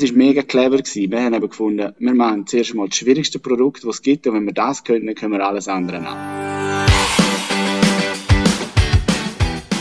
war 0.00 0.12
mega 0.12 0.42
clever. 0.42 0.76
Gewesen. 0.76 1.10
Wir 1.10 1.22
haben 1.22 1.34
eben 1.34 1.48
gefunden, 1.48 1.92
wir 1.98 2.14
machen 2.14 2.46
zuerst 2.46 2.72
mal 2.72 2.86
das 2.86 2.98
schwierigste 2.98 3.40
Produkt, 3.40 3.82
das 3.82 3.96
es 3.96 4.02
gibt. 4.02 4.28
Und 4.28 4.34
wenn 4.34 4.44
wir 4.44 4.52
das 4.52 4.84
können, 4.84 5.06
dann 5.06 5.16
können 5.16 5.32
wir 5.32 5.44
alles 5.44 5.66
andere 5.66 5.98
an. 5.98 6.86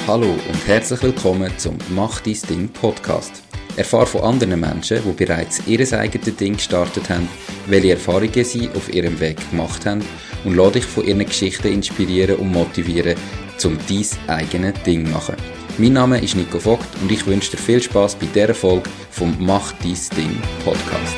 Hallo 0.08 0.32
und 0.32 0.68
herzlich 0.68 1.04
willkommen 1.04 1.52
zum 1.58 1.78
Mach 1.90 2.20
dein 2.22 2.38
Ding 2.50 2.70
Podcast. 2.70 3.44
Erfahre 3.76 4.08
von 4.08 4.22
anderen 4.22 4.60
Menschen, 4.60 5.02
die 5.06 5.26
bereits 5.26 5.62
ihr 5.68 5.80
eigenes 5.94 6.36
Ding 6.36 6.54
gestartet 6.54 7.12
haben, 7.12 7.30
welche 7.68 7.92
Erfahrungen 7.92 8.44
sie 8.44 8.70
auf 8.70 8.92
ihrem 8.92 9.20
Weg 9.20 9.38
gemacht 9.52 9.86
haben 9.86 10.04
und 10.46 10.56
lade 10.56 10.80
dich 10.80 10.86
von 10.86 11.06
ihren 11.06 11.26
Geschichten 11.26 11.68
inspirieren 11.68 12.38
und 12.38 12.52
motivieren, 12.52 13.16
um 13.64 13.78
dein 13.88 14.36
eigenes 14.36 14.82
Ding 14.82 15.06
zu 15.06 15.12
machen. 15.12 15.36
Mein 15.80 15.94
Name 15.94 16.20
ist 16.20 16.36
Nico 16.36 16.60
Vogt 16.60 16.88
und 17.04 17.12
ich 17.12 17.28
wünsche 17.28 17.52
dir 17.52 17.58
viel 17.58 17.80
Spaß 17.80 18.16
bei 18.16 18.26
dieser 18.26 18.56
Folge 18.56 18.90
vom 19.12 19.36
Mach 19.40 19.74
dein 19.74 19.96
Ding 20.18 20.42
Podcast. 20.64 21.16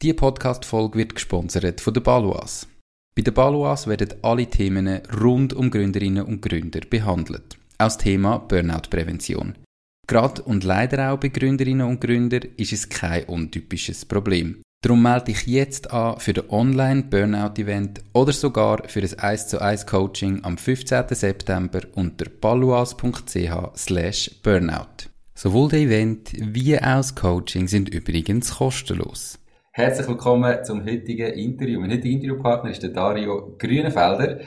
Diese 0.00 0.14
Podcast-Folge 0.14 0.98
wird 0.98 1.14
gesponsert 1.14 1.82
von 1.82 1.92
der 1.92 2.00
Baluas. 2.00 2.66
Bei 3.14 3.20
der 3.20 3.32
Baluas 3.32 3.86
werden 3.86 4.14
alle 4.22 4.46
Themen 4.46 5.02
rund 5.20 5.52
um 5.52 5.70
Gründerinnen 5.70 6.24
und 6.24 6.40
Gründer 6.40 6.80
behandelt. 6.88 7.58
Auch 7.76 7.88
das 7.88 7.98
Thema 7.98 8.38
Burnout-Prävention. 8.38 9.58
Gerade 10.06 10.40
und 10.40 10.64
leider 10.64 11.12
auch 11.12 11.18
bei 11.18 11.28
Gründerinnen 11.28 11.86
und 11.86 12.00
Gründern 12.00 12.48
ist 12.56 12.72
es 12.72 12.88
kein 12.88 13.24
untypisches 13.24 14.06
Problem. 14.06 14.62
Darum 14.80 15.02
melde 15.02 15.24
dich 15.24 15.44
jetzt 15.48 15.90
an 15.92 16.20
für 16.20 16.32
das 16.32 16.50
Online-Burnout-Event 16.50 18.00
oder 18.12 18.30
sogar 18.30 18.84
für 18.86 19.00
das 19.00 19.18
1 19.18 19.48
zu 19.48 19.60
1 19.60 19.86
Coaching 19.86 20.44
am 20.44 20.56
15. 20.56 21.04
September 21.10 21.80
unter 21.96 22.26
paluas.ch 22.30 23.76
slash 23.76 24.30
burnout. 24.40 25.10
Sowohl 25.34 25.70
das 25.70 25.80
Event 25.80 26.30
wie 26.38 26.78
auch 26.78 26.98
das 26.98 27.16
Coaching 27.16 27.66
sind 27.66 27.88
übrigens 27.88 28.54
kostenlos. 28.54 29.40
Herzlich 29.72 30.06
willkommen 30.06 30.64
zum 30.64 30.84
heutigen 30.84 31.32
Interview. 31.32 31.80
Mein 31.80 31.90
heutiger 31.90 32.14
Interviewpartner 32.14 32.70
ist 32.70 32.82
der 32.84 32.90
Dario 32.90 33.56
Grünenfelder, 33.58 34.42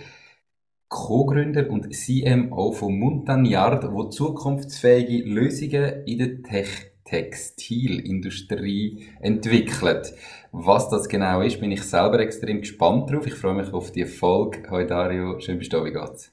Co-Gründer 0.88 1.70
und 1.70 1.94
CMO 1.94 2.72
von 2.72 2.98
Montagnard, 2.98 3.92
wo 3.92 4.06
zukunftsfähige 4.06 5.30
Lösungen 5.30 6.06
in 6.06 6.20
der 6.20 6.42
Technik 6.42 6.91
Textilindustrie 7.12 9.06
entwickelt. 9.20 10.14
Was 10.54 10.90
das 10.90 11.10
genau 11.10 11.42
ist, 11.42 11.60
bin 11.60 11.72
ich 11.72 11.84
selber 11.84 12.20
extrem 12.20 12.62
gespannt 12.62 13.12
drauf. 13.12 13.28
Ich 13.28 13.34
freue 13.34 13.56
mich 13.56 13.74
auf 13.74 13.92
die 13.92 14.06
Folge. 14.06 14.64
Hallo 14.70 14.88
Dario, 14.88 15.40
schön 15.42 15.58
bist 15.58 15.74
du 15.74 15.78
da, 15.78 15.86
wie 15.86 15.92
geht's? 15.92 16.32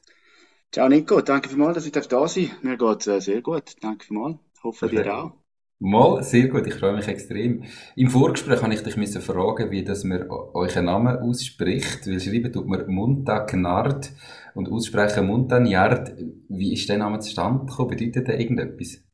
Ciao 0.70 0.88
Nico, 0.88 1.20
danke 1.20 1.48
vielmals, 1.48 1.74
dass 1.74 1.86
ich 1.86 1.92
da 1.92 2.02
sein 2.02 2.10
darf. 2.10 2.62
Mir 2.62 2.76
geht's 2.76 3.08
äh, 3.08 3.20
sehr 3.20 3.42
gut, 3.42 3.74
danke 3.80 4.04
vielmals. 4.04 4.36
Hoffe 4.62 4.86
Perfekt. 4.86 5.06
dir 5.06 5.18
auch. 5.18 5.32
Mal, 5.80 6.22
sehr 6.22 6.48
gut, 6.48 6.66
ich 6.66 6.74
freue 6.74 6.94
mich 6.94 7.06
extrem. 7.08 7.64
Im 7.96 8.10
Vorgespräch 8.10 8.62
habe 8.62 8.74
ich 8.74 8.82
dich 8.82 8.96
müssen 8.96 9.22
fragen, 9.22 9.70
wie 9.70 9.84
das 9.84 10.04
man 10.04 10.28
euren 10.28 10.84
Namen 10.84 11.18
ausspricht, 11.18 12.06
weil 12.06 12.20
schreiben 12.20 12.52
tut 12.52 12.66
man 12.66 12.88
Montagnard 12.88 14.10
und 14.54 14.70
aussprechen 14.70 15.26
Montagnard. 15.26 16.14
Wie 16.48 16.72
ist 16.72 16.88
der 16.88 16.98
Name 16.98 17.20
zustande 17.20 17.66
gekommen? 17.66 17.90
Bedeutet 17.90 18.26
der 18.26 18.40
irgendetwas? 18.40 19.07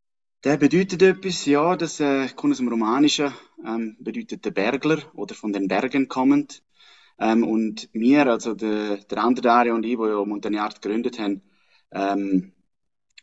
Der 0.45 0.59
bedeutet 0.59 1.00
etwas, 1.00 1.47
ja, 1.47 1.75
das 1.75 2.00
äh, 2.00 2.28
kommt 2.37 2.53
aus 2.53 2.59
dem 2.59 2.69
Romanischen, 2.69 3.33
ähm, 3.67 3.97
bedeutet 3.98 4.45
der 4.45 4.50
Bergler 4.50 4.98
oder 5.14 5.34
von 5.34 5.55
den 5.55 5.69
Bergen 5.69 6.06
kommend. 6.06 6.62
Ähm, 7.19 7.45
und 7.45 7.89
wir, 7.95 8.27
also 8.27 8.53
der, 8.53 8.98
der 8.98 9.19
andere 9.19 9.42
Dario 9.42 9.75
und 9.75 9.84
ich, 9.84 9.97
die 9.97 10.03
ja 10.03 10.22
Montagnard 10.22 10.83
gegründet 10.83 11.19
haben, 11.19 11.41
ähm, 11.92 12.53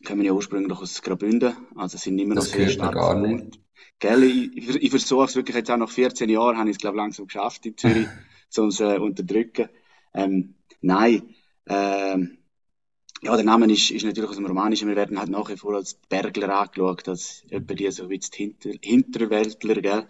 kommen 0.04 0.24
ja 0.24 0.32
ursprünglich 0.32 0.76
aus 0.80 1.00
Graubünden, 1.04 1.56
also 1.76 2.00
sind 2.00 2.18
immer 2.18 2.34
noch 2.34 2.42
das 2.42 2.52
sehr 2.54 2.70
stark 2.70 2.96
gar 2.96 3.20
nicht. 3.20 3.60
Gell, 4.00 4.24
ich, 4.24 4.82
ich, 4.82 4.90
versuche 4.90 5.26
es 5.26 5.36
wirklich 5.36 5.56
jetzt 5.56 5.70
auch 5.70 5.78
nach 5.78 5.90
14 5.90 6.28
Jahren, 6.28 6.58
habe 6.58 6.72
ich 6.72 6.78
es 6.78 6.82
glaube 6.82 6.98
langsam 6.98 7.28
geschafft 7.28 7.68
in 7.68 7.78
Zürich, 7.78 8.08
sonst 8.50 8.80
äh, 8.80 8.98
unterdrücken. 8.98 9.70
Ähm, 10.16 10.56
nein, 10.82 11.36
ähm, 11.68 12.40
ja, 13.24 13.36
der 13.36 13.46
Name 13.46 13.72
ist, 13.72 13.92
ist 13.92 14.04
natürlich 14.04 14.30
aus 14.30 14.38
dem 14.38 14.48
Romanischen. 14.48 14.88
Wir 14.88 14.96
werden 14.96 15.20
halt 15.20 15.30
nach 15.30 15.50
wie 15.50 15.58
vor 15.58 15.76
als 15.76 15.94
Bergler 15.94 16.50
angeschaut, 16.60 17.08
als 17.08 17.44
etwa 17.50 17.74
die 17.76 17.92
so 17.92 18.10
wie 18.10 18.18
die 18.18 18.28
Hinter 18.34 18.72
Hinterwäldler, 18.82 19.82
gell? 19.82 20.08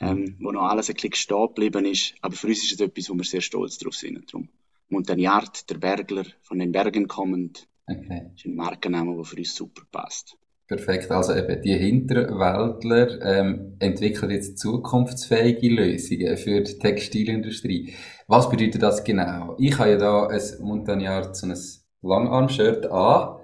Ähm, 0.00 0.36
wo 0.40 0.50
noch 0.50 0.62
alles 0.62 0.88
ein 0.88 0.94
bisschen 0.94 1.14
stehen 1.14 1.46
geblieben 1.48 1.84
ist. 1.84 2.14
Aber 2.22 2.34
für 2.34 2.48
uns 2.48 2.62
ist 2.64 2.72
es 2.72 2.80
etwas, 2.80 3.10
wo 3.10 3.14
wir 3.14 3.24
sehr 3.24 3.40
stolz 3.40 3.78
drauf 3.78 3.94
sind. 3.94 4.32
Darum 4.32 4.48
Montagnard, 4.88 5.68
der 5.70 5.78
Bergler, 5.78 6.24
von 6.42 6.58
den 6.58 6.70
Bergen 6.70 7.08
kommend, 7.08 7.66
okay. 7.86 8.30
ist 8.36 8.44
ein 8.44 8.54
Markenname, 8.54 9.14
der 9.16 9.24
für 9.24 9.36
uns 9.36 9.54
super 9.54 9.82
passt. 9.90 10.36
Perfekt, 10.68 11.10
also 11.10 11.34
eben 11.34 11.60
die 11.62 11.74
Hinterwäldler 11.74 13.20
ähm, 13.22 13.76
entwickeln 13.78 14.30
jetzt 14.30 14.58
zukunftsfähige 14.58 15.68
Lösungen 15.68 16.36
für 16.36 16.60
die 16.62 16.78
Textilindustrie. 16.78 17.94
Was 18.26 18.48
bedeutet 18.48 18.82
das 18.82 19.04
genau? 19.04 19.56
Ich 19.58 19.78
habe 19.78 19.90
ja 19.90 19.96
da 19.98 20.26
ein 20.28 20.40
Montagnard, 20.60 21.36
so 21.36 21.46
ein 21.46 21.56
Langarm-Shirt 22.02 22.86
an. 22.86 23.40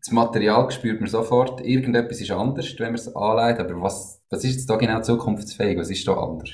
Das 0.00 0.12
Material 0.12 0.70
spürt 0.70 1.00
man 1.00 1.10
sofort. 1.10 1.60
Irgendetwas 1.60 2.20
ist 2.20 2.30
anders, 2.30 2.74
wenn 2.78 2.86
man 2.86 2.94
es 2.94 3.14
anlegt. 3.14 3.60
Aber 3.60 3.82
was, 3.82 4.22
was 4.30 4.44
ist 4.44 4.54
jetzt 4.54 4.70
da 4.70 4.76
genau 4.76 5.02
zukunftsfähig? 5.02 5.76
Was 5.78 5.90
ist 5.90 6.06
da 6.06 6.14
anders? 6.14 6.50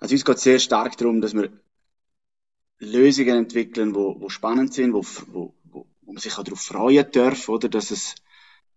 Also 0.00 0.14
uns 0.14 0.24
geht 0.24 0.36
es 0.36 0.42
sehr 0.42 0.58
stark 0.58 0.96
darum, 0.96 1.20
dass 1.20 1.34
wir 1.34 1.50
Lösungen 2.78 3.36
entwickeln, 3.36 3.94
wo, 3.94 4.20
wo 4.20 4.28
spannend 4.28 4.74
sind, 4.74 4.92
wo, 4.92 5.02
wo, 5.28 5.54
wo 5.64 5.86
man 6.12 6.18
sich 6.18 6.36
auch 6.38 6.44
darauf 6.44 6.60
freuen 6.60 7.06
darf, 7.12 7.48
oder? 7.48 7.68
Dass 7.68 7.90
es, 7.90 8.14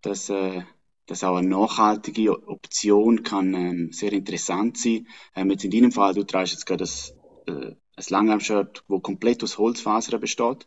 dass, 0.02 0.28
äh, 0.30 0.62
dass 1.06 1.24
auch 1.24 1.36
eine 1.36 1.48
nachhaltige 1.48 2.48
Option 2.48 3.22
kann 3.22 3.54
ähm, 3.54 3.92
sehr 3.92 4.12
interessant 4.12 4.78
sein. 4.78 5.06
Ähm, 5.34 5.50
jetzt 5.50 5.64
in 5.64 5.70
deinem 5.70 5.92
Fall, 5.92 6.14
du 6.14 6.24
trägst 6.24 6.52
jetzt 6.52 6.66
gerade 6.66 6.78
das, 6.78 7.14
äh, 7.46 7.74
ein 7.96 8.04
Langarm-Shirt, 8.08 8.84
wo 8.88 9.00
komplett 9.00 9.42
aus 9.42 9.58
Holzfasern 9.58 10.20
besteht. 10.20 10.66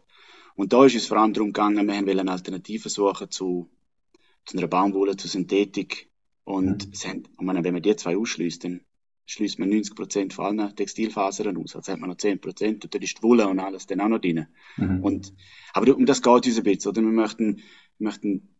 Und 0.55 0.73
da 0.73 0.85
ist 0.85 0.95
es 0.95 1.07
vor 1.07 1.17
allem 1.17 1.33
darum 1.33 1.49
gegangen, 1.49 1.87
wir 1.87 2.05
wollen 2.05 2.29
Alternativen 2.29 2.89
suchen 2.89 3.29
zu, 3.31 3.69
zu 4.45 4.57
einer 4.57 4.67
Baumwolle, 4.67 5.17
zu 5.17 5.27
Synthetik. 5.27 6.09
Und, 6.43 6.87
mhm. 6.87 7.09
haben, 7.09 7.23
und 7.37 7.45
meine, 7.45 7.63
wenn 7.63 7.73
man 7.73 7.81
die 7.81 7.95
zwei 7.95 8.17
ausschließt, 8.17 8.63
dann 8.63 8.81
schließt 9.25 9.59
man 9.59 9.69
90 9.69 9.95
Prozent 9.95 10.33
von 10.33 10.59
allen 10.59 10.75
Textilfasern 10.75 11.57
aus. 11.57 11.75
Also 11.75 11.91
hat 11.91 11.99
man 11.99 12.09
noch 12.09 12.17
10 12.17 12.41
Prozent 12.41 12.83
und 12.83 12.93
dann 12.93 13.01
ist 13.01 13.17
die 13.17 13.23
Wolle 13.23 13.47
und 13.47 13.59
alles 13.59 13.87
dann 13.87 14.01
auch 14.01 14.09
noch 14.09 14.19
drin. 14.19 14.47
Mhm. 14.77 15.03
Und, 15.03 15.33
aber 15.73 15.95
um 15.95 16.05
das 16.05 16.21
geht 16.21 16.45
uns 16.45 16.57
ein 16.57 16.63
bisschen, 16.63 16.91
oder? 16.91 17.01
Wir 17.01 17.09
möchten, 17.09 17.57
wir 17.97 18.05
möchten 18.05 18.53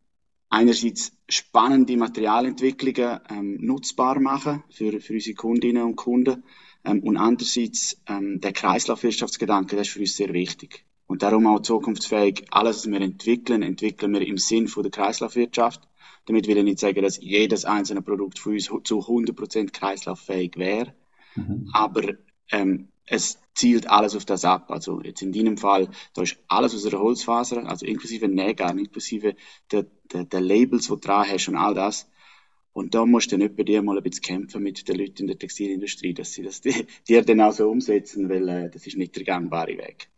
einerseits 0.49 1.17
spannende 1.27 1.97
Materialentwicklungen 1.97 3.19
ähm, 3.29 3.57
nutzbar 3.59 4.19
machen 4.19 4.63
für, 4.69 5.01
für 5.01 5.13
unsere 5.13 5.35
Kundinnen 5.35 5.83
und 5.83 5.95
Kunden 5.95 6.43
ähm, 6.85 7.01
und 7.01 7.17
andererseits 7.17 8.01
ähm, 8.07 8.39
der 8.39 8.53
Kreislaufwirtschaftsgedanke, 8.53 9.75
der 9.75 9.81
ist 9.81 9.91
für 9.91 9.99
uns 9.99 10.15
sehr 10.15 10.31
wichtig. 10.31 10.85
Und 11.07 11.21
darum 11.21 11.47
auch 11.47 11.59
zukunftsfähig, 11.59 12.45
alles, 12.51 12.85
was 12.85 12.91
wir 12.91 13.01
entwickeln, 13.01 13.61
entwickeln 13.61 14.13
wir 14.13 14.25
im 14.25 14.37
Sinn 14.37 14.67
von 14.67 14.83
der 14.83 14.91
Kreislaufwirtschaft. 14.91 15.81
Damit 16.25 16.47
will 16.47 16.57
ich 16.57 16.63
nicht 16.63 16.79
sagen, 16.79 17.01
dass 17.01 17.21
jedes 17.21 17.65
einzelne 17.65 18.01
Produkt 18.01 18.39
für 18.39 18.51
uns 18.51 18.65
zu 18.65 18.99
100% 18.99 19.71
kreislauffähig 19.71 20.57
wäre. 20.57 20.93
Mhm. 21.35 21.69
Aber 21.73 22.13
ähm, 22.51 22.87
es 23.05 23.39
zielt 23.53 23.89
alles 23.89 24.15
auf 24.15 24.25
das 24.25 24.45
ab. 24.45 24.71
Also 24.71 25.01
jetzt 25.01 25.21
in 25.21 25.33
deinem 25.33 25.57
Fall, 25.57 25.89
da 26.13 26.23
ist 26.23 26.37
alles 26.47 26.73
aus 26.73 26.85
einer 26.85 26.99
Holzfaser, 26.99 27.67
also 27.67 27.85
inklusive 27.85 28.27
Nägel, 28.27 28.79
inklusive 28.79 29.35
der, 29.71 29.85
der, 30.11 30.23
der 30.23 30.41
Labels, 30.41 30.83
die 30.83 30.89
du 30.89 30.95
dran 30.95 31.27
hast 31.29 31.47
und 31.49 31.55
all 31.55 31.73
das. 31.73 32.09
Und 32.71 32.95
da 32.95 33.05
musst 33.05 33.31
du 33.31 33.37
dann 33.37 33.55
bei 33.55 33.63
dir 33.63 33.83
mal 33.83 33.97
ein 33.97 34.03
bisschen 34.03 34.23
kämpfen 34.23 34.63
mit 34.63 34.87
den 34.87 34.97
Leuten 34.97 35.23
in 35.23 35.27
der 35.27 35.37
Textilindustrie, 35.37 36.13
dass 36.13 36.33
sie 36.33 36.41
das 36.41 36.61
dir 37.07 37.21
dann 37.23 37.41
auch 37.41 37.51
so 37.51 37.69
umsetzen, 37.69 38.29
weil 38.29 38.49
äh, 38.49 38.69
das 38.69 38.87
ist 38.87 38.97
nicht 38.97 39.15
der 39.15 39.23
gangbare 39.23 39.77
Weg. 39.77 40.09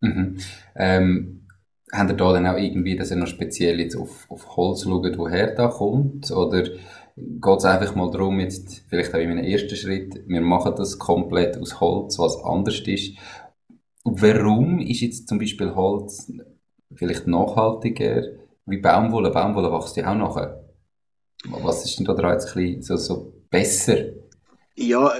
Mhm. 0.00 0.38
Ähm, 0.76 1.46
habt 1.92 2.10
ihr 2.10 2.16
da 2.16 2.32
dann 2.32 2.46
auch 2.46 2.56
irgendwie, 2.56 2.96
dass 2.96 3.10
ihr 3.10 3.16
noch 3.16 3.26
speziell 3.26 3.80
jetzt 3.80 3.96
auf, 3.96 4.26
auf 4.30 4.56
Holz 4.56 4.84
schaut, 4.84 5.18
woher 5.18 5.54
da 5.54 5.68
kommt? 5.68 6.30
Oder 6.30 6.62
geht 7.16 7.58
es 7.58 7.64
einfach 7.64 7.94
mal 7.94 8.10
darum, 8.10 8.40
jetzt 8.40 8.84
vielleicht 8.88 9.14
auch 9.14 9.18
in 9.18 9.30
einem 9.30 9.44
ersten 9.44 9.76
Schritt, 9.76 10.22
wir 10.26 10.40
machen 10.40 10.74
das 10.76 10.98
komplett 10.98 11.58
aus 11.58 11.80
Holz, 11.80 12.18
was 12.18 12.42
anders 12.42 12.80
ist. 12.80 13.16
Und 14.04 14.22
warum 14.22 14.80
ist 14.80 15.00
jetzt 15.00 15.28
zum 15.28 15.38
Beispiel 15.38 15.74
Holz 15.74 16.32
vielleicht 16.94 17.26
nachhaltiger 17.26 18.22
wie 18.66 18.78
Baumwolle? 18.78 19.30
Baumwolle 19.30 19.72
wächst 19.72 19.96
ja 19.96 20.10
auch 20.10 20.16
nachher. 20.16 20.64
Was 21.44 21.84
ist 21.84 21.98
denn 21.98 22.06
da 22.06 22.32
jetzt 22.32 22.56
ein 22.56 22.76
bisschen 22.76 22.82
so, 22.82 22.96
so 22.96 23.32
besser? 23.50 23.96
Ja, 24.76 25.12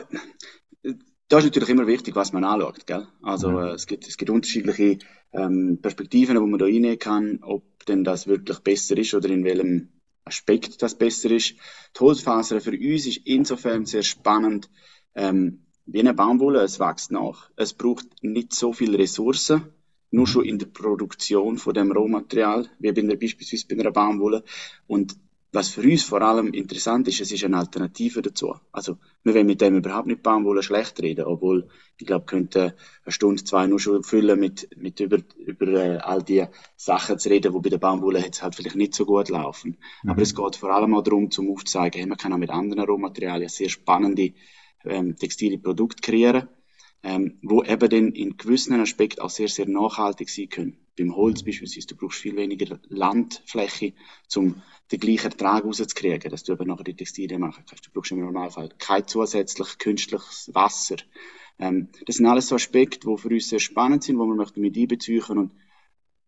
da 1.30 1.38
ist 1.38 1.44
natürlich 1.44 1.68
immer 1.68 1.86
wichtig, 1.86 2.16
was 2.16 2.32
man 2.32 2.44
anschaut. 2.44 2.86
Gell? 2.86 3.06
Also 3.22 3.50
mhm. 3.50 3.68
es, 3.68 3.86
gibt, 3.86 4.06
es 4.06 4.16
gibt 4.16 4.30
unterschiedliche 4.30 4.98
ähm, 5.32 5.78
Perspektiven, 5.80 6.38
wo 6.40 6.46
man 6.46 6.58
da 6.58 6.66
reinnehmen 6.66 6.98
kann, 6.98 7.38
ob 7.42 7.86
denn 7.86 8.04
das 8.04 8.26
wirklich 8.26 8.58
besser 8.58 8.98
ist 8.98 9.14
oder 9.14 9.28
in 9.30 9.44
welchem 9.44 9.88
Aspekt 10.24 10.82
das 10.82 10.96
besser 10.96 11.30
ist. 11.30 11.54
Die 11.96 12.00
Holzfaser 12.00 12.60
für 12.60 12.72
uns 12.72 13.06
ist 13.06 13.20
insofern 13.24 13.86
sehr 13.86 14.02
spannend, 14.02 14.68
ähm, 15.14 15.66
wie 15.86 16.00
eine 16.00 16.14
Baumwolle, 16.14 16.62
es 16.62 16.80
wächst 16.80 17.12
nach. 17.12 17.50
Es 17.56 17.74
braucht 17.74 18.06
nicht 18.22 18.52
so 18.52 18.72
viele 18.72 18.98
Ressourcen 18.98 19.72
nur 20.12 20.26
schon 20.26 20.44
in 20.44 20.58
der 20.58 20.66
Produktion 20.66 21.58
von 21.58 21.74
dem 21.74 21.92
Rohmaterial, 21.92 22.68
wie 22.80 22.90
bei 22.90 23.02
einer, 23.02 23.14
beispielsweise 23.14 23.66
bei 23.68 23.80
einer 23.80 23.92
Baumwolle. 23.92 24.42
Und 24.88 25.16
was 25.52 25.68
für 25.68 25.82
uns 25.82 26.04
vor 26.04 26.22
allem 26.22 26.52
interessant 26.52 27.08
ist, 27.08 27.20
es 27.20 27.32
ist 27.32 27.44
eine 27.44 27.58
Alternative 27.58 28.22
dazu. 28.22 28.54
Also, 28.70 28.98
wir 29.24 29.34
wollen 29.34 29.46
mit 29.46 29.60
dem 29.60 29.76
überhaupt 29.76 30.06
nicht 30.06 30.22
Baumwolle 30.22 30.62
schlecht 30.62 31.02
reden, 31.02 31.24
obwohl, 31.24 31.68
ich 31.98 32.06
glaube, 32.06 32.26
könnte 32.26 32.76
eine 33.04 33.12
Stunde, 33.12 33.42
zwei 33.42 33.66
nur 33.66 33.80
schon 33.80 34.04
füllen 34.04 34.38
mit, 34.38 34.68
mit 34.76 35.00
über, 35.00 35.18
über 35.38 35.66
äh, 35.66 35.98
all 35.98 36.22
die 36.22 36.44
Sachen 36.76 37.18
zu 37.18 37.28
reden, 37.28 37.52
wo 37.52 37.60
bei 37.60 37.68
der 37.68 37.78
Baumwolle 37.78 38.20
jetzt 38.20 38.42
halt 38.42 38.54
vielleicht 38.54 38.76
nicht 38.76 38.94
so 38.94 39.04
gut 39.04 39.28
laufen. 39.28 39.76
Mhm. 40.02 40.10
Aber 40.10 40.22
es 40.22 40.34
geht 40.34 40.56
vor 40.56 40.70
allem 40.70 40.94
auch 40.94 41.02
darum, 41.02 41.30
zum 41.30 41.50
aufzuzeigen, 41.50 41.98
hey, 41.98 42.08
man 42.08 42.18
kann 42.18 42.32
auch 42.32 42.38
mit 42.38 42.50
anderen 42.50 42.84
Rohmaterialien 42.84 43.48
sehr 43.48 43.68
spannende 43.68 44.32
ähm, 44.84 45.16
textile 45.16 45.58
Produkte 45.58 46.00
kreieren 46.00 46.48
ähm, 47.02 47.38
wo 47.42 47.62
eben 47.62 47.88
dann 47.88 48.12
in 48.12 48.36
gewissen 48.36 48.78
Aspekten 48.80 49.20
auch 49.20 49.30
sehr, 49.30 49.48
sehr 49.48 49.66
nachhaltig 49.66 50.28
sein 50.28 50.48
können. 50.48 50.76
Beim 50.98 51.16
Holz 51.16 51.42
beispielsweise, 51.42 51.86
du 51.86 51.96
brauchst 51.96 52.18
viel 52.18 52.36
weniger 52.36 52.78
Landfläche, 52.88 53.94
um 54.36 54.60
den 54.92 55.00
gleichen 55.00 55.30
Ertrag 55.30 55.64
rauszukriegen, 55.64 56.30
dass 56.30 56.44
du 56.44 56.52
eben 56.52 56.66
nachher 56.66 56.84
die 56.84 56.96
Textilien 56.96 57.40
machen 57.40 57.64
kannst. 57.66 57.86
Du 57.86 57.90
brauchst 57.92 58.10
im 58.10 58.20
Normalfall 58.20 58.68
kein 58.78 59.06
zusätzlich 59.06 59.78
künstliches 59.78 60.50
Wasser. 60.52 60.96
Ähm, 61.58 61.88
das 62.04 62.16
sind 62.16 62.26
alles 62.26 62.48
so 62.48 62.56
Aspekte, 62.56 63.08
die 63.08 63.16
für 63.16 63.28
uns 63.28 63.48
sehr 63.48 63.60
spannend 63.60 64.04
sind, 64.04 64.18
wo 64.18 64.26
wir 64.26 64.34
möchten 64.34 64.60
mit 64.60 64.76
einbeziehen 64.76 65.38
und 65.38 65.52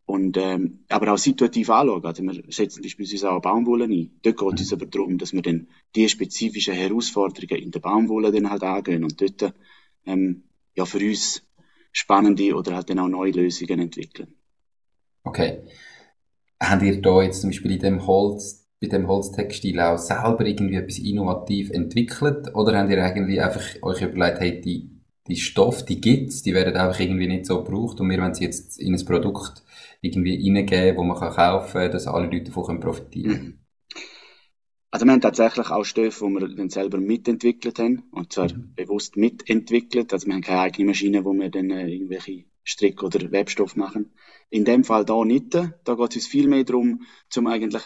und, 0.04 0.36
ähm, 0.36 0.80
aber 0.88 1.12
auch 1.12 1.18
situativ 1.18 1.70
anschauen. 1.70 2.04
Also 2.04 2.22
wir 2.22 2.42
setzen 2.52 2.82
beispielsweise 2.82 3.30
auch 3.30 3.40
Baumwolle 3.40 3.84
ein. 3.84 4.10
Dort 4.22 4.36
geht 4.36 4.60
es 4.60 4.72
aber 4.72 4.86
darum, 4.86 5.16
dass 5.16 5.32
wir 5.32 5.42
dann 5.42 5.68
die 5.94 6.08
spezifischen 6.08 6.74
Herausforderungen 6.74 7.62
in 7.62 7.70
der 7.70 7.80
Baumwolle 7.80 8.32
dann 8.32 8.50
halt 8.50 8.62
angehen 8.62 9.04
und 9.04 9.20
dort 9.20 9.54
ähm, 10.04 10.42
ja 10.74 10.84
für 10.84 10.98
uns 10.98 11.42
spannende 11.92 12.54
oder 12.54 12.74
halt 12.74 12.90
dann 12.90 12.98
auch 12.98 13.08
neue 13.08 13.32
Lösungen 13.32 13.80
entwickeln. 13.80 14.34
Okay. 15.24 15.62
Habt 16.60 16.82
ihr 16.82 17.00
da 17.00 17.22
jetzt 17.22 17.40
zum 17.40 17.50
Beispiel 17.50 17.72
in 17.72 17.80
dem 17.80 18.06
Holz, 18.06 18.68
bei 18.80 18.88
dem 18.88 19.06
Holztextil 19.06 19.78
auch 19.80 19.98
selber 19.98 20.44
irgendwie 20.44 20.76
etwas 20.76 20.98
innovativ 20.98 21.70
entwickelt 21.70 22.54
oder 22.54 22.78
habt 22.78 22.90
ihr 22.90 23.04
eigentlich 23.04 23.40
einfach 23.42 23.62
euch 23.82 24.02
überlegt, 24.02 24.40
hey, 24.40 24.60
die, 24.60 24.90
die 25.28 25.36
Stoffe, 25.36 25.84
die 25.84 26.00
gibt's, 26.00 26.42
die 26.42 26.54
werden 26.54 26.76
einfach 26.76 26.98
irgendwie 26.98 27.28
nicht 27.28 27.46
so 27.46 27.62
gebraucht 27.62 28.00
und 28.00 28.10
wir 28.10 28.20
wollen 28.20 28.34
sie 28.34 28.44
jetzt 28.44 28.80
in 28.80 28.94
ein 28.94 29.04
Produkt 29.04 29.62
irgendwie 30.00 30.50
reingeben, 30.50 30.96
wo 30.96 31.04
man 31.04 31.16
kann 31.16 31.32
kaufen 31.32 31.72
kann, 31.72 31.92
dass 31.92 32.06
alle 32.06 32.26
Leute 32.26 32.50
davon 32.50 32.80
profitieren 32.80 33.32
können? 33.32 33.44
Mhm. 33.44 33.61
Also 34.92 35.06
wir 35.06 35.12
haben 35.12 35.22
tatsächlich 35.22 35.70
auch 35.70 35.84
Stoffe, 35.84 36.26
die 36.26 36.34
wir 36.34 36.48
dann 36.54 36.68
selber 36.68 36.98
mitentwickelt 36.98 37.78
haben, 37.78 38.02
und 38.10 38.30
zwar 38.30 38.52
mhm. 38.52 38.74
bewusst 38.74 39.16
mitentwickelt. 39.16 40.12
Also 40.12 40.26
wir 40.26 40.34
haben 40.34 40.42
keine 40.42 40.60
eigene 40.60 40.88
Maschine, 40.88 41.24
wo 41.24 41.32
wir 41.32 41.48
dann 41.48 41.70
äh, 41.70 41.88
irgendwelche 41.88 42.44
Strick- 42.62 43.02
oder 43.02 43.32
Webstoff 43.32 43.74
machen. 43.74 44.12
In 44.50 44.66
dem 44.66 44.84
Fall 44.84 45.06
da 45.06 45.24
nicht. 45.24 45.54
Da 45.54 45.94
geht 45.94 46.10
es 46.10 46.16
uns 46.16 46.26
viel 46.26 46.46
mehr 46.46 46.64
darum, 46.64 47.06
zum 47.30 47.46
eigentlich 47.46 47.82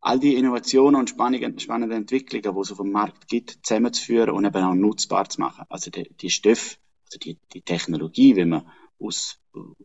all 0.00 0.20
die 0.20 0.36
Innovationen 0.36 1.00
und 1.00 1.10
spannende, 1.10 1.58
spannende 1.58 1.96
Entwicklungen, 1.96 2.54
die 2.54 2.60
es 2.60 2.70
auf 2.70 2.78
dem 2.78 2.92
Markt 2.92 3.26
gibt, 3.26 3.58
zusammenzuführen 3.64 4.30
und 4.30 4.44
eben 4.44 4.62
auch 4.62 4.74
nutzbar 4.74 5.28
zu 5.28 5.40
machen. 5.40 5.64
Also 5.68 5.90
die, 5.90 6.14
die 6.14 6.30
Stoffe, 6.30 6.76
also 7.06 7.18
die, 7.20 7.40
die 7.54 7.62
Technologie, 7.62 8.36
wenn 8.36 8.50
man 8.50 8.70
aus, 9.00 9.40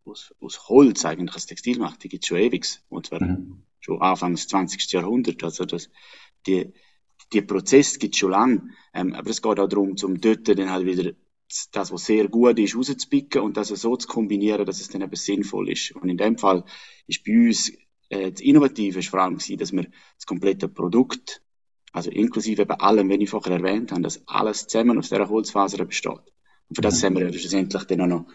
aus, 0.05 0.31
aus 0.39 0.69
Holz 0.69 1.05
eigentlich 1.05 1.33
das 1.33 1.47
Textil 1.47 1.79
macht, 1.79 2.03
die 2.03 2.09
gibt 2.09 2.23
es 2.23 2.27
schon 2.27 2.37
ewig. 2.37 2.67
Und 2.89 3.07
zwar 3.07 3.23
mhm. 3.23 3.63
schon 3.79 3.99
Anfangs 3.99 4.47
20. 4.47 4.91
Jahrhundert. 4.91 5.43
Also 5.43 5.65
das, 5.65 5.89
die, 6.47 6.73
die 7.33 7.41
Prozess 7.41 7.99
gibt 7.99 8.15
schon 8.15 8.31
lang. 8.31 8.71
Ähm, 8.93 9.13
aber 9.13 9.29
es 9.29 9.41
geht 9.41 9.59
auch 9.59 9.67
darum, 9.67 9.97
zum 9.97 10.19
dort 10.19 10.47
dann 10.47 10.69
halt 10.69 10.85
wieder 10.85 11.11
das, 11.71 11.91
was 11.91 12.05
sehr 12.05 12.27
gut 12.27 12.59
ist, 12.59 12.75
rauszupicken 12.75 13.41
und 13.41 13.57
das 13.57 13.69
so 13.69 13.95
zu 13.97 14.07
kombinieren, 14.07 14.65
dass 14.65 14.79
es 14.79 14.88
dann 14.88 15.01
eben 15.01 15.15
sinnvoll 15.15 15.69
ist. 15.69 15.91
Und 15.91 16.09
in 16.09 16.17
dem 16.17 16.38
Fall 16.38 16.63
ist 17.07 17.23
bei 17.25 17.33
uns 17.33 17.71
äh, 18.11 18.31
das 18.31 18.41
Innovative 18.41 18.99
ist 18.99 19.09
vor 19.09 19.21
allem 19.21 19.38
gewesen, 19.38 19.57
dass 19.57 19.71
wir 19.71 19.88
das 20.15 20.25
komplette 20.25 20.67
Produkt, 20.67 21.41
also 21.93 22.09
inklusive 22.11 22.61
eben 22.61 22.79
allem, 22.79 23.09
wenn 23.09 23.21
ich 23.21 23.29
vorher 23.29 23.53
erwähnt 23.53 23.91
habe, 23.91 24.01
dass 24.01 24.25
alles 24.27 24.67
zusammen 24.67 24.97
aus 24.97 25.09
dieser 25.09 25.27
Holzfaser 25.27 25.83
besteht. 25.85 26.21
Und 26.69 26.75
für 26.75 26.81
das 26.81 27.01
mhm. 27.01 27.05
haben 27.07 27.15
wir 27.15 27.25
ja 27.27 27.33
schlussendlich 27.33 27.83
dann 27.85 28.01
auch 28.01 28.07
noch 28.07 28.25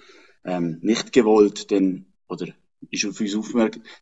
ähm, 0.45 0.79
nicht 0.83 1.13
gewollt, 1.13 1.71
denn, 1.71 2.07
oder 2.29 2.49
ist 2.91 3.05
auf 3.07 3.21
uns 3.21 3.33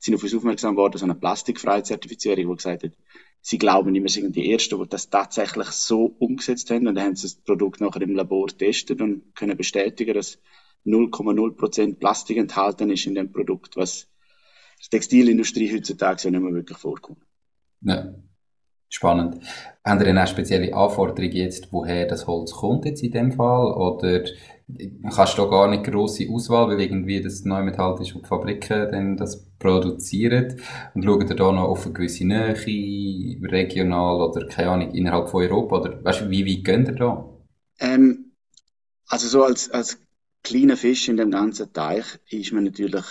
sind 0.00 0.14
auf 0.14 0.22
uns 0.22 0.34
aufmerksam 0.34 0.76
worden, 0.76 0.98
so 0.98 1.04
eine 1.04 1.14
plastikfreie 1.14 1.82
Zertifizierung, 1.82 2.50
die 2.50 2.56
gesagt 2.56 2.84
hat, 2.84 2.92
sie 3.40 3.58
glauben 3.58 3.94
immer, 3.94 4.08
sie 4.08 4.22
sind 4.22 4.36
die 4.36 4.50
Ersten, 4.50 4.80
die 4.82 4.88
das 4.88 5.10
tatsächlich 5.10 5.68
so 5.68 6.16
umgesetzt 6.18 6.70
haben. 6.70 6.86
Und 6.86 6.94
dann 6.94 7.04
haben 7.04 7.16
sie 7.16 7.28
das 7.28 7.36
Produkt 7.36 7.80
nachher 7.80 8.02
im 8.02 8.14
Labor 8.14 8.46
getestet 8.46 9.00
und 9.00 9.34
können 9.34 9.56
bestätigen, 9.56 10.14
dass 10.14 10.38
0,0% 10.86 11.98
Plastik 11.98 12.36
enthalten 12.36 12.90
ist 12.90 13.06
in 13.06 13.14
dem 13.14 13.32
Produkt, 13.32 13.76
was 13.76 14.08
die 14.84 14.90
Textilindustrie 14.90 15.74
heutzutage 15.74 16.24
ja 16.24 16.30
nicht 16.30 16.42
mehr 16.42 16.52
wirklich 16.52 16.78
vorkommt. 16.78 17.22
Ja. 17.80 18.14
Spannend. 18.88 19.42
Haben 19.84 19.98
Sie 19.98 20.04
denn 20.04 20.18
auch 20.18 20.26
spezielle 20.28 20.72
Anforderungen 20.72 21.32
jetzt, 21.32 21.72
woher 21.72 22.06
das 22.06 22.28
Holz 22.28 22.52
kommt 22.52 22.84
jetzt 22.84 23.02
in 23.02 23.10
dem 23.10 23.32
Fall? 23.32 23.72
Oder 23.72 24.24
kannst 25.14 25.38
du 25.38 25.49
gar 25.49 25.69
nicht 25.69 25.84
grosse 25.84 26.26
Auswahl, 26.31 26.69
weil 26.69 26.81
irgendwie 26.81 27.20
das 27.20 27.44
Neumetall 27.44 28.00
ist, 28.00 28.14
wo 28.14 28.20
die 28.20 28.26
Fabriken 28.26 28.90
dann 28.90 29.16
das 29.16 29.50
produzieren? 29.58 30.61
Und 30.94 31.05
schauen 31.05 31.26
da 31.26 31.52
noch 31.52 31.69
auf 31.69 31.84
eine 31.84 31.93
gewisse 31.93 32.26
Nähe, 32.26 32.55
regional 33.50 34.22
oder 34.22 34.46
keine 34.49 34.70
Ahnung, 34.70 34.94
innerhalb 34.94 35.28
von 35.28 35.43
Europa? 35.43 35.81
Oder 35.81 36.05
weißt 36.05 36.22
du, 36.22 36.31
wie 36.31 36.46
weit 36.46 36.64
gehen 36.64 36.87
ihr 36.87 36.93
da? 36.93 37.28
Ähm, 37.81 38.32
also 39.08 39.28
so 39.28 39.44
als, 39.44 39.70
als 39.70 39.99
kleiner 40.43 40.76
Fisch 40.76 41.08
in 41.08 41.17
dem 41.17 41.31
ganzen 41.31 41.72
Teich 41.72 42.05
ist 42.31 42.52
man 42.52 42.64
natürlich 42.64 43.05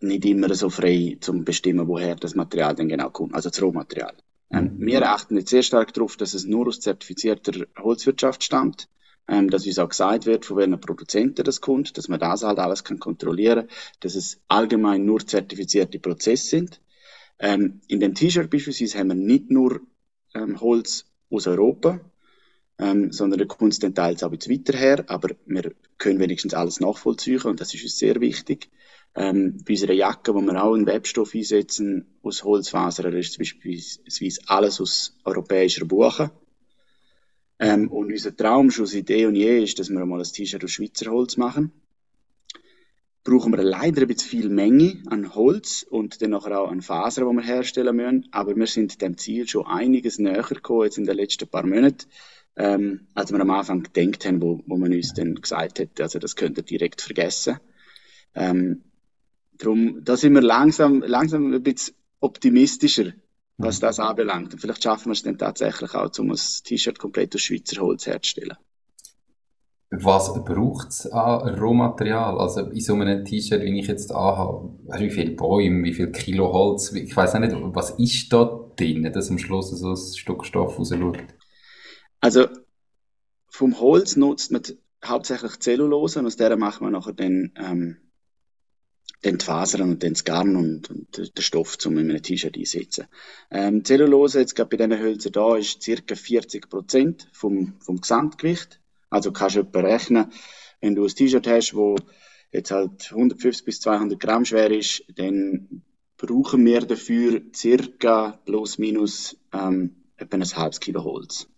nicht 0.00 0.24
immer 0.26 0.54
so 0.54 0.68
frei 0.68 1.16
zum 1.20 1.44
bestimmen, 1.44 1.88
woher 1.88 2.14
das 2.14 2.34
Material 2.34 2.74
denn 2.74 2.88
genau 2.88 3.10
kommt, 3.10 3.34
also 3.34 3.48
das 3.48 3.62
Rohmaterial. 3.62 4.14
Ähm, 4.50 4.76
mhm. 4.76 4.86
wir 4.86 5.08
achten 5.08 5.36
jetzt 5.36 5.50
sehr 5.50 5.62
stark 5.62 5.94
darauf, 5.94 6.16
dass 6.16 6.34
es 6.34 6.44
nur 6.44 6.68
aus 6.68 6.80
zertifizierter 6.80 7.66
Holzwirtschaft 7.78 8.44
stammt, 8.44 8.88
ähm, 9.28 9.50
dass 9.50 9.66
uns 9.66 9.78
auch 9.78 9.88
gesagt 9.88 10.26
wird, 10.26 10.44
von 10.44 10.58
welchen 10.58 10.80
Produzenten 10.80 11.44
das 11.44 11.60
kommt, 11.60 11.96
dass 11.96 12.08
man 12.08 12.20
das 12.20 12.42
halt 12.42 12.58
alles 12.58 12.84
kann 12.84 12.98
kontrollieren, 12.98 13.68
dass 14.00 14.14
es 14.14 14.40
allgemein 14.48 15.04
nur 15.04 15.26
zertifizierte 15.26 15.98
Prozesse 15.98 16.48
sind. 16.48 16.80
Ähm, 17.38 17.80
in 17.88 18.00
dem 18.00 18.14
T-Shirt 18.14 18.50
beispielsweise 18.50 18.98
haben 18.98 19.08
wir 19.08 19.14
nicht 19.14 19.50
nur 19.50 19.80
ähm, 20.34 20.60
Holz 20.60 21.06
aus 21.30 21.46
Europa, 21.46 22.00
ähm, 22.78 23.12
sondern 23.12 23.38
der 23.38 23.46
kommt 23.48 23.82
dann 23.82 23.94
teils 23.94 24.22
auch 24.22 24.32
jetzt 24.32 24.50
weiter 24.50 24.76
her, 24.76 25.04
aber 25.08 25.30
wir 25.46 25.72
können 25.98 26.20
wenigstens 26.20 26.54
alles 26.54 26.80
nachvollziehen 26.80 27.42
und 27.42 27.60
das 27.60 27.74
ist 27.74 27.84
uns 27.84 27.98
sehr 27.98 28.20
wichtig. 28.20 28.70
Ähm, 29.16 29.62
bei 29.64 29.74
unserer 29.74 29.92
Jacke, 29.92 30.34
wo 30.34 30.40
wir 30.40 30.62
auch 30.62 30.74
einen 30.74 30.86
Webstoff 30.86 31.34
einsetzen 31.34 32.18
aus 32.22 32.42
Holzfaser, 32.42 33.12
ist 33.14 33.34
zum 33.34 33.42
beispielsweise 33.42 34.40
alles 34.48 34.80
aus 34.80 35.16
europäischer 35.24 35.84
Buche. 35.84 36.32
Ähm, 37.58 37.88
und 37.90 38.12
unser 38.12 38.36
Traum 38.36 38.70
schon 38.70 38.86
seit 38.86 39.10
eh 39.10 39.26
und 39.26 39.36
je 39.36 39.62
ist, 39.62 39.78
dass 39.78 39.90
wir 39.90 40.00
einmal 40.00 40.20
ein 40.20 40.24
T-Shirt 40.24 40.64
aus 40.64 40.70
Schweizer 40.70 41.10
Holz 41.10 41.36
machen. 41.36 41.72
Brauchen 43.22 43.52
wir 43.52 43.62
leider 43.62 44.02
ein 44.02 44.08
bisschen 44.08 44.28
viel 44.28 44.48
Menge 44.48 45.02
an 45.06 45.34
Holz 45.34 45.86
und 45.88 46.20
dann 46.20 46.30
nachher 46.30 46.60
auch 46.60 46.70
an 46.70 46.82
Fasern, 46.82 47.28
die 47.30 47.36
wir 47.36 47.44
herstellen 47.44 47.96
müssen. 47.96 48.28
Aber 48.32 48.54
wir 48.54 48.66
sind 48.66 49.00
dem 49.00 49.16
Ziel 49.16 49.48
schon 49.48 49.66
einiges 49.66 50.18
näher 50.18 50.42
gekommen, 50.42 50.84
jetzt 50.84 50.98
in 50.98 51.04
den 51.04 51.16
letzten 51.16 51.48
paar 51.48 51.66
Monaten, 51.66 52.06
ähm, 52.56 53.06
als 53.14 53.32
wir 53.32 53.40
am 53.40 53.50
Anfang 53.50 53.82
gedacht 53.82 54.26
haben, 54.26 54.42
wo, 54.42 54.62
wo 54.66 54.76
man 54.76 54.92
uns 54.92 55.14
dann 55.14 55.36
gesagt 55.36 55.80
hat, 55.80 56.00
also 56.00 56.18
das 56.18 56.36
könnt 56.36 56.58
ihr 56.58 56.64
direkt 56.64 57.00
vergessen. 57.00 57.58
Ähm, 58.34 58.82
Darum, 59.58 60.04
da 60.04 60.16
sind 60.16 60.34
wir 60.34 60.40
langsam, 60.40 61.02
langsam 61.06 61.52
ein 61.52 61.62
bisschen 61.62 61.94
optimistischer, 62.20 63.12
was 63.56 63.80
das 63.80 64.00
anbelangt. 64.00 64.52
Und 64.52 64.58
vielleicht 64.58 64.82
schaffen 64.82 65.06
wir 65.06 65.12
es 65.12 65.22
dann 65.22 65.38
tatsächlich 65.38 65.94
auch, 65.94 66.10
um 66.18 66.30
ein 66.30 66.38
T-Shirt 66.64 66.98
komplett 66.98 67.34
aus 67.34 67.42
Schweizer 67.42 67.80
Holz 67.80 68.06
herzustellen. 68.06 68.56
Was 69.90 70.34
braucht 70.44 70.88
es 70.88 71.06
an 71.06 71.54
Rohmaterial? 71.54 72.38
Also 72.38 72.62
in 72.62 72.80
so 72.80 72.94
einem 72.94 73.24
T-Shirt, 73.24 73.62
wie 73.62 73.78
ich 73.78 73.86
jetzt 73.86 74.10
anhabe, 74.10 74.76
wie 74.98 75.10
viele 75.10 75.32
Bäume, 75.32 75.84
wie 75.84 75.94
viel 75.94 76.10
Kilo 76.10 76.52
Holz, 76.52 76.92
ich 76.92 77.16
weiß 77.16 77.34
nicht, 77.34 77.54
was 77.54 77.90
ist 77.90 78.32
da 78.32 78.60
drin, 78.76 79.10
dass 79.12 79.30
am 79.30 79.38
Schluss 79.38 79.70
so 79.70 79.90
ein 79.90 79.96
Stück 79.96 80.44
Stoff 80.44 80.78
rausschaut? 80.78 81.18
Also 82.20 82.48
vom 83.48 83.78
Holz 83.78 84.16
nutzt 84.16 84.50
man 84.50 84.62
hauptsächlich 85.04 85.60
Zellulose 85.60 86.18
und 86.18 86.26
aus 86.26 86.36
der 86.36 86.56
machen 86.56 86.86
wir 86.86 86.90
nachher 86.90 87.12
dann 87.12 87.52
ähm, 87.56 87.96
dann 89.24 89.38
die 89.38 89.44
Fasern 89.44 89.82
und 89.82 90.02
dann 90.02 90.12
das 90.12 90.24
Garn 90.24 90.56
und, 90.56 90.90
und 90.90 91.16
den 91.16 91.42
Stoff, 91.42 91.78
um 91.86 91.98
in 91.98 92.10
einem 92.10 92.22
T-Shirt 92.22 92.56
einsetzen. 92.56 93.06
Ähm, 93.50 93.84
Zellulose, 93.84 94.40
jetzt 94.40 94.54
gerade 94.54 94.76
bei 94.76 94.76
diesen 94.76 95.02
Hölzern 95.02 95.32
da, 95.32 95.56
ist 95.56 95.82
circa 95.82 96.14
40 96.14 96.68
Prozent 96.68 97.28
vom, 97.32 97.74
vom 97.80 98.00
Gesamtgewicht. 98.00 98.80
Also 99.08 99.32
kannst 99.32 99.56
du 99.56 99.60
etwa 99.60 99.80
rechnen, 99.80 100.26
wenn 100.80 100.94
du 100.94 101.04
ein 101.04 101.08
T-Shirt 101.08 101.46
hast, 101.46 101.74
wo 101.74 101.96
jetzt 102.52 102.70
halt 102.70 103.10
150 103.10 103.64
bis 103.64 103.80
200 103.80 104.20
Gramm 104.20 104.44
schwer 104.44 104.70
ist, 104.70 105.04
dann 105.16 105.82
brauchen 106.16 106.64
wir 106.64 106.80
dafür 106.80 107.40
circa 107.54 108.38
plus 108.44 108.78
minus 108.78 109.36
ähm, 109.52 109.96
etwa 110.16 110.36
ein 110.36 110.44
halbes 110.44 110.80
Kilo 110.80 111.02
Holz. 111.02 111.48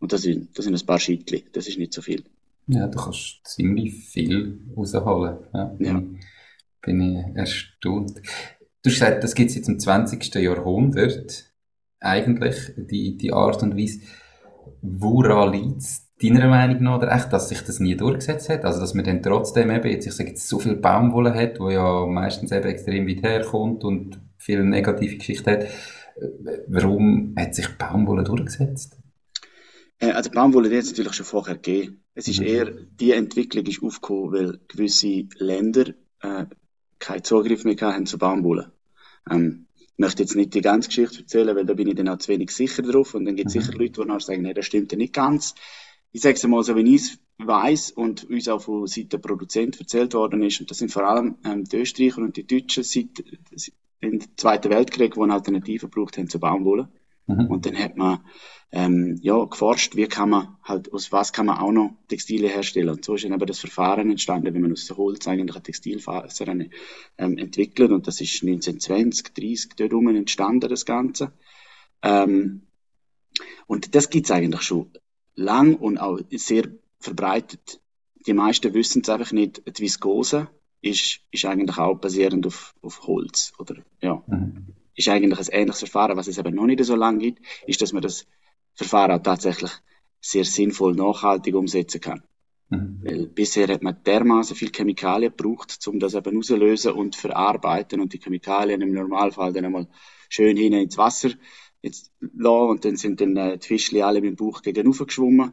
Und 0.00 0.12
das 0.12 0.22
sind, 0.22 0.56
das 0.58 0.64
sind 0.64 0.74
ein 0.74 0.86
paar 0.86 0.98
Schittli, 0.98 1.44
das 1.52 1.68
ist 1.68 1.78
nicht 1.78 1.92
so 1.92 2.02
viel. 2.02 2.24
Ja, 2.66 2.88
du 2.88 2.98
kannst 2.98 3.40
ziemlich 3.44 3.94
viel 3.94 4.58
rausholen. 4.76 5.38
Ja. 5.54 5.76
ja. 5.78 6.02
Bin 6.86 7.00
ich 7.00 7.36
erstaunt. 7.36 8.16
Du 8.82 8.90
hast 8.90 9.00
gesagt, 9.00 9.24
das 9.24 9.34
gibt 9.34 9.50
es 9.50 9.56
jetzt 9.56 9.68
im 9.68 9.78
20. 9.78 10.34
Jahrhundert, 10.36 11.52
eigentlich, 12.00 12.56
die, 12.76 13.16
die 13.16 13.32
Art 13.32 13.62
und 13.62 13.76
Weise. 13.76 14.00
Woran 14.80 15.52
liegt 15.52 15.78
es 15.78 16.06
deiner 16.22 16.48
Meinung 16.48 16.82
nach 16.82 16.98
oder 16.98 17.12
echt, 17.12 17.32
dass 17.32 17.48
sich 17.48 17.60
das 17.62 17.80
nie 17.80 17.96
durchgesetzt 17.96 18.48
hat? 18.48 18.64
Also, 18.64 18.80
dass 18.80 18.94
man 18.94 19.04
dann 19.04 19.22
trotzdem 19.22 19.70
eben 19.70 19.90
jetzt, 19.90 20.06
ich 20.06 20.12
sage 20.12 20.30
jetzt, 20.30 20.48
so 20.48 20.58
viel 20.58 20.76
Baumwolle 20.76 21.34
hat, 21.34 21.58
wo 21.58 21.68
ja 21.68 22.06
meistens 22.06 22.52
eben 22.52 22.68
extrem 22.68 23.08
weit 23.08 23.22
herkommt 23.22 23.84
und 23.84 24.20
viel 24.38 24.62
negative 24.62 25.16
Geschichte 25.16 25.50
hat. 25.50 25.66
Warum 26.68 27.34
hat 27.36 27.54
sich 27.54 27.68
Baumwolle 27.76 28.24
durchgesetzt? 28.24 28.96
Äh, 29.98 30.12
also 30.12 30.30
Baumwolle 30.30 30.68
hat 30.68 30.84
es 30.84 30.90
natürlich 30.90 31.14
schon 31.14 31.26
vorher 31.26 31.56
gegeben. 31.56 32.04
Es 32.14 32.28
ist 32.28 32.40
mhm. 32.40 32.46
eher, 32.46 32.70
die 32.70 33.12
Entwicklung 33.12 33.66
ist 33.66 33.82
aufgekommen, 33.82 34.32
weil 34.32 34.60
gewisse 34.68 35.24
Länder 35.38 35.88
äh, 36.22 36.46
keinen 36.98 37.24
Zugriff 37.24 37.64
mehr 37.64 37.76
haben 37.80 38.06
zu 38.06 38.18
Baumwolle. 38.18 38.72
Ähm, 39.30 39.66
ich 39.78 39.98
möchte 39.98 40.22
jetzt 40.22 40.36
nicht 40.36 40.54
die 40.54 40.60
ganze 40.60 40.88
Geschichte 40.88 41.20
erzählen, 41.20 41.56
weil 41.56 41.64
da 41.64 41.74
bin 41.74 41.88
ich 41.88 41.94
dann 41.94 42.08
auch 42.08 42.18
zu 42.18 42.28
wenig 42.28 42.50
sicher 42.50 42.82
drauf 42.82 43.14
und 43.14 43.24
dann 43.24 43.36
gibt 43.36 43.48
es 43.48 43.54
mhm. 43.54 43.60
sicher 43.60 43.78
Leute, 43.78 44.02
die 44.02 44.06
nachher 44.06 44.20
sagen, 44.20 44.42
nee, 44.42 44.54
das 44.54 44.66
stimmt 44.66 44.92
ja 44.92 44.98
nicht 44.98 45.14
ganz. 45.14 45.54
Ich 46.12 46.20
sage 46.20 46.34
es 46.34 46.46
mal 46.46 46.62
so, 46.62 46.74
wenn 46.74 46.86
ich 46.86 47.02
es 47.02 47.18
weiss 47.38 47.90
und 47.90 48.24
uns 48.24 48.48
auch 48.48 48.60
von 48.60 48.86
Seiten 48.86 49.10
der 49.10 49.18
Produzent 49.18 49.80
erzählt 49.80 50.14
worden 50.14 50.42
ist, 50.42 50.60
und 50.60 50.70
das 50.70 50.78
sind 50.78 50.92
vor 50.92 51.04
allem 51.04 51.36
ähm, 51.44 51.64
die 51.64 51.76
Österreicher 51.76 52.18
und 52.18 52.36
die 52.36 52.46
Deutschen 52.46 52.82
seit 52.82 53.24
im 54.00 54.20
Zweiten 54.36 54.70
Weltkrieg, 54.70 55.14
die 55.14 55.20
eine 55.20 55.34
Alternative 55.34 55.88
gebraucht 55.88 56.18
haben 56.18 56.28
zu 56.28 56.38
Baumwolle. 56.38 56.88
Mhm. 57.26 57.46
Und 57.46 57.66
dann 57.66 57.76
hat 57.76 57.96
man 57.96 58.20
ähm, 58.72 59.18
ja, 59.22 59.44
geforscht, 59.44 59.96
wie 59.96 60.06
kann 60.06 60.30
man 60.30 60.56
halt, 60.62 60.92
aus 60.92 61.12
was 61.12 61.32
kann 61.32 61.46
man 61.46 61.58
auch 61.58 61.72
noch 61.72 61.96
Textilien 62.08 62.50
herstellen. 62.50 62.88
Und 62.88 63.04
so 63.04 63.14
ist 63.14 63.24
dann 63.24 63.32
eben 63.32 63.46
das 63.46 63.60
Verfahren 63.60 64.10
entstanden, 64.10 64.54
wie 64.54 64.58
man 64.58 64.72
aus 64.72 64.90
Holz 64.96 65.26
eigentlich 65.26 65.56
eine 65.56 65.62
Textilfaser 65.62 66.46
ähm, 66.48 67.38
entwickelt. 67.38 67.90
Und 67.90 68.06
das 68.06 68.20
ist 68.20 68.42
1920, 68.42 69.34
30 69.34 69.76
dort 69.76 69.92
rum 69.92 70.08
entstanden, 70.08 70.68
das 70.68 70.84
Ganze. 70.84 71.32
Ähm, 72.02 72.62
und 73.66 73.94
das 73.94 74.10
gibt's 74.10 74.30
eigentlich 74.30 74.62
schon 74.62 74.90
lang 75.34 75.76
und 75.76 75.98
auch 75.98 76.18
sehr 76.30 76.68
verbreitet. 76.98 77.80
Die 78.26 78.32
meisten 78.32 78.74
wissen 78.74 79.02
es 79.02 79.08
einfach 79.08 79.32
nicht, 79.32 79.62
die 79.66 79.82
Viskose 79.82 80.48
ist, 80.80 81.20
ist 81.30 81.44
eigentlich 81.44 81.78
auch 81.78 81.96
basierend 81.96 82.46
auf, 82.46 82.74
auf 82.82 83.06
Holz, 83.06 83.52
oder, 83.58 83.76
ja. 84.00 84.22
Mhm 84.26 84.74
ist 84.96 85.08
eigentlich 85.08 85.38
ein 85.38 85.60
ähnliches 85.60 85.80
Verfahren. 85.80 86.16
Was 86.16 86.26
es 86.26 86.38
aber 86.38 86.50
noch 86.50 86.66
nicht 86.66 86.82
so 86.84 86.96
lange 86.96 87.18
gibt, 87.18 87.40
ist, 87.66 87.80
dass 87.82 87.92
man 87.92 88.02
das 88.02 88.26
Verfahren 88.74 89.12
auch 89.12 89.22
tatsächlich 89.22 89.70
sehr 90.20 90.44
sinnvoll 90.44 90.94
nachhaltig 90.94 91.54
umsetzen 91.54 92.00
kann. 92.00 92.22
Mhm. 92.68 93.00
Weil 93.04 93.26
bisher 93.28 93.68
hat 93.68 93.82
man 93.82 94.02
dermaßen 94.02 94.56
viel 94.56 94.72
Chemikalien 94.74 95.34
gebraucht, 95.36 95.78
um 95.86 96.00
das 96.00 96.14
eben 96.14 96.36
auszulösen 96.36 96.92
und 96.92 97.14
verarbeiten 97.14 98.00
und 98.00 98.12
die 98.12 98.18
Chemikalien 98.18 98.80
im 98.82 98.92
Normalfall 98.92 99.52
dann 99.52 99.66
einmal 99.66 99.88
schön 100.28 100.56
hin 100.56 100.72
ins 100.72 100.98
Wasser 100.98 101.30
jetzt 101.82 102.12
lassen 102.20 102.70
und 102.70 102.84
dann 102.84 102.96
sind 102.96 103.20
dann 103.20 103.36
äh, 103.36 103.58
die 103.58 103.66
Fischli 103.66 104.02
alle 104.02 104.20
mit 104.20 104.30
dem 104.30 104.36
Bauch 104.36 104.62
gegenüber 104.62 105.06
geschwommen. 105.06 105.52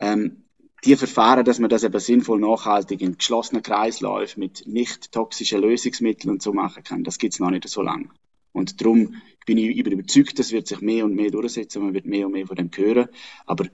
Ähm, 0.00 0.43
die 0.84 0.96
Verfahren, 0.96 1.44
dass 1.44 1.58
man 1.58 1.70
das 1.70 1.84
eben 1.84 1.98
sinnvoll 1.98 2.40
nachhaltig 2.40 3.00
in 3.00 3.16
geschlossenen 3.16 3.62
Kreisläufen 3.62 4.40
mit 4.40 4.66
nicht 4.66 5.12
toxischen 5.12 5.60
Lösungsmitteln 5.60 6.30
und 6.32 6.42
so 6.42 6.52
machen 6.52 6.82
kann, 6.82 7.04
das 7.04 7.18
gibt's 7.18 7.40
noch 7.40 7.50
nicht 7.50 7.68
so 7.68 7.82
lange. 7.82 8.08
Und 8.52 8.80
darum 8.80 9.16
bin 9.46 9.58
ich 9.58 9.76
überzeugt, 9.76 10.38
das 10.38 10.52
wird 10.52 10.68
sich 10.68 10.80
mehr 10.80 11.04
und 11.04 11.14
mehr 11.14 11.30
durchsetzen, 11.30 11.82
man 11.82 11.94
wird 11.94 12.06
mehr 12.06 12.26
und 12.26 12.32
mehr 12.32 12.46
von 12.46 12.56
dem 12.56 12.70
hören. 12.74 13.08
Aber 13.46 13.66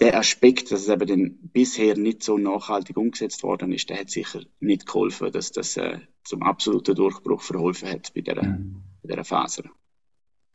der 0.00 0.18
Aspekt, 0.18 0.72
dass 0.72 0.80
es 0.80 0.88
eben 0.88 1.06
dann 1.06 1.38
bisher 1.52 1.96
nicht 1.96 2.22
so 2.22 2.36
nachhaltig 2.36 2.96
umgesetzt 2.96 3.42
worden 3.44 3.72
ist, 3.72 3.88
der 3.90 4.00
hat 4.00 4.10
sicher 4.10 4.42
nicht 4.58 4.86
geholfen, 4.86 5.30
dass 5.30 5.52
das 5.52 5.76
äh, 5.76 6.00
zum 6.24 6.42
absoluten 6.42 6.96
Durchbruch 6.96 7.42
verholfen 7.42 7.88
hat 7.88 8.12
bei 8.14 8.22
dieser, 8.22 8.42
mhm. 8.42 8.82
bei 9.02 9.10
dieser 9.10 9.24
Faser. 9.24 9.64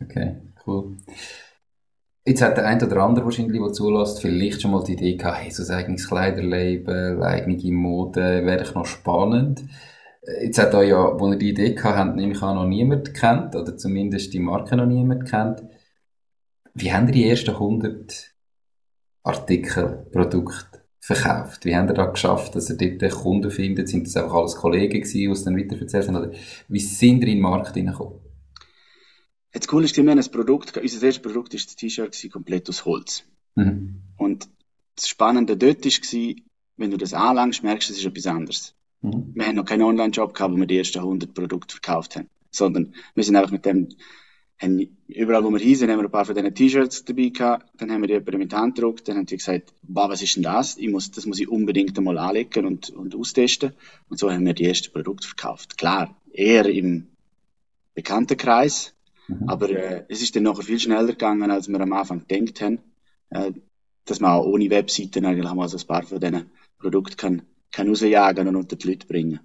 Okay, 0.01 0.35
cool. 0.65 0.97
Jetzt 2.27 2.41
hat 2.41 2.57
der 2.57 2.65
ein 2.65 2.83
oder 2.83 3.03
andere 3.03 3.23
wahrscheinlich, 3.23 3.57
der 3.57 3.71
zulässt, 3.71 4.19
vielleicht 4.21 4.61
schon 4.61 4.71
mal 4.71 4.83
die 4.83 4.93
Idee 4.93 5.15
gehabt, 5.15 5.43
hey, 5.43 5.49
so 5.49 5.63
ein 5.63 5.79
eigenes 5.79 6.09
Kleiderlabel, 6.09 7.23
eigene 7.23 7.71
Mode, 7.71 8.45
wäre 8.45 8.63
ich 8.63 8.75
noch 8.75 8.85
spannend. 8.85 9.63
Jetzt 10.41 10.59
hat 10.59 10.73
er 10.73 10.83
ja, 10.83 11.17
wo 11.17 11.31
er 11.31 11.37
die 11.37 11.51
Idee 11.51 11.73
gehabt 11.73 11.95
hat, 11.95 12.15
nämlich 12.17 12.41
auch 12.43 12.53
noch 12.53 12.65
niemand 12.65 13.13
kennt, 13.13 13.55
oder 13.55 13.77
zumindest 13.77 14.33
die 14.33 14.41
Marke 14.41 14.75
noch 14.75 14.87
niemand 14.87 15.29
kennt. 15.29 15.63
Wie 16.73 16.91
haben 16.91 17.09
die 17.09 17.29
ersten 17.29 17.51
100 17.51 18.35
Artikel, 19.23 20.05
Produkte 20.11 20.81
verkauft? 20.99 21.63
Wie 21.63 21.77
haben 21.77 21.87
ihr 21.87 21.93
da 21.93 22.07
geschafft, 22.07 22.55
dass 22.55 22.69
ihr 22.69 22.97
dort 22.97 23.13
Kunden 23.13 23.51
findet? 23.51 23.87
Sind 23.87 24.05
das 24.05 24.17
einfach 24.17 24.35
alles 24.35 24.57
Kollegen 24.57 24.99
gewesen, 24.99 25.17
die 25.17 25.25
es 25.27 25.45
dann 25.45 25.57
weiterverzählt 25.57 26.09
haben? 26.09 26.17
Oder 26.17 26.31
wie 26.67 26.79
sind 26.81 27.21
ihr 27.21 27.29
in 27.29 27.35
den 27.35 27.41
Markt 27.41 27.73
hineingekommen? 27.73 28.26
Das 29.59 29.67
Coole 29.67 29.85
ist, 29.85 29.97
wir 29.97 30.09
haben 30.09 30.19
ein 30.19 30.31
Produkt, 30.31 30.77
unser 30.77 31.05
erstes 31.05 31.19
Produkt 31.19 31.53
war 31.53 31.59
das 31.59 31.75
T-Shirt 31.75 32.31
komplett 32.31 32.69
aus 32.69 32.85
Holz. 32.85 33.23
Mhm. 33.55 34.01
Und 34.17 34.47
das 34.95 35.07
Spannende 35.07 35.57
dort 35.57 35.85
war, 35.85 36.35
wenn 36.77 36.91
du 36.91 36.97
das 36.97 37.13
anlangst, 37.13 37.63
merkst 37.63 37.89
du, 37.89 37.93
es 37.93 37.99
ist 37.99 38.05
etwas 38.05 38.27
anderes. 38.27 38.75
Mhm. 39.01 39.31
Wir 39.33 39.47
haben 39.47 39.55
noch 39.55 39.65
keinen 39.65 39.83
Online-Shop 39.83 40.33
gehabt, 40.33 40.53
wo 40.53 40.57
wir 40.57 40.67
die 40.67 40.77
ersten 40.77 40.99
100 40.99 41.33
Produkte 41.33 41.73
verkauft 41.73 42.15
haben. 42.15 42.29
Sondern 42.51 42.93
wir 43.15 43.23
sind 43.23 43.35
einfach 43.35 43.51
mit 43.51 43.65
dem, 43.65 43.89
haben, 44.59 44.97
überall 45.07 45.43
wo 45.43 45.51
wir 45.51 45.59
hin 45.59 45.75
sind, 45.75 45.91
haben 45.91 45.99
wir 45.99 46.05
ein 46.05 46.11
paar 46.11 46.25
von 46.25 46.35
diesen 46.35 46.53
T-Shirts 46.53 47.05
dabei 47.05 47.29
gehabt. 47.29 47.69
Dann 47.77 47.91
haben 47.91 48.01
wir 48.01 48.07
die 48.07 48.13
jemanden 48.13 48.37
mit 48.37 48.51
der 48.51 48.59
Hand 48.59 48.75
gedruckt. 48.75 49.07
Dann 49.07 49.17
haben 49.17 49.25
die 49.25 49.37
gesagt, 49.37 49.73
wow, 49.83 50.09
was 50.09 50.21
ist 50.21 50.35
denn 50.35 50.43
das? 50.43 50.77
Ich 50.77 50.89
muss, 50.89 51.11
das 51.11 51.25
muss 51.25 51.39
ich 51.39 51.49
unbedingt 51.49 51.97
einmal 51.97 52.17
anlegen 52.17 52.65
und, 52.65 52.89
und 52.89 53.15
austesten. 53.15 53.73
Und 54.09 54.19
so 54.19 54.31
haben 54.31 54.45
wir 54.45 54.53
die 54.53 54.65
ersten 54.65 54.91
Produkte 54.91 55.27
verkauft. 55.27 55.77
Klar, 55.77 56.15
eher 56.31 56.65
im 56.67 57.07
Bekanntenkreis. 57.93 58.93
Mhm. 59.27 59.49
Aber 59.49 59.69
äh, 59.69 60.05
es 60.09 60.21
ist 60.21 60.35
dann 60.35 60.43
nachher 60.43 60.63
viel 60.63 60.79
schneller 60.79 61.07
gegangen, 61.07 61.51
als 61.51 61.67
wir 61.67 61.79
am 61.79 61.93
Anfang 61.93 62.25
gedacht 62.27 62.61
haben, 62.61 62.79
äh, 63.29 63.51
dass 64.05 64.19
man 64.19 64.31
auch 64.31 64.45
ohne 64.45 64.69
Webseiten 64.69 65.25
eigentlich 65.25 65.53
mal 65.53 65.67
so 65.67 65.77
ein 65.77 65.87
paar 65.87 66.03
von 66.03 66.19
diesen 66.19 66.49
Produkten 66.79 67.17
kann, 67.17 67.41
kann 67.71 67.89
rausjagen 67.89 68.47
und 68.47 68.55
unter 68.55 68.75
die 68.75 68.87
Leute 68.87 69.07
bringen. 69.07 69.39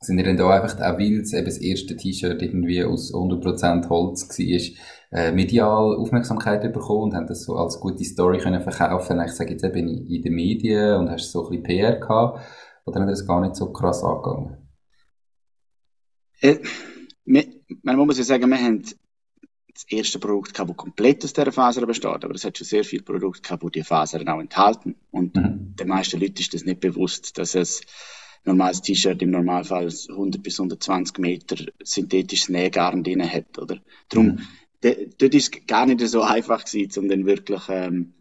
Sind 0.00 0.18
ihr 0.18 0.24
denn 0.24 0.36
da 0.36 0.50
einfach, 0.50 0.76
auch 0.80 0.98
weil 0.98 1.20
es 1.20 1.32
eben 1.32 1.44
das 1.44 1.58
erste 1.58 1.96
T-Shirt 1.96 2.42
irgendwie 2.42 2.82
aus 2.82 3.14
100% 3.14 3.88
Holz 3.88 4.28
war, 4.28 5.18
äh, 5.18 5.30
medial 5.30 5.94
Aufmerksamkeit 5.96 6.72
bekommen 6.72 7.02
und 7.04 7.14
haben 7.14 7.28
das 7.28 7.44
so 7.44 7.54
als 7.54 7.78
gute 7.78 8.02
Story 8.02 8.38
können 8.38 8.62
verkaufen? 8.62 9.20
Ich 9.24 9.32
sage 9.32 9.52
jetzt 9.52 9.62
eben 9.62 9.86
in 9.88 10.22
den 10.22 10.34
Medien 10.34 10.96
und 10.96 11.08
hast 11.08 11.30
so 11.30 11.44
ein 11.44 11.50
bisschen 11.50 11.62
PR 11.62 12.00
gehabt, 12.00 12.40
oder 12.84 13.00
hat 13.00 13.10
das 13.10 13.26
gar 13.26 13.40
nicht 13.40 13.54
so 13.54 13.72
krass 13.72 14.02
angegangen? 14.02 14.56
Äh, 16.40 16.58
man 17.82 17.96
muss 17.96 18.18
ja 18.18 18.24
sagen, 18.24 18.50
wir 18.50 18.58
haben 18.58 18.82
das 19.72 19.84
erste 19.88 20.18
Produkt 20.18 20.54
gehabt, 20.54 20.70
das 20.70 20.76
komplett 20.76 21.24
aus 21.24 21.32
dieser 21.32 21.52
Faser 21.52 21.86
besteht, 21.86 22.24
aber 22.24 22.34
es 22.34 22.44
hat 22.44 22.58
schon 22.58 22.66
sehr 22.66 22.84
viele 22.84 23.02
Produkte 23.02 23.42
gehabt, 23.42 23.62
die 23.62 23.80
die 23.80 23.84
Fasern 23.84 24.28
auch 24.28 24.40
enthalten. 24.40 24.96
Und 25.10 25.34
mhm. 25.34 25.74
den 25.76 25.88
meisten 25.88 26.20
Leuten 26.20 26.38
ist 26.38 26.52
das 26.54 26.64
nicht 26.64 26.80
bewusst, 26.80 27.38
dass 27.38 27.54
es 27.54 27.80
normales 28.44 28.82
T-Shirt 28.82 29.22
im 29.22 29.30
Normalfall 29.30 29.88
100 30.08 30.42
bis 30.42 30.58
120 30.58 31.18
Meter 31.18 31.56
synthetisches 31.82 32.48
Nähgarn 32.48 33.02
drin 33.02 33.22
hat, 33.22 33.58
oder? 33.58 33.80
Darum, 34.08 34.26
mhm. 34.26 35.10
dort 35.18 35.34
ist 35.34 35.54
es 35.54 35.66
gar 35.66 35.86
nicht 35.86 36.00
so 36.00 36.22
einfach 36.22 36.64
gewesen, 36.64 37.02
um 37.02 37.08
dann 37.08 37.26
wirklich 37.26 37.62
ähm, 37.68 38.14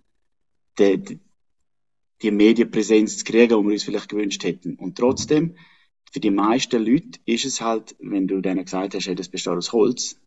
die, 0.78 0.98
die, 0.98 1.20
die 2.22 2.32
Medienpräsenz 2.32 3.18
zu 3.18 3.24
kriegen, 3.26 3.50
die 3.50 3.66
wir 3.66 3.74
uns 3.74 3.84
vielleicht 3.84 4.10
gewünscht 4.10 4.44
hätten. 4.44 4.76
Und 4.76 4.98
trotzdem, 4.98 5.56
für 6.12 6.20
die 6.20 6.30
meisten 6.30 6.86
Leute 6.86 7.20
ist 7.26 7.46
es 7.46 7.62
halt, 7.62 7.96
wenn 8.00 8.28
du 8.28 8.42
denen 8.42 8.66
gesagt 8.66 8.94
hast, 8.94 9.08
hey, 9.08 9.16
das 9.16 9.30
besteht 9.30 9.54
aus 9.54 9.74
Holz, 9.74 10.18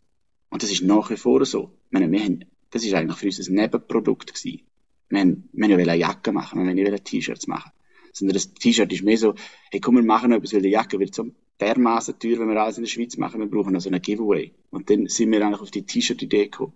und 0.55 0.63
das 0.63 0.71
ist 0.71 0.83
nach 0.83 1.11
wie 1.11 1.17
vor 1.17 1.45
so. 1.45 1.73
Ich 1.87 1.93
meine, 1.93 2.11
wir 2.13 2.23
haben, 2.23 2.45
das 2.71 2.85
ist 2.85 2.95
eigentlich 2.95 3.19
für 3.19 3.27
uns 3.27 3.49
ein 3.49 3.55
Nebenprodukt 3.55 4.33
gewesen. 4.33 4.63
Wir 5.09 5.21
haben, 5.21 5.49
wir 5.53 5.65
haben 5.65 5.71
ja 5.73 5.77
eine 5.79 5.97
Jacke 5.97 6.31
machen, 6.31 6.63
wir 6.63 6.69
haben 6.69 6.77
nicht 6.77 7.05
T-Shirts 7.05 7.49
machen. 7.49 7.73
Sondern 8.13 8.35
das 8.35 8.55
T-Shirt 8.55 8.93
ist 8.93 9.03
mehr 9.03 9.19
so, 9.19 9.35
hey, 9.73 9.81
komm, 9.81 9.97
wir 9.97 10.05
machen 10.05 10.31
noch 10.31 10.37
etwas, 10.37 10.55
weil 10.55 10.63
die 10.63 10.69
Jacke 10.69 11.01
wird 11.01 11.13
so 11.13 11.27
dermaßen 11.61 12.21
teuer, 12.21 12.39
wenn 12.39 12.49
wir 12.49 12.63
alles 12.63 12.79
in 12.79 12.85
der 12.85 12.91
Schweiz 12.91 13.17
machen, 13.17 13.41
wir 13.41 13.49
brauchen 13.49 13.75
also 13.75 13.89
einen 13.89 14.01
Giveaway. 14.01 14.53
Und 14.71 14.91
dann 14.91 15.09
sind 15.09 15.33
wir 15.33 15.45
eigentlich 15.45 15.61
auf 15.61 15.73
die 15.73 15.85
T-Shirt-Idee 15.85 16.45
gekommen. 16.45 16.73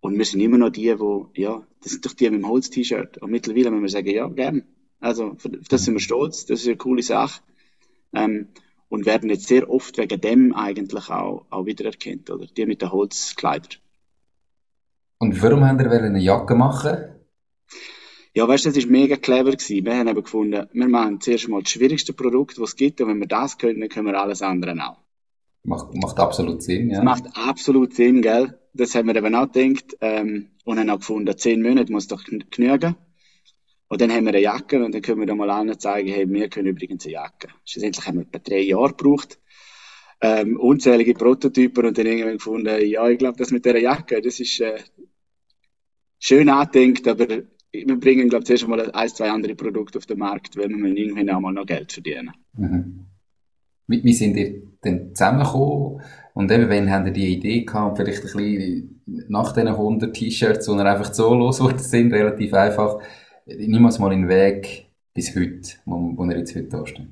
Und 0.00 0.16
wir 0.16 0.24
sind 0.24 0.40
immer 0.40 0.56
noch 0.56 0.70
die, 0.70 0.98
wo, 0.98 1.30
ja, 1.34 1.66
das 1.82 1.92
sind 1.92 2.06
doch 2.06 2.14
die 2.14 2.30
mit 2.30 2.40
dem 2.40 2.48
Holz-T-Shirt. 2.48 3.18
Und 3.18 3.30
mittlerweile 3.30 3.70
müssen 3.70 3.82
wir 3.82 3.88
sagen, 3.90 4.10
ja, 4.10 4.26
gern. 4.28 4.64
Also, 4.98 5.32
auf 5.32 5.46
das 5.68 5.84
sind 5.84 5.92
wir 5.92 6.00
stolz, 6.00 6.46
das 6.46 6.62
ist 6.62 6.68
eine 6.68 6.76
coole 6.76 7.02
Sache. 7.02 7.42
Ähm, 8.14 8.48
und 8.88 9.06
werden 9.06 9.30
jetzt 9.30 9.46
sehr 9.48 9.70
oft 9.70 9.96
wegen 9.96 10.20
dem 10.20 10.54
eigentlich 10.54 11.08
auch, 11.08 11.46
auch 11.48 11.64
wiedererkannt, 11.64 12.28
oder? 12.30 12.46
Die 12.46 12.66
mit 12.66 12.82
den 12.82 12.92
Holzkleidern. 12.92 13.80
Und 15.18 15.40
warum 15.42 15.64
haben 15.64 15.78
wir 15.78 15.90
eine 15.90 16.18
Jacke 16.18 16.54
machen? 16.54 17.12
Ja, 18.34 18.48
weißt 18.48 18.64
du, 18.64 18.68
das 18.70 18.78
ist 18.78 18.90
mega 18.90 19.16
clever 19.16 19.52
gewesen. 19.52 19.84
Wir 19.84 19.96
haben 19.96 20.08
eben 20.08 20.22
gefunden, 20.22 20.66
wir 20.72 20.88
machen 20.88 21.20
zuerst 21.20 21.48
mal 21.48 21.62
das 21.62 21.70
schwierigste 21.70 22.12
Produkt, 22.12 22.58
was 22.58 22.70
es 22.70 22.76
gibt, 22.76 23.00
und 23.00 23.08
wenn 23.08 23.18
wir 23.18 23.28
das 23.28 23.56
können, 23.56 23.80
dann 23.80 23.88
können 23.88 24.06
wir 24.06 24.20
alles 24.20 24.42
andere 24.42 24.72
auch. 24.72 24.98
Macht, 25.64 25.94
macht 25.94 26.18
absolut 26.18 26.62
Sinn, 26.62 26.90
ja. 26.90 26.96
Das 26.96 27.04
macht 27.04 27.24
absolut 27.34 27.94
Sinn, 27.94 28.20
gell? 28.20 28.58
Das 28.74 28.94
haben 28.94 29.06
wir 29.06 29.16
eben 29.16 29.34
auch 29.34 29.52
gedacht, 29.52 29.96
ähm, 30.00 30.48
und 30.64 30.78
haben 30.78 30.90
auch 30.90 30.98
gefunden, 30.98 31.36
zehn 31.36 31.62
Monate 31.62 31.92
muss 31.92 32.08
doch 32.08 32.24
genügen. 32.24 32.96
Und 33.92 34.00
dann 34.00 34.10
haben 34.10 34.24
wir 34.24 34.30
eine 34.30 34.40
Jacke 34.40 34.82
und 34.82 34.94
dann 34.94 35.02
können 35.02 35.20
wir 35.20 35.26
da 35.26 35.34
mal 35.34 35.50
allen 35.50 35.78
zeigen, 35.78 36.08
hey, 36.08 36.26
wir 36.26 36.48
können 36.48 36.68
übrigens 36.68 37.04
eine 37.04 37.12
Jacke. 37.12 37.48
Schlussendlich 37.66 38.06
haben 38.06 38.20
wir 38.20 38.22
etwa 38.22 38.38
drei 38.38 38.60
Jahre 38.60 38.94
gebraucht, 38.94 39.38
ähm, 40.22 40.58
unzählige 40.58 41.12
Prototypen 41.12 41.84
und 41.84 41.98
dann 41.98 42.06
irgendwann 42.06 42.38
gefunden, 42.38 42.86
ja, 42.86 43.06
ich 43.10 43.18
glaube, 43.18 43.36
das 43.36 43.50
mit 43.50 43.66
der 43.66 43.78
Jacke, 43.78 44.22
das 44.22 44.40
ist 44.40 44.60
äh, 44.60 44.78
schön 46.18 46.48
angedenkt, 46.48 47.06
aber 47.06 47.26
wir 47.70 48.00
bringen, 48.00 48.30
glaube 48.30 48.44
ich, 48.44 48.46
zuerst 48.46 48.66
mal 48.66 48.90
ein, 48.90 49.08
zwei 49.10 49.30
andere 49.30 49.54
Produkte 49.54 49.98
auf 49.98 50.06
den 50.06 50.20
Markt, 50.20 50.56
weil 50.56 50.70
wir 50.70 50.96
irgendwann 50.96 51.28
auch 51.28 51.40
mal 51.40 51.52
noch 51.52 51.66
Geld 51.66 51.92
verdienen. 51.92 52.32
Mhm. 52.56 53.04
Wie 53.88 54.14
sind 54.14 54.38
ihr 54.38 54.62
denn 54.82 55.14
zusammengekommen? 55.14 56.00
Und 56.32 56.50
eben, 56.50 56.70
wann 56.70 56.90
habt 56.90 57.08
ihr 57.08 57.12
die 57.12 57.34
Idee 57.34 57.64
gehabt, 57.66 57.98
vielleicht 57.98 58.20
ein 58.20 58.22
bisschen 58.22 59.02
nach 59.28 59.52
diesen 59.52 59.68
100 59.68 60.14
T-Shirts, 60.14 60.64
die 60.64 60.72
einfach 60.72 61.12
so 61.12 61.34
losgeworden 61.34 61.78
sind, 61.78 62.14
relativ 62.14 62.54
einfach, 62.54 63.02
niemals 63.46 63.98
mal 63.98 64.12
in 64.12 64.22
den 64.22 64.28
Weg 64.28 64.86
bis 65.14 65.34
heute, 65.36 65.68
wo, 65.84 66.16
wo 66.16 66.24
ihr 66.24 66.38
jetzt 66.38 66.54
heute 66.54 66.68
da 66.68 66.86
steht? 66.86 67.08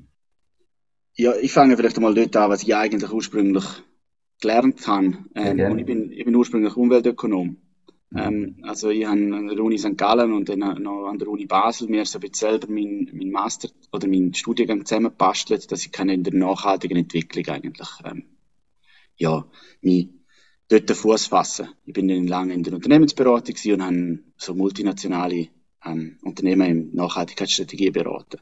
Ja, 1.15 1.33
ich 1.35 1.51
fange 1.51 1.75
vielleicht 1.77 1.97
einmal 1.97 2.13
dort 2.13 2.35
an, 2.35 2.49
was 2.49 2.63
ich 2.63 2.75
eigentlich 2.75 3.11
ursprünglich 3.11 3.65
gelernt 4.39 4.87
habe. 4.87 5.17
Ähm, 5.35 5.71
und 5.71 5.79
ich 5.79 5.85
bin, 5.85 6.11
ich 6.11 6.25
bin 6.25 6.35
ursprünglich 6.35 6.75
Umweltökonom. 6.75 7.57
Mhm. 8.09 8.17
Ähm, 8.17 8.55
also 8.63 8.89
ich 8.89 9.05
habe 9.05 9.17
an 9.17 9.47
der 9.47 9.59
Uni 9.59 9.77
St. 9.77 9.97
Gallen 9.97 10.33
und 10.33 10.49
dann 10.49 10.59
noch 10.59 11.07
an 11.07 11.19
der 11.19 11.27
Uni 11.27 11.45
Basel 11.45 11.87
mir 11.87 12.05
so 12.05 12.17
ein 12.17 12.21
bisschen 12.21 12.49
selber 12.49 12.67
mein, 12.69 13.09
mein 13.13 13.29
Master 13.29 13.69
oder 13.91 14.07
mein 14.07 14.33
Studiengang 14.33 14.85
zusammenbastelt, 14.85 15.71
dass 15.71 15.85
ich 15.85 15.91
kann 15.91 16.09
in 16.09 16.23
der 16.23 16.33
nachhaltigen 16.33 16.97
Entwicklung 16.97 17.47
eigentlich 17.47 17.89
ähm, 18.03 18.25
ja, 19.15 19.45
mich 19.81 20.09
dort 20.67 20.89
den 20.89 20.95
Fuß 20.95 21.27
fassen. 21.27 21.69
Ich 21.85 21.93
bin 21.93 22.07
dann 22.07 22.27
lange 22.27 22.53
in 22.53 22.63
der 22.63 22.73
Unternehmensberatung 22.73 23.55
und 23.73 23.83
habe 23.83 24.19
so 24.37 24.55
multinationale 24.55 25.49
ähm, 25.85 26.17
Unternehmen 26.21 26.67
in 26.67 26.95
Nachhaltigkeitsstrategie 26.95 27.91
beraten. 27.91 28.39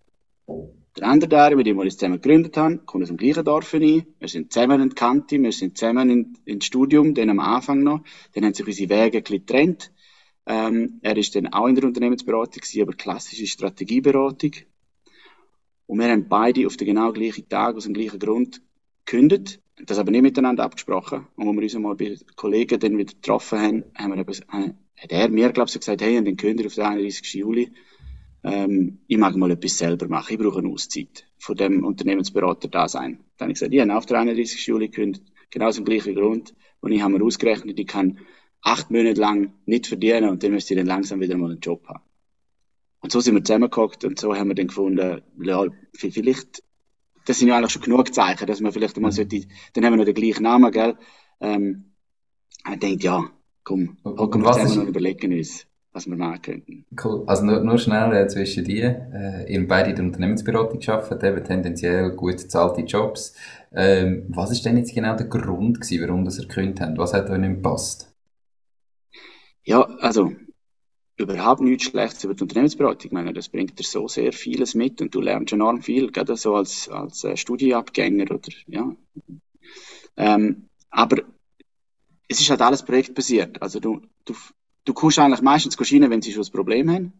Der 0.98 1.08
andere 1.08 1.30
der, 1.30 1.56
mit 1.56 1.68
dem 1.68 1.78
wir 1.78 1.84
uns 1.84 1.98
zusammen 1.98 2.22
gegründet 2.22 2.58
haben, 2.58 2.86
kommt 2.86 3.04
aus 3.04 3.10
dem 3.10 3.18
gleichen 3.18 3.46
Dorf 3.46 3.74
rein. 3.74 4.06
Wir 4.20 4.28
sind 4.28 4.52
zusammen 4.52 4.82
in 4.82 4.96
Kante, 4.96 5.42
wir 5.42 5.52
sind 5.52 5.78
zusammen 5.78 6.10
in, 6.10 6.38
ins 6.46 6.66
Studium, 6.66 7.14
dann 7.14 7.30
am 7.30 7.40
Anfang 7.40 7.84
noch. 7.84 8.02
Dann 8.34 8.46
haben 8.46 8.54
sich 8.54 8.66
unsere 8.66 8.90
Wege 8.90 9.20
ein 9.20 9.24
bisschen 9.24 9.46
getrennt. 9.46 9.92
Ähm, 10.46 11.00
er 11.02 11.16
ist 11.16 11.36
dann 11.36 11.48
auch 11.48 11.68
in 11.68 11.76
der 11.76 11.86
Unternehmensberatung, 11.86 12.64
aber 12.82 12.94
klassische 12.94 13.46
Strategieberatung. 13.48 14.52
Und 15.86 16.00
wir 16.00 16.10
haben 16.10 16.28
beide 16.28 16.66
auf 16.68 16.76
den 16.76 16.88
genau 16.88 17.14
gleichen 17.14 17.48
Tag, 17.48 17.76
aus 17.76 17.84
dem 17.84 17.94
gleichen 17.94 18.20
Grund 18.20 18.62
gekündigt. 19.06 19.62
Das 19.86 19.98
aber 19.98 20.12
nicht 20.12 20.22
miteinander 20.22 20.64
abgesprochen. 20.64 21.28
Und 21.36 21.48
als 21.48 21.56
wir 21.56 21.64
uns 21.64 21.74
mal 21.76 21.96
bei 21.96 22.18
Kollegen 22.36 22.80
dann 22.80 22.98
wieder 22.98 23.14
getroffen 23.14 23.60
haben, 23.60 23.84
haben 23.96 24.14
wir 24.14 24.22
etwas, 24.22 24.42
hat 24.50 25.12
er 25.12 25.30
mir, 25.30 25.52
glaube 25.52 25.70
ich, 25.70 25.80
gesagt, 25.80 26.02
hey, 26.02 26.18
und 26.18 26.26
dann 26.26 26.36
kündigt 26.36 26.68
auf 26.68 26.76
den 26.76 26.84
31. 26.84 27.34
Juli 27.36 27.72
ähm, 28.44 29.00
ich 29.08 29.18
mag 29.18 29.36
mal 29.36 29.52
etwas 29.52 29.78
selber 29.78 30.08
machen, 30.08 30.34
ich 30.34 30.40
brauche 30.40 30.60
eine 30.60 30.70
Auszeit 30.70 31.26
von 31.38 31.56
dem 31.56 31.84
Unternehmensberater 31.84 32.68
da 32.68 32.88
sein. 32.88 33.20
Dann 33.38 33.46
habe 33.46 33.52
ich 33.52 33.60
gesagt, 33.60 33.74
ich 33.74 33.82
habe 33.82 33.96
auf 33.96 34.06
der 34.06 34.20
31. 34.20 34.66
Juli 34.66 34.88
gekündigt, 34.88 35.26
genau 35.50 35.68
aus 35.68 35.76
dem 35.76 35.86
gleichen 35.86 36.16
Grund. 36.16 36.54
Und 36.80 36.92
ich 36.92 37.02
habe 37.02 37.18
mir 37.18 37.24
ausgerechnet, 37.24 37.78
ich 37.80 37.88
kann 37.88 38.20
acht 38.62 38.92
Monate 38.92 39.20
lang 39.20 39.54
nicht 39.66 39.88
verdienen 39.88 40.30
und 40.30 40.44
dann 40.44 40.52
müsste 40.52 40.74
ich 40.74 40.78
dann 40.80 40.88
langsam 40.88 41.20
wieder 41.20 41.38
mal 41.38 41.52
einen 41.52 41.60
Job 41.60 41.86
haben. 41.88 42.04
Und 43.02 43.12
so 43.12 43.20
sind 43.20 43.36
wir 43.36 43.44
zusammengehockt 43.44 44.04
und 44.04 44.20
so 44.20 44.36
haben 44.36 44.50
wir 44.50 44.56
dann 44.56 44.68
gefunden, 44.68 45.22
ja, 45.42 45.66
vielleicht, 45.94 46.64
das 47.30 47.38
sind 47.38 47.48
ja 47.48 47.58
eigentlich 47.58 47.72
schon 47.72 47.84
genug 47.84 48.12
Zeichen, 48.12 48.48
dass 48.48 48.60
man 48.60 48.72
vielleicht 48.72 49.00
mal 49.00 49.12
sollte, 49.12 49.42
dann 49.74 49.86
haben 49.86 49.94
wir 49.94 49.98
noch 49.98 50.06
den 50.06 50.16
gleichen 50.16 50.44
Namen, 50.44 50.72
gell? 50.72 50.98
Ähm, 51.40 51.94
ich 52.68 52.80
denke, 52.80 53.06
ja, 53.06 53.24
komm, 53.64 53.98
hocken 54.04 54.42
wir 54.42 54.52
zusammen 54.54 54.80
und 54.80 54.88
überlegen 54.88 55.32
uns 55.34 55.68
was 55.92 56.08
wir 56.08 56.16
machen 56.16 56.42
könnten. 56.42 56.86
Cool. 57.04 57.24
Also 57.26 57.44
nur, 57.44 57.62
nur 57.62 57.78
schnell 57.80 58.14
äh, 58.14 58.28
zwischen 58.28 58.64
dir. 58.64 59.10
Äh, 59.12 59.52
ihr 59.52 59.68
beide 59.68 59.90
in 59.90 59.96
der 59.96 60.06
Unternehmensberatung 60.06 60.80
gearbeitet, 60.80 61.24
eben 61.24 61.44
tendenziell 61.44 62.12
gut 62.12 62.38
bezahlte 62.38 62.82
Jobs. 62.82 63.36
Ähm, 63.74 64.26
was 64.30 64.52
ist 64.52 64.64
denn 64.66 64.78
jetzt 64.78 64.94
genau 64.94 65.16
der 65.16 65.26
Grund 65.26 65.82
gewesen, 65.82 66.08
warum 66.08 66.26
das 66.26 66.38
ihr 66.38 66.48
gekündigt 66.48 66.82
habt? 66.82 66.98
Was 66.98 67.14
hat 67.14 67.30
euch 67.30 67.40
nicht 67.40 67.56
gepasst? 67.56 68.14
Ja, 69.64 69.82
also 70.00 70.32
überhaupt 71.20 71.62
nichts 71.62 71.86
Schlechtes 71.86 72.24
über 72.24 72.34
die 72.34 72.44
Unternehmensberatung. 72.44 73.06
Ich 73.06 73.12
meine, 73.12 73.34
das 73.34 73.50
bringt 73.50 73.78
dir 73.78 73.84
so 73.84 74.08
sehr 74.08 74.32
vieles 74.32 74.74
mit 74.74 75.02
und 75.02 75.14
du 75.14 75.22
lernst 75.22 75.54
enorm 75.54 75.82
viel, 75.82 76.12
gerade 76.12 76.36
so 76.38 76.56
als, 76.56 76.88
als 76.90 77.24
äh, 77.24 77.36
Studienabgänger 77.36 78.32
oder, 78.32 78.50
ja. 78.68 78.96
Ähm, 80.18 80.70
aber 80.90 81.24
es 82.28 82.40
ist 82.40 82.50
halt 82.50 82.62
alles 82.62 82.84
projektbasiert. 82.84 83.62
Also 83.62 83.80
du, 83.80 84.02
du, 84.26 84.34
du 84.86 84.94
kommst 84.94 85.20
eigentlich 85.20 85.42
meistens 85.42 85.78
rein, 85.80 86.10
wenn 86.10 86.22
sie 86.22 86.32
schon 86.32 86.44
ein 86.44 86.52
Problem 86.52 86.90
haben. 86.90 87.14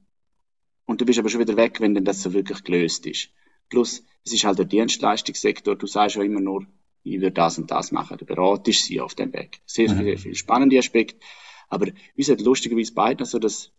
Und 0.86 1.02
du 1.02 1.06
bist 1.06 1.20
aber 1.20 1.30
schon 1.30 1.42
wieder 1.42 1.58
weg, 1.58 1.82
wenn 1.82 1.94
dann 1.94 2.06
das 2.06 2.22
so 2.22 2.34
wirklich 2.34 2.64
gelöst 2.64 3.06
ist. 3.06 3.30
Plus, 3.70 4.04
es 4.24 4.34
ist 4.34 4.44
halt 4.44 4.58
der 4.58 4.66
Dienstleistungssektor. 4.66 5.76
Du 5.76 5.88
sagst 5.88 6.16
ja 6.16 6.24
immer 6.24 6.42
nur, 6.42 6.66
ich 7.04 7.22
würde 7.22 7.32
das 7.32 7.58
und 7.58 7.70
das 7.70 7.92
machen. 7.92 8.18
Du 8.18 8.26
beratest 8.26 8.86
sie 8.86 9.00
auf 9.00 9.14
dem 9.14 9.34
Weg. 9.34 9.62
Sehr, 9.66 9.90
mhm. 9.92 10.04
sehr 10.04 10.18
viel 10.18 10.36
spannende 10.36 10.80
Aspekt. 10.80 11.22
Aber 11.70 11.88
uns 12.18 12.30
hat 12.30 12.42
lustigerweise 12.42 12.94
beide 12.94 13.26
so, 13.26 13.40
dass, 13.40 13.72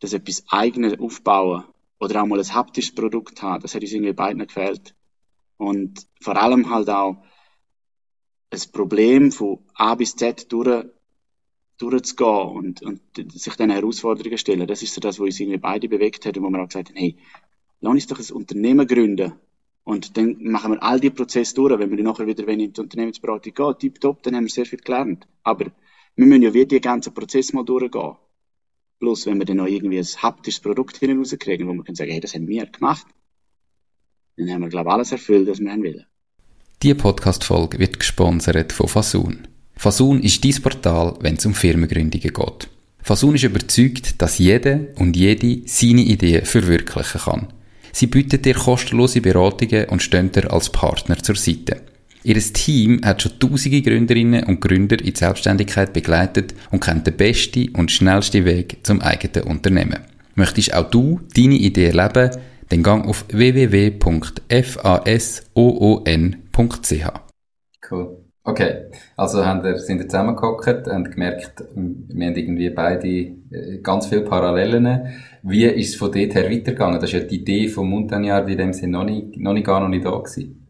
dass 0.00 0.12
etwas 0.12 0.44
eigenes 0.48 0.98
aufbauen 0.98 1.64
oder 1.98 2.22
auch 2.22 2.26
mal 2.26 2.38
ein 2.38 2.54
haptisches 2.54 2.94
Produkt 2.94 3.42
haben, 3.42 3.62
das 3.62 3.74
hat 3.74 3.82
uns 3.82 3.92
irgendwie 3.92 4.12
beiden 4.12 4.46
gefällt. 4.46 4.94
Und 5.56 6.06
vor 6.20 6.36
allem 6.36 6.70
halt 6.70 6.90
auch 6.90 7.16
ein 8.50 8.60
Problem 8.72 9.32
von 9.32 9.58
A 9.74 9.94
bis 9.94 10.14
Z 10.16 10.52
durch 10.52 10.86
durchzugehen 11.78 12.48
und, 12.48 12.82
und 12.82 13.00
sich 13.32 13.54
dann 13.56 13.70
Herausforderungen 13.70 14.38
stellen. 14.38 14.66
Das 14.66 14.82
ist 14.82 14.94
so 14.94 15.00
das, 15.00 15.18
was 15.18 15.26
uns 15.26 15.40
irgendwie 15.40 15.58
beide 15.58 15.88
bewegt 15.88 16.24
hat 16.24 16.36
und 16.36 16.44
wo 16.44 16.50
wir 16.50 16.62
auch 16.62 16.68
gesagt 16.68 16.88
haben, 16.88 16.96
hey, 16.96 17.16
lass 17.80 17.92
uns 17.92 18.06
doch 18.06 18.18
ein 18.18 18.34
Unternehmen 18.34 18.86
gründen. 18.86 19.34
Und 19.84 20.16
dann 20.16 20.38
machen 20.40 20.72
wir 20.72 20.82
all 20.82 20.98
die 20.98 21.10
Prozesse 21.10 21.54
durch. 21.54 21.78
Wenn 21.78 21.94
wir 21.94 22.02
nachher 22.02 22.26
wieder 22.26 22.46
wenn 22.46 22.60
in 22.60 22.72
die 22.72 22.80
Unternehmensberatung 22.80 23.54
gehen, 23.54 23.78
tipptopp, 23.78 24.22
dann 24.22 24.34
haben 24.34 24.44
wir 24.44 24.50
sehr 24.50 24.66
viel 24.66 24.80
gelernt. 24.80 25.28
Aber 25.42 25.66
wir 26.16 26.26
müssen 26.26 26.42
ja 26.42 26.54
wie 26.54 26.66
die 26.66 26.80
ganzen 26.80 27.14
Prozess 27.14 27.52
mal 27.52 27.64
durchgehen. 27.64 28.16
Bloß 28.98 29.26
wenn 29.26 29.38
wir 29.38 29.44
dann 29.44 29.58
noch 29.58 29.66
irgendwie 29.66 29.98
ein 29.98 30.22
haptisches 30.22 30.60
Produkt 30.60 31.00
rauskriegen, 31.02 31.68
wo 31.68 31.74
wir 31.74 31.84
können 31.84 31.96
sagen, 31.96 32.10
hey, 32.10 32.20
das 32.20 32.34
haben 32.34 32.48
wir 32.48 32.66
gemacht, 32.66 33.06
dann 34.36 34.50
haben 34.50 34.62
wir, 34.62 34.68
glaube 34.68 34.88
ich, 34.88 34.94
alles 34.94 35.12
erfüllt, 35.12 35.48
was 35.48 35.60
wir 35.60 35.70
haben 35.70 35.82
wollen. 35.82 36.06
Die 36.82 36.94
Podcast-Folge 36.94 37.78
wird 37.78 37.98
gesponsert 37.98 38.72
von 38.72 38.88
Fasun. 38.88 39.48
Fasun 39.76 40.20
ist 40.22 40.44
dein 40.44 40.62
Portal, 40.62 41.16
wenn 41.20 41.36
es 41.36 41.46
um 41.46 41.54
Firmengründungen 41.54 42.32
geht. 42.32 42.68
Fasun 43.02 43.34
ist 43.34 43.44
überzeugt, 43.44 44.20
dass 44.20 44.38
jeder 44.38 44.80
und 44.96 45.16
jede 45.16 45.62
seine 45.66 46.02
Ideen 46.02 46.44
verwirklichen 46.44 47.20
kann. 47.20 47.52
Sie 47.92 48.08
bietet 48.08 48.44
dir 48.44 48.54
kostenlose 48.54 49.20
Beratungen 49.20 49.88
und 49.88 50.02
stehen 50.02 50.32
dir 50.32 50.52
als 50.52 50.70
Partner 50.70 51.16
zur 51.16 51.36
Seite. 51.36 51.82
Ihr 52.26 52.40
Team 52.40 53.00
hat 53.04 53.22
schon 53.22 53.38
tausende 53.38 53.80
Gründerinnen 53.82 54.42
und 54.42 54.60
Gründer 54.60 54.98
in 54.98 55.12
die 55.12 55.16
Selbstständigkeit 55.16 55.92
begleitet 55.92 56.56
und 56.72 56.82
kennt 56.82 57.06
den 57.06 57.16
besten 57.16 57.68
und 57.76 57.92
schnellsten 57.92 58.44
Weg 58.44 58.78
zum 58.82 59.00
eigenen 59.00 59.46
Unternehmen. 59.46 60.00
Möchtest 60.34 60.74
auch 60.74 60.90
du 60.90 61.20
deine 61.36 61.54
Idee 61.54 61.90
erleben? 61.96 62.32
Dann 62.68 62.82
gang 62.82 63.06
auf 63.06 63.26
www.fasoon.ch. 63.28 64.10
Cool. 67.88 68.16
Okay, 68.42 68.86
also 69.16 69.46
haben 69.46 69.62
wir, 69.62 69.78
sind 69.78 70.00
wir 70.00 70.08
zusammengehockt 70.08 70.88
und 70.88 71.12
gemerkt, 71.12 71.62
wir 71.76 72.26
haben 72.26 72.34
irgendwie 72.34 72.70
beide 72.70 73.06
äh, 73.06 73.78
ganz 73.84 74.08
viele 74.08 74.22
Parallelen. 74.22 75.14
Wie 75.44 75.64
ist 75.64 75.90
es 75.90 75.94
von 75.94 76.10
dort 76.10 76.34
her 76.34 76.50
weitergegangen? 76.50 77.00
Das 77.00 77.04
ist 77.04 77.12
ja 77.12 77.20
die 77.20 77.36
Idee 77.36 77.68
von 77.68 77.88
Montagnard 77.88 78.48
in 78.48 78.58
dem 78.58 78.72
Sinne 78.72 78.98
noch 78.98 79.04
nicht, 79.04 79.36
noch 79.36 79.52
nicht 79.52 79.66
gar 79.66 79.78
noch 79.78 79.88
nicht 79.88 80.04
da 80.04 80.10
gewesen. 80.10 80.66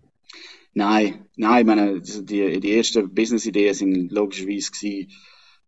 Nein, 0.74 1.25
nein, 1.36 1.60
ich 1.60 1.66
meine, 1.66 2.00
die, 2.00 2.60
die 2.60 2.76
ersten 2.76 3.14
Business-Ideen 3.14 3.74
sind 3.74 4.12
logischerweise 4.12 4.70
gewesen, 4.70 5.12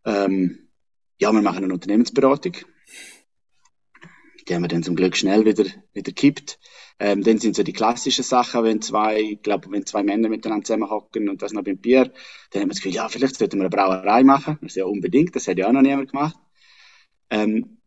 ähm, 0.05 0.69
ja, 1.19 1.33
wir 1.33 1.43
machen 1.43 1.65
eine 1.65 1.75
Unternehmensberatung. 1.75 2.57
Die 4.49 4.55
haben 4.55 4.63
wir 4.63 4.69
dann 4.69 4.83
zum 4.83 4.97
Glück 4.97 5.17
schnell 5.17 5.45
wieder, 5.45 5.65
wieder 5.65 6.13
gekippt. 6.13 6.59
Ähm, 7.01 7.23
dann 7.23 7.39
sind 7.39 7.55
so 7.55 7.63
die 7.63 7.73
klassischen 7.73 8.25
Sachen, 8.25 8.65
wenn 8.65 8.81
zwei, 8.81 9.21
ich 9.21 9.41
wenn 9.45 9.87
zwei 9.87 10.03
Männer 10.03 10.29
miteinander 10.29 10.65
zusammenhocken 10.65 11.29
und 11.29 11.43
das 11.43 11.53
noch 11.53 11.63
beim 11.63 11.79
Bier, 11.79 12.13
dann 12.51 12.63
haben 12.63 12.69
wir 12.69 12.75
das 12.75 12.79
Gefühl, 12.79 12.95
ja, 12.95 13.09
vielleicht 13.09 13.37
sollten 13.37 13.59
wir 13.59 13.67
eine 13.67 13.71
Brauerei 13.71 14.25
machen. 14.25 14.59
Das 14.63 14.73
ist 14.73 14.77
ja 14.77 14.85
unbedingt, 14.87 15.37
das 15.37 15.47
hat 15.47 15.59
ja 15.59 15.69
auch 15.69 15.73
noch 15.73 15.83
niemand 15.83 16.11
gemacht. 16.11 16.37
Ähm, 17.31 17.79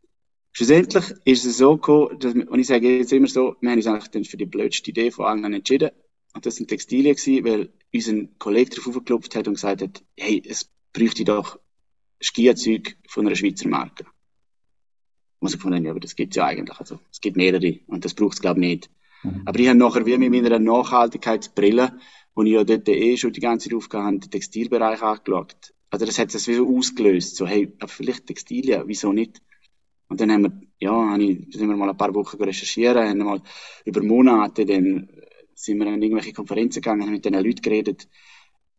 schlussendlich 0.52 1.06
ist 1.26 1.46
es 1.46 1.58
so 1.58 1.76
gekommen, 1.76 2.20
dass 2.20 2.36
und 2.36 2.60
ich 2.60 2.68
sage 2.68 3.00
jetzt 3.00 3.12
immer 3.12 3.28
so, 3.28 3.56
wir 3.60 3.72
haben 3.72 3.78
uns 3.78 3.88
eigentlich 3.88 4.30
für 4.30 4.38
die 4.38 4.46
blödste 4.46 4.92
Idee 4.92 5.12
von 5.12 5.26
allen 5.26 5.54
entschieden. 5.54 5.92
Und 6.34 6.46
das 6.46 6.56
sind 6.56 6.70
Textilien 6.70 7.16
gewesen, 7.16 7.46
weil 7.46 7.74
unser 7.94 8.28
Kollege 8.40 8.72
darauf 8.72 8.88
aufgeklopft 8.88 9.36
hat 9.36 9.48
und 9.48 9.56
gesagt 9.56 9.82
hat, 9.82 10.04
hey, 10.18 10.42
es 10.48 10.70
bräuchte 10.94 11.26
doch 11.26 11.60
Skianzeug 12.22 12.98
von 13.08 13.26
einer 13.26 13.36
Schweizer 13.36 13.68
Marke. 13.68 14.06
Muss 15.40 15.54
ich 15.54 15.58
gefunden, 15.58 15.84
ja, 15.84 15.92
aber 15.92 16.00
das 16.00 16.16
gibt's 16.16 16.36
ja 16.36 16.46
eigentlich. 16.46 16.80
Also, 16.80 17.00
es 17.12 17.20
gibt 17.20 17.36
mehrere 17.36 17.80
und 17.88 18.06
das 18.06 18.14
braucht's 18.14 18.42
glaube 18.42 18.60
ich 18.62 18.68
nicht. 18.68 18.90
Mhm. 19.24 19.42
Aber 19.46 19.60
ich 19.60 19.68
habe 19.68 19.78
nachher 19.78 20.06
wie 20.06 20.18
mit 20.18 20.32
meiner 20.32 20.60
Nachhaltigkeitsbrille, 20.60 22.00
wo 22.36 22.44
ich 22.44 22.52
ja 22.52 22.64
dort 22.64 22.88
eh 22.88 23.18
schon 23.18 23.34
die 23.34 23.40
ganze 23.40 23.70
Zeit 23.70 23.78
aufgehauen 23.78 24.20
den 24.20 24.32
Textilbereich 24.32 25.02
angeschaut. 25.02 25.74
Also 25.90 26.06
das 26.06 26.20
hat 26.20 26.34
es 26.34 26.48
wie 26.48 26.54
so 26.54 26.78
ausgelöst. 26.78 27.36
So, 27.36 27.46
hey, 27.46 27.74
aber 27.80 27.90
vielleicht 27.90 28.28
Textilien, 28.28 28.84
wieso 28.86 29.12
nicht? 29.12 29.42
Und 30.08 30.22
dann 30.22 30.32
haben 30.32 30.44
wir, 30.44 30.62
ja, 30.80 30.92
habe 30.92 31.24
ich, 31.24 31.54
sind 31.56 31.70
wir 31.70 31.76
mal 31.76 31.90
ein 31.90 31.98
paar 31.98 32.14
Wochen 32.14 32.42
recherchieren, 32.42 33.08
haben 33.08 33.18
mal 33.20 33.42
über 33.86 34.04
Monate, 34.04 34.66
dann 34.66 35.10
sind 35.64 35.80
wir 35.80 35.88
in 35.88 36.02
irgendwelche 36.02 36.34
Konferenzen 36.34 36.82
gegangen, 36.82 37.04
haben 37.04 37.12
mit 37.12 37.26
diesen 37.26 37.44
Leuten 37.44 37.62
geredet, 37.62 38.08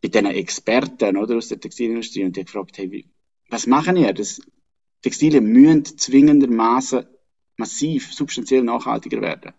mit 0.03 0.15
diesen 0.15 0.27
Experten, 0.27 1.17
oder, 1.17 1.37
aus 1.37 1.49
der 1.49 1.61
Textilindustrie, 1.61 2.25
und 2.25 2.37
die 2.37 2.45
gefragt, 2.45 2.79
hey, 2.79 2.91
wie, 2.91 3.09
was 3.49 3.67
machen 3.67 3.97
ihr? 3.97 4.13
Das, 4.13 4.41
Textilien 5.03 5.45
müssen 5.45 5.85
zwingendermaßen 5.85 7.05
massiv, 7.57 8.13
substanziell 8.13 8.63
nachhaltiger 8.63 9.21
werden. 9.21 9.53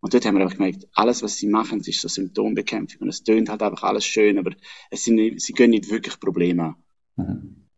Und 0.00 0.14
dort 0.14 0.24
haben 0.26 0.36
wir 0.36 0.42
einfach 0.42 0.56
gemerkt, 0.56 0.86
alles, 0.92 1.22
was 1.22 1.36
sie 1.36 1.48
machen, 1.48 1.80
ist 1.80 2.00
so 2.00 2.08
Symptombekämpfung. 2.08 3.02
Und 3.02 3.08
es 3.08 3.24
tönt 3.24 3.48
halt 3.48 3.62
einfach 3.62 3.82
alles 3.82 4.04
schön, 4.04 4.38
aber 4.38 4.52
es 4.90 5.04
sind 5.04 5.40
sie 5.40 5.52
gehen 5.52 5.70
nicht 5.70 5.90
wirklich 5.90 6.20
Probleme 6.20 6.64
an. 6.64 6.74
Mhm. 7.16 7.68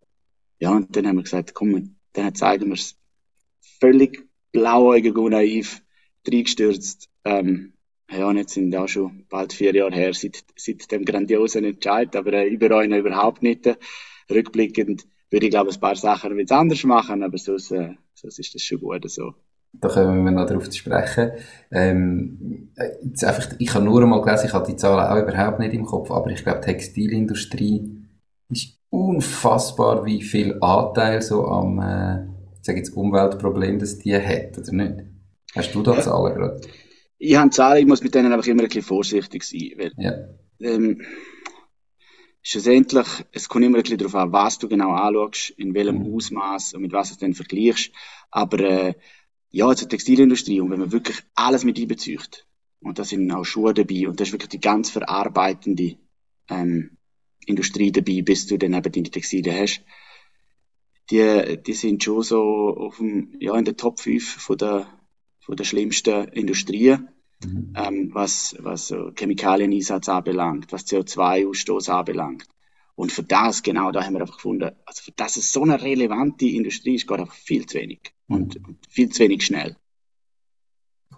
Ja, 0.58 0.72
und 0.72 0.94
dann 0.94 1.06
haben 1.06 1.16
wir 1.16 1.22
gesagt, 1.22 1.54
komm, 1.54 1.96
dann 2.12 2.34
zeigen 2.34 2.66
wir 2.66 2.74
es 2.74 2.96
völlig 3.80 4.28
blauäugig 4.52 5.16
und 5.16 5.30
naiv 5.30 5.82
reingestürzt. 6.26 7.08
Ähm, 7.24 7.72
ja, 8.10 8.28
und 8.28 8.36
jetzt 8.36 8.54
sind 8.54 8.74
auch 8.74 8.88
schon 8.88 9.24
bald 9.28 9.52
vier 9.52 9.74
Jahre 9.74 9.94
her 9.94 10.12
seit, 10.14 10.44
seit 10.56 10.90
dem 10.90 11.04
grandiosen 11.04 11.64
Entscheid, 11.64 12.14
aber 12.16 12.32
äh, 12.32 12.48
über 12.48 12.78
einen 12.78 12.98
überhaupt 12.98 13.42
nicht. 13.42 13.66
Äh, 13.66 13.76
rückblickend 14.30 15.06
würde 15.30 15.46
ich, 15.46 15.50
glaube 15.50 15.70
ein 15.70 15.80
paar 15.80 15.96
Sachen 15.96 16.38
jetzt 16.38 16.52
anders 16.52 16.82
machen, 16.84 17.22
aber 17.22 17.38
sonst, 17.38 17.70
äh, 17.70 17.94
sonst 18.14 18.38
ist 18.38 18.54
das 18.54 18.62
schon 18.62 18.80
gut 18.80 19.08
so. 19.10 19.34
Da 19.72 19.88
kommen 19.88 20.24
wir 20.24 20.32
noch 20.32 20.46
darauf 20.46 20.68
zu 20.68 20.78
sprechen. 20.78 21.30
Ähm, 21.70 22.72
jetzt 23.04 23.24
einfach, 23.24 23.54
ich 23.58 23.72
habe 23.72 23.84
nur 23.84 24.02
einmal 24.02 24.20
gelesen, 24.22 24.46
ich 24.46 24.52
habe 24.52 24.66
die 24.66 24.76
Zahlen 24.76 25.06
auch 25.06 25.22
überhaupt 25.22 25.60
nicht 25.60 25.74
im 25.74 25.84
Kopf, 25.84 26.10
aber 26.10 26.30
ich 26.30 26.42
glaube, 26.42 26.60
Textilindustrie 26.60 28.04
ist 28.48 28.80
unfassbar, 28.90 30.04
wie 30.04 30.22
viel 30.22 30.58
Anteil 30.60 31.22
so 31.22 31.46
am, 31.46 31.78
äh, 31.78 32.24
ich 32.58 32.66
sage 32.66 32.78
jetzt 32.78 32.96
Umweltproblem, 32.96 33.78
das 33.78 33.98
die 33.98 34.16
hat, 34.16 34.58
oder 34.58 34.72
nicht? 34.72 35.04
Hast 35.54 35.74
du 35.74 35.82
da 35.82 36.00
Zahlen 36.00 36.34
gerade? 36.34 36.60
Ich 37.22 37.36
habe 37.36 37.50
Zahlen, 37.50 37.82
ich 37.82 37.86
muss 37.86 38.02
mit 38.02 38.14
denen 38.14 38.32
einfach 38.32 38.46
immer 38.46 38.62
ein 38.62 38.68
bisschen 38.68 38.82
vorsichtig 38.82 39.44
sein, 39.44 39.72
weil, 39.76 39.92
ja. 39.98 40.12
ähm, 40.60 41.02
schlussendlich, 42.42 43.06
es 43.30 43.46
kommt 43.46 43.64
immer 43.66 43.76
ein 43.76 43.82
bisschen 43.82 43.98
darauf 43.98 44.14
an, 44.14 44.32
was 44.32 44.58
du 44.58 44.68
genau 44.68 44.92
anschaust, 44.92 45.50
in 45.50 45.74
welchem 45.74 45.98
mhm. 45.98 46.14
Ausmaß 46.14 46.72
und 46.72 46.80
mit 46.80 46.92
was 46.92 47.08
du 47.08 47.12
es 47.12 47.18
dann 47.18 47.34
vergleichst, 47.34 47.92
aber 48.30 48.60
äh, 48.60 48.94
ja, 49.50 49.74
zur 49.76 49.88
Textilindustrie 49.88 50.62
und 50.62 50.70
wenn 50.70 50.80
man 50.80 50.92
wirklich 50.92 51.18
alles 51.34 51.62
mit 51.62 51.78
einbezieht, 51.78 52.46
und 52.80 52.98
da 52.98 53.04
sind 53.04 53.30
auch 53.30 53.44
Schuhe 53.44 53.74
dabei 53.74 54.08
und 54.08 54.18
da 54.18 54.24
ist 54.24 54.32
wirklich 54.32 54.48
die 54.48 54.60
ganz 54.60 54.88
verarbeitende 54.88 55.98
ähm, 56.48 56.96
Industrie 57.44 57.92
dabei, 57.92 58.22
bis 58.22 58.46
du 58.46 58.56
dann 58.56 58.72
eben 58.72 58.92
deine 58.92 59.10
Textilien 59.10 59.54
hast, 59.54 59.84
die, 61.10 61.58
die 61.66 61.72
sind 61.74 62.02
schon 62.02 62.22
so 62.22 62.40
auf 62.78 62.96
dem, 62.96 63.36
ja, 63.40 63.54
in 63.58 63.66
der 63.66 63.76
Top 63.76 64.00
5 64.00 64.24
von 64.24 64.56
der, 64.56 64.86
von 65.40 65.56
der 65.56 65.64
schlimmsten 65.64 66.28
Industrien, 66.28 67.08
mhm. 67.44 67.74
ähm, 67.76 68.10
was, 68.12 68.56
was 68.60 68.94
Chemikalieneinsatz 69.16 70.08
anbelangt, 70.08 70.72
was 70.72 70.86
CO2-Ausstoß 70.86 71.90
anbelangt. 71.90 72.46
Und 72.94 73.12
für 73.12 73.22
das, 73.22 73.62
genau, 73.62 73.92
da 73.92 74.04
haben 74.04 74.12
wir 74.12 74.20
einfach 74.20 74.36
gefunden, 74.36 74.72
also 74.84 75.02
für 75.02 75.12
das 75.12 75.36
es 75.36 75.52
so 75.52 75.62
eine 75.62 75.80
relevante 75.80 76.46
Industrie 76.46 76.96
ist, 76.96 77.08
geht 77.08 77.18
einfach 77.18 77.34
viel 77.34 77.64
zu 77.66 77.78
wenig. 77.78 78.12
Und, 78.28 78.56
und 78.56 78.78
viel 78.88 79.08
zu 79.08 79.22
wenig 79.22 79.44
schnell. 79.44 79.76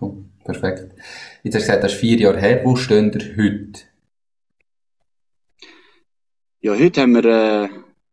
Cool, 0.01 0.25
perfekt. 0.45 0.95
Jetzt 1.43 1.55
hast 1.55 1.65
du 1.65 1.67
gesagt, 1.67 1.85
das 1.85 1.93
ist 1.93 1.99
vier 1.99 2.19
Jahre 2.19 2.41
her. 2.41 2.65
Wo 2.65 2.77
stehen 2.77 3.13
ihr 3.13 3.37
heute? 3.37 3.83
Ja, 6.61 6.77
heute 6.77 7.01
haben 7.01 7.15
wir 7.15 7.25
äh, 7.25 7.69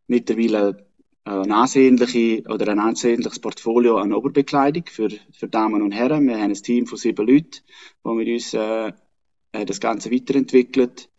mittlerweile 0.07 0.88
eine 1.29 1.55
ansehnliche 1.55 2.43
oder 2.47 2.67
ein 2.69 2.79
ansehnliches 2.79 3.39
Portfolio 3.39 3.97
an 3.97 4.13
Oberbekleidung 4.13 4.85
für, 4.87 5.09
für 5.31 5.47
Damen 5.47 5.81
und 5.81 5.91
Herren. 5.91 6.27
Wir 6.27 6.37
haben 6.37 6.51
ein 6.51 6.53
Team 6.53 6.87
von 6.87 6.97
sieben 6.97 7.27
Leuten, 7.27 7.61
die 8.03 8.09
mit 8.09 8.27
uns 8.27 8.53
äh, 8.53 8.91
äh 9.51 9.65
das 9.65 9.79
Ganze 9.79 10.11
weiterentwickelt. 10.11 11.09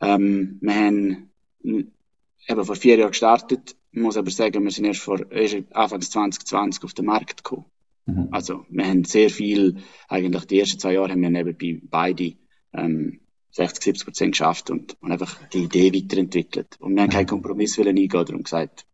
Ähm, 0.00 0.58
wir 0.60 0.74
haben 0.74 1.32
eben 1.62 2.64
vor 2.64 2.76
vier 2.76 2.96
Jahren 2.98 3.10
gestartet. 3.10 3.76
Ich 3.90 4.00
muss 4.00 4.16
aber 4.16 4.30
sagen, 4.30 4.64
wir 4.64 4.70
sind 4.70 4.86
erst 4.86 5.00
vor 5.00 5.30
erst 5.30 5.56
Anfang 5.72 6.00
2020 6.00 6.84
auf 6.84 6.94
den 6.94 7.06
Markt 7.06 7.44
gekommen. 7.44 7.66
Mhm. 8.06 8.28
Also 8.30 8.66
wir 8.68 8.86
haben 8.86 9.04
sehr 9.04 9.30
viel, 9.30 9.76
eigentlich 10.08 10.44
die 10.46 10.60
ersten 10.60 10.78
zwei 10.78 10.94
Jahre 10.94 11.12
haben 11.12 11.22
wir 11.22 11.30
nebenbei 11.30 11.80
beide 11.82 12.34
ähm, 12.72 13.20
60, 13.50 13.84
70 13.84 14.04
Prozent 14.06 14.32
geschafft 14.32 14.70
und, 14.70 14.96
und 15.00 15.12
einfach 15.12 15.36
die 15.48 15.64
Idee 15.64 15.92
weiterentwickelt. 15.92 16.76
Und 16.80 16.94
wir 16.94 17.02
haben 17.02 17.10
keinen 17.10 17.26
Kompromiss 17.26 17.76
wollen 17.76 17.98
eingehen, 17.98 18.24
darum 18.24 18.42
gesagt, 18.42 18.86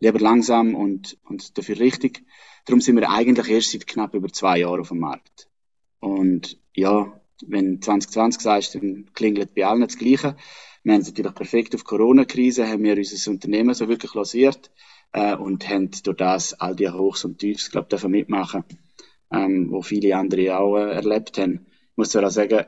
lieber 0.00 0.18
langsam 0.18 0.74
und, 0.74 1.18
und 1.24 1.56
dafür 1.56 1.78
richtig. 1.78 2.24
Darum 2.64 2.80
sind 2.80 2.96
wir 2.96 3.10
eigentlich 3.10 3.48
erst 3.48 3.72
seit 3.72 3.86
knapp 3.86 4.14
über 4.14 4.28
zwei 4.28 4.58
Jahren 4.58 4.80
auf 4.80 4.88
dem 4.88 4.98
Markt. 4.98 5.48
Und 6.00 6.58
ja, 6.74 7.20
wenn 7.46 7.80
2020 7.80 8.42
sagst, 8.42 8.74
dann 8.74 9.10
klingelt 9.12 9.54
bei 9.54 9.66
allen 9.66 9.82
das 9.82 9.98
Gleiche. 9.98 10.36
Wir 10.82 10.94
haben 10.94 11.02
natürlich 11.02 11.34
perfekt 11.34 11.74
auf 11.74 11.84
Corona-Krise, 11.84 12.68
haben 12.68 12.84
wir 12.84 12.96
unser 12.96 13.30
Unternehmen 13.30 13.74
so 13.74 13.88
wirklich 13.88 14.14
losiert 14.14 14.70
äh, 15.12 15.34
und 15.34 15.68
haben 15.68 15.90
durch 16.04 16.16
das 16.16 16.54
all 16.54 16.76
die 16.76 16.88
Hochs 16.88 17.24
und 17.24 17.38
Tiefs, 17.38 17.70
glaube 17.70 17.88
dürfen 17.88 18.10
mitmachen, 18.10 18.64
ähm, 19.32 19.70
wo 19.70 19.82
viele 19.82 20.16
andere 20.16 20.58
auch 20.58 20.76
äh, 20.76 20.92
erlebt 20.92 21.38
haben. 21.38 21.66
Ich 21.90 21.96
muss 21.96 22.10
zwar 22.10 22.24
auch 22.24 22.30
sagen, 22.30 22.66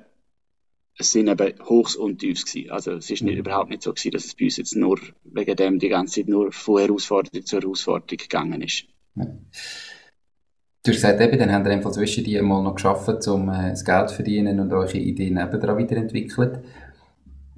es 0.98 1.12
sind 1.12 1.28
eben 1.28 1.54
Hochs 1.64 1.94
und 1.94 2.18
Tiefs 2.18 2.44
gewesen. 2.44 2.70
Also 2.70 2.92
es 2.92 3.10
ist 3.10 3.22
nicht, 3.22 3.34
mhm. 3.34 3.40
überhaupt 3.40 3.70
nicht 3.70 3.82
so 3.82 3.92
gewesen, 3.92 4.10
dass 4.10 4.24
es 4.24 4.34
bei 4.34 4.46
uns 4.46 4.56
jetzt 4.56 4.76
nur 4.76 4.98
wegen 5.24 5.56
dem 5.56 5.78
die 5.78 5.88
ganze 5.88 6.20
Zeit 6.20 6.28
nur 6.28 6.52
von 6.52 6.80
Herausforderung 6.80 7.46
zu 7.46 7.56
Herausforderung 7.56 8.18
gegangen 8.18 8.60
ist. 8.62 8.84
Ja. 9.14 9.24
Du 10.84 10.92
hast 10.92 11.02
gesagt, 11.02 11.20
eben, 11.20 11.38
dann 11.38 11.52
habt 11.52 11.66
ihr 11.66 11.72
einfach 11.72 11.90
zwischen 11.92 12.24
die 12.24 12.40
mal 12.40 12.62
noch 12.62 12.74
geschafft, 12.74 13.26
um 13.28 13.48
äh, 13.48 13.70
das 13.70 13.84
Geld 13.84 14.08
zu 14.10 14.16
verdienen 14.16 14.58
und 14.60 14.72
eure 14.72 14.96
Ideen 14.96 15.34
nebenan 15.34 15.78
weiterentwickelt 15.78 16.60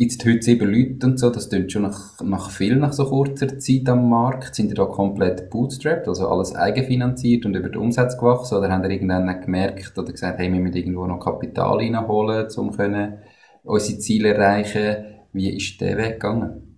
jetzt 0.00 0.24
heute 0.24 0.40
sieben 0.40 0.72
Leute 0.72 1.06
und 1.06 1.20
so, 1.20 1.28
das 1.28 1.50
klingt 1.50 1.70
schon 1.70 1.82
nach, 1.82 2.18
nach 2.22 2.50
viel, 2.50 2.76
nach 2.76 2.94
so 2.94 3.04
kurzer 3.04 3.58
Zeit 3.58 3.86
am 3.86 4.08
Markt. 4.08 4.54
Sind 4.54 4.70
ihr 4.70 4.74
da 4.74 4.86
komplett 4.86 5.50
bootstrapped, 5.50 6.08
also 6.08 6.26
alles 6.26 6.54
eigenfinanziert 6.54 7.44
und 7.44 7.54
über 7.54 7.68
den 7.68 7.82
Umsatz 7.82 8.16
gewachsen? 8.16 8.56
Oder 8.56 8.72
habt 8.72 8.86
ihr 8.86 8.92
irgendwann 8.92 9.42
gemerkt 9.42 9.98
oder 9.98 10.10
gesagt, 10.10 10.38
hey, 10.38 10.50
wir 10.50 10.58
müssen 10.58 10.76
irgendwo 10.76 11.06
noch 11.06 11.20
Kapital 11.20 11.76
reinholen, 11.76 12.48
um 12.56 12.74
können 12.74 13.18
unsere 13.62 13.98
Ziele 13.98 14.34
erreichen? 14.34 15.04
Wie 15.32 15.56
ist 15.56 15.80
der 15.80 15.96
Weg 15.96 16.14
gegangen? 16.14 16.70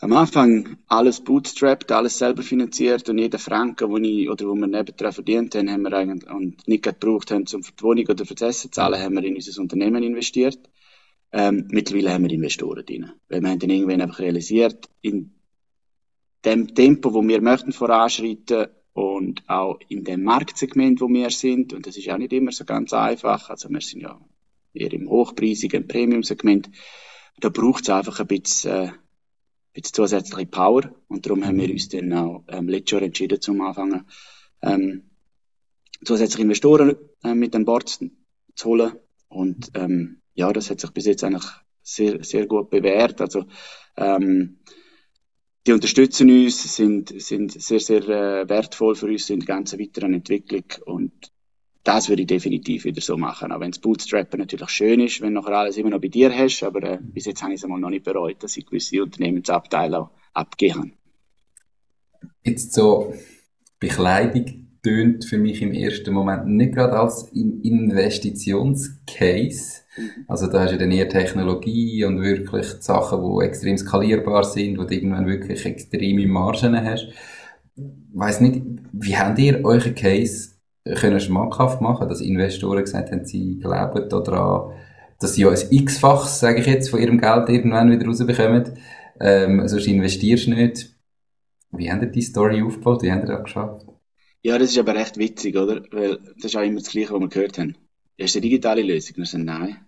Am 0.00 0.12
Anfang 0.12 0.76
alles 0.86 1.20
bootstrapped, 1.20 1.90
alles 1.90 2.18
selber 2.18 2.42
finanziert 2.42 3.08
und 3.08 3.16
jeder 3.16 3.38
Franken, 3.38 3.88
wo 3.88 3.96
ich, 3.96 4.28
oder 4.28 4.46
wo 4.46 4.54
wir 4.54 4.66
nebendran 4.66 5.12
verdient 5.12 5.54
haben, 5.54 5.70
haben 5.70 5.82
wir 5.82 5.92
eigentlich, 5.94 6.30
und 6.30 6.68
nicht 6.68 6.84
gebraucht 6.84 7.30
haben, 7.30 7.46
um 7.54 7.62
für 7.62 7.72
die 7.72 7.82
Wohnung 7.82 8.06
oder 8.08 8.26
für 8.26 8.34
das 8.34 8.56
Essen 8.56 8.72
zu 8.72 8.72
zahlen, 8.72 9.00
haben 9.00 9.14
wir 9.14 9.24
in 9.24 9.36
unser 9.36 9.58
Unternehmen 9.62 10.02
investiert. 10.02 10.58
Ähm, 11.32 11.68
mittlerweile 11.70 12.12
haben 12.12 12.24
wir 12.24 12.32
Investoren 12.32 12.84
drin. 12.84 13.12
Weil 13.28 13.40
wir 13.40 13.48
haben 13.48 13.58
dann 13.58 13.70
irgendwann 13.70 14.02
einfach 14.02 14.18
realisiert, 14.18 14.90
in 15.00 15.34
dem 16.44 16.74
Tempo, 16.74 17.14
wo 17.14 17.26
wir 17.26 17.40
möchten 17.40 17.72
voranschreiten 17.72 18.66
und 18.92 19.48
auch 19.48 19.78
in 19.88 20.04
dem 20.04 20.22
Marktsegment, 20.22 21.00
wo 21.00 21.08
wir 21.08 21.30
sind, 21.30 21.72
und 21.72 21.86
das 21.86 21.96
ist 21.96 22.10
auch 22.10 22.18
nicht 22.18 22.32
immer 22.32 22.52
so 22.52 22.64
ganz 22.64 22.92
einfach, 22.92 23.48
also 23.48 23.70
wir 23.70 23.80
sind 23.80 24.02
ja 24.02 24.20
eher 24.74 24.92
im 24.92 25.08
hochpreisigen 25.08 25.86
Premium-Segment, 25.86 26.70
da 27.40 27.48
braucht 27.48 27.84
es 27.84 27.90
einfach 27.90 28.20
ein 28.20 28.26
bisschen, 28.26 28.70
äh, 28.70 28.88
ein 28.88 28.92
bisschen 29.72 29.94
zusätzliche 29.94 30.46
Power. 30.46 30.94
Und 31.08 31.26
darum 31.26 31.44
haben 31.44 31.58
wir 31.58 31.70
uns 31.70 31.88
dann 31.88 32.12
auch 32.12 32.44
ähm, 32.48 32.68
letztes 32.68 32.92
Jahr 32.92 33.02
entschieden, 33.02 33.40
zum 33.40 33.60
Anfangen 33.60 34.06
ähm, 34.62 35.10
zusätzliche 36.04 36.42
Investoren 36.42 36.96
äh, 37.22 37.34
mit 37.34 37.54
an 37.54 37.64
Bord 37.64 37.88
zu 37.88 38.68
holen. 38.68 38.92
Und 39.28 39.70
ähm, 39.74 40.20
ja, 40.34 40.52
das 40.52 40.70
hat 40.70 40.80
sich 40.80 40.90
bis 40.90 41.06
jetzt 41.06 41.24
eigentlich 41.24 41.44
sehr, 41.82 42.22
sehr 42.24 42.46
gut 42.46 42.70
bewährt. 42.70 43.20
Also, 43.20 43.44
ähm, 43.96 44.58
die 45.66 45.72
unterstützen 45.72 46.28
uns, 46.28 46.76
sind, 46.76 47.20
sind 47.22 47.52
sehr, 47.52 47.80
sehr 47.80 48.02
äh, 48.08 48.48
wertvoll 48.48 48.94
für 48.94 49.06
uns 49.06 49.30
in 49.30 49.40
der 49.40 49.46
ganzen 49.46 49.80
weiteren 49.80 50.14
Entwicklung. 50.14 50.64
Und 50.84 51.32
das 51.84 52.08
würde 52.08 52.22
ich 52.22 52.28
definitiv 52.28 52.84
wieder 52.84 53.02
so 53.02 53.18
machen. 53.18 53.52
Auch 53.52 53.60
wenn 53.60 53.70
das 53.70 53.78
Bootstrappen 53.78 54.40
natürlich 54.40 54.70
schön 54.70 54.98
ist, 55.00 55.20
wenn 55.20 55.34
nachher 55.34 55.58
alles 55.58 55.76
immer 55.76 55.90
noch 55.90 56.00
bei 56.00 56.08
dir 56.08 56.34
hast, 56.34 56.62
aber 56.62 56.82
äh, 56.82 56.98
bis 57.00 57.26
jetzt 57.26 57.42
habe 57.42 57.52
ich 57.52 57.60
es 57.60 57.64
einmal 57.64 57.78
noch 57.78 57.90
nicht 57.90 58.04
bereut, 58.04 58.42
dass 58.42 58.56
ich 58.56 58.64
gewisse 58.66 59.02
Unternehmensabteile 59.02 60.00
auch 60.00 60.10
abgehen 60.32 60.94
Jetzt 62.42 62.72
so 62.72 63.14
Bekleidung 63.78 64.78
tönt 64.82 65.24
für 65.24 65.38
mich 65.38 65.62
im 65.62 65.72
ersten 65.72 66.12
Moment 66.12 66.46
nicht 66.46 66.74
gerade 66.74 66.98
als 66.98 67.30
Investitionscase. 67.32 69.82
Mhm. 69.96 70.10
Also 70.26 70.46
da 70.46 70.62
hast 70.62 70.72
du 70.72 70.78
dann 70.78 70.90
eher 70.90 71.08
Technologie 71.08 72.04
und 72.04 72.20
wirklich 72.22 72.66
Sachen, 72.80 73.22
die 73.22 73.44
extrem 73.44 73.76
skalierbar 73.76 74.44
sind, 74.44 74.78
wo 74.78 74.84
du 74.84 74.94
irgendwann 74.94 75.26
wirklich 75.26 75.66
extreme 75.66 76.26
Margen 76.26 76.82
hast. 76.82 77.08
Ich 77.76 77.84
weiss 78.12 78.40
nicht, 78.40 78.62
wie 78.92 79.16
habt 79.16 79.38
ihr 79.38 79.64
euren 79.64 79.94
Case 79.94 80.53
können 80.84 81.20
schmackhaft 81.20 81.80
machen, 81.80 82.08
dass 82.08 82.20
Investoren 82.20 82.84
gesagt 82.84 83.10
haben, 83.10 83.24
sie 83.24 83.58
glauben 83.58 84.08
daran, 84.08 84.72
dass 85.18 85.34
sie 85.34 85.42
ja 85.42 85.50
ein 85.50 85.58
x-fach, 85.70 86.26
sage 86.26 86.60
ich 86.60 86.66
jetzt, 86.66 86.90
von 86.90 87.00
ihrem 87.00 87.20
Geld 87.20 87.48
irgendwann 87.48 87.90
wieder 87.90 88.06
rausbekommen. 88.06 88.76
Ähm, 89.20 89.66
sonst 89.66 89.86
investierst 89.86 90.46
du 90.46 90.50
nicht. 90.50 90.94
Wie 91.70 91.90
haben 91.90 92.02
ihr 92.02 92.08
die 92.08 92.22
Story 92.22 92.62
aufgebaut? 92.62 93.02
Wie 93.02 93.12
habt 93.12 93.24
ihr 93.24 93.34
das 93.34 93.44
geschafft? 93.44 93.86
Ja, 94.42 94.58
das 94.58 94.70
ist 94.70 94.78
aber 94.78 94.94
recht 94.94 95.16
witzig, 95.16 95.56
oder? 95.56 95.82
Weil 95.90 96.18
das 96.36 96.46
ist 96.46 96.56
auch 96.56 96.62
immer 96.62 96.80
das 96.80 96.90
Gleiche, 96.90 97.14
was 97.14 97.20
wir 97.20 97.28
gehört 97.28 97.58
haben. 97.58 97.76
Ist 98.16 98.36
eine 98.36 98.42
digitale 98.42 98.82
Lösung? 98.82 99.16
Wir 99.16 99.26
sagen, 99.26 99.44
nein. 99.44 99.78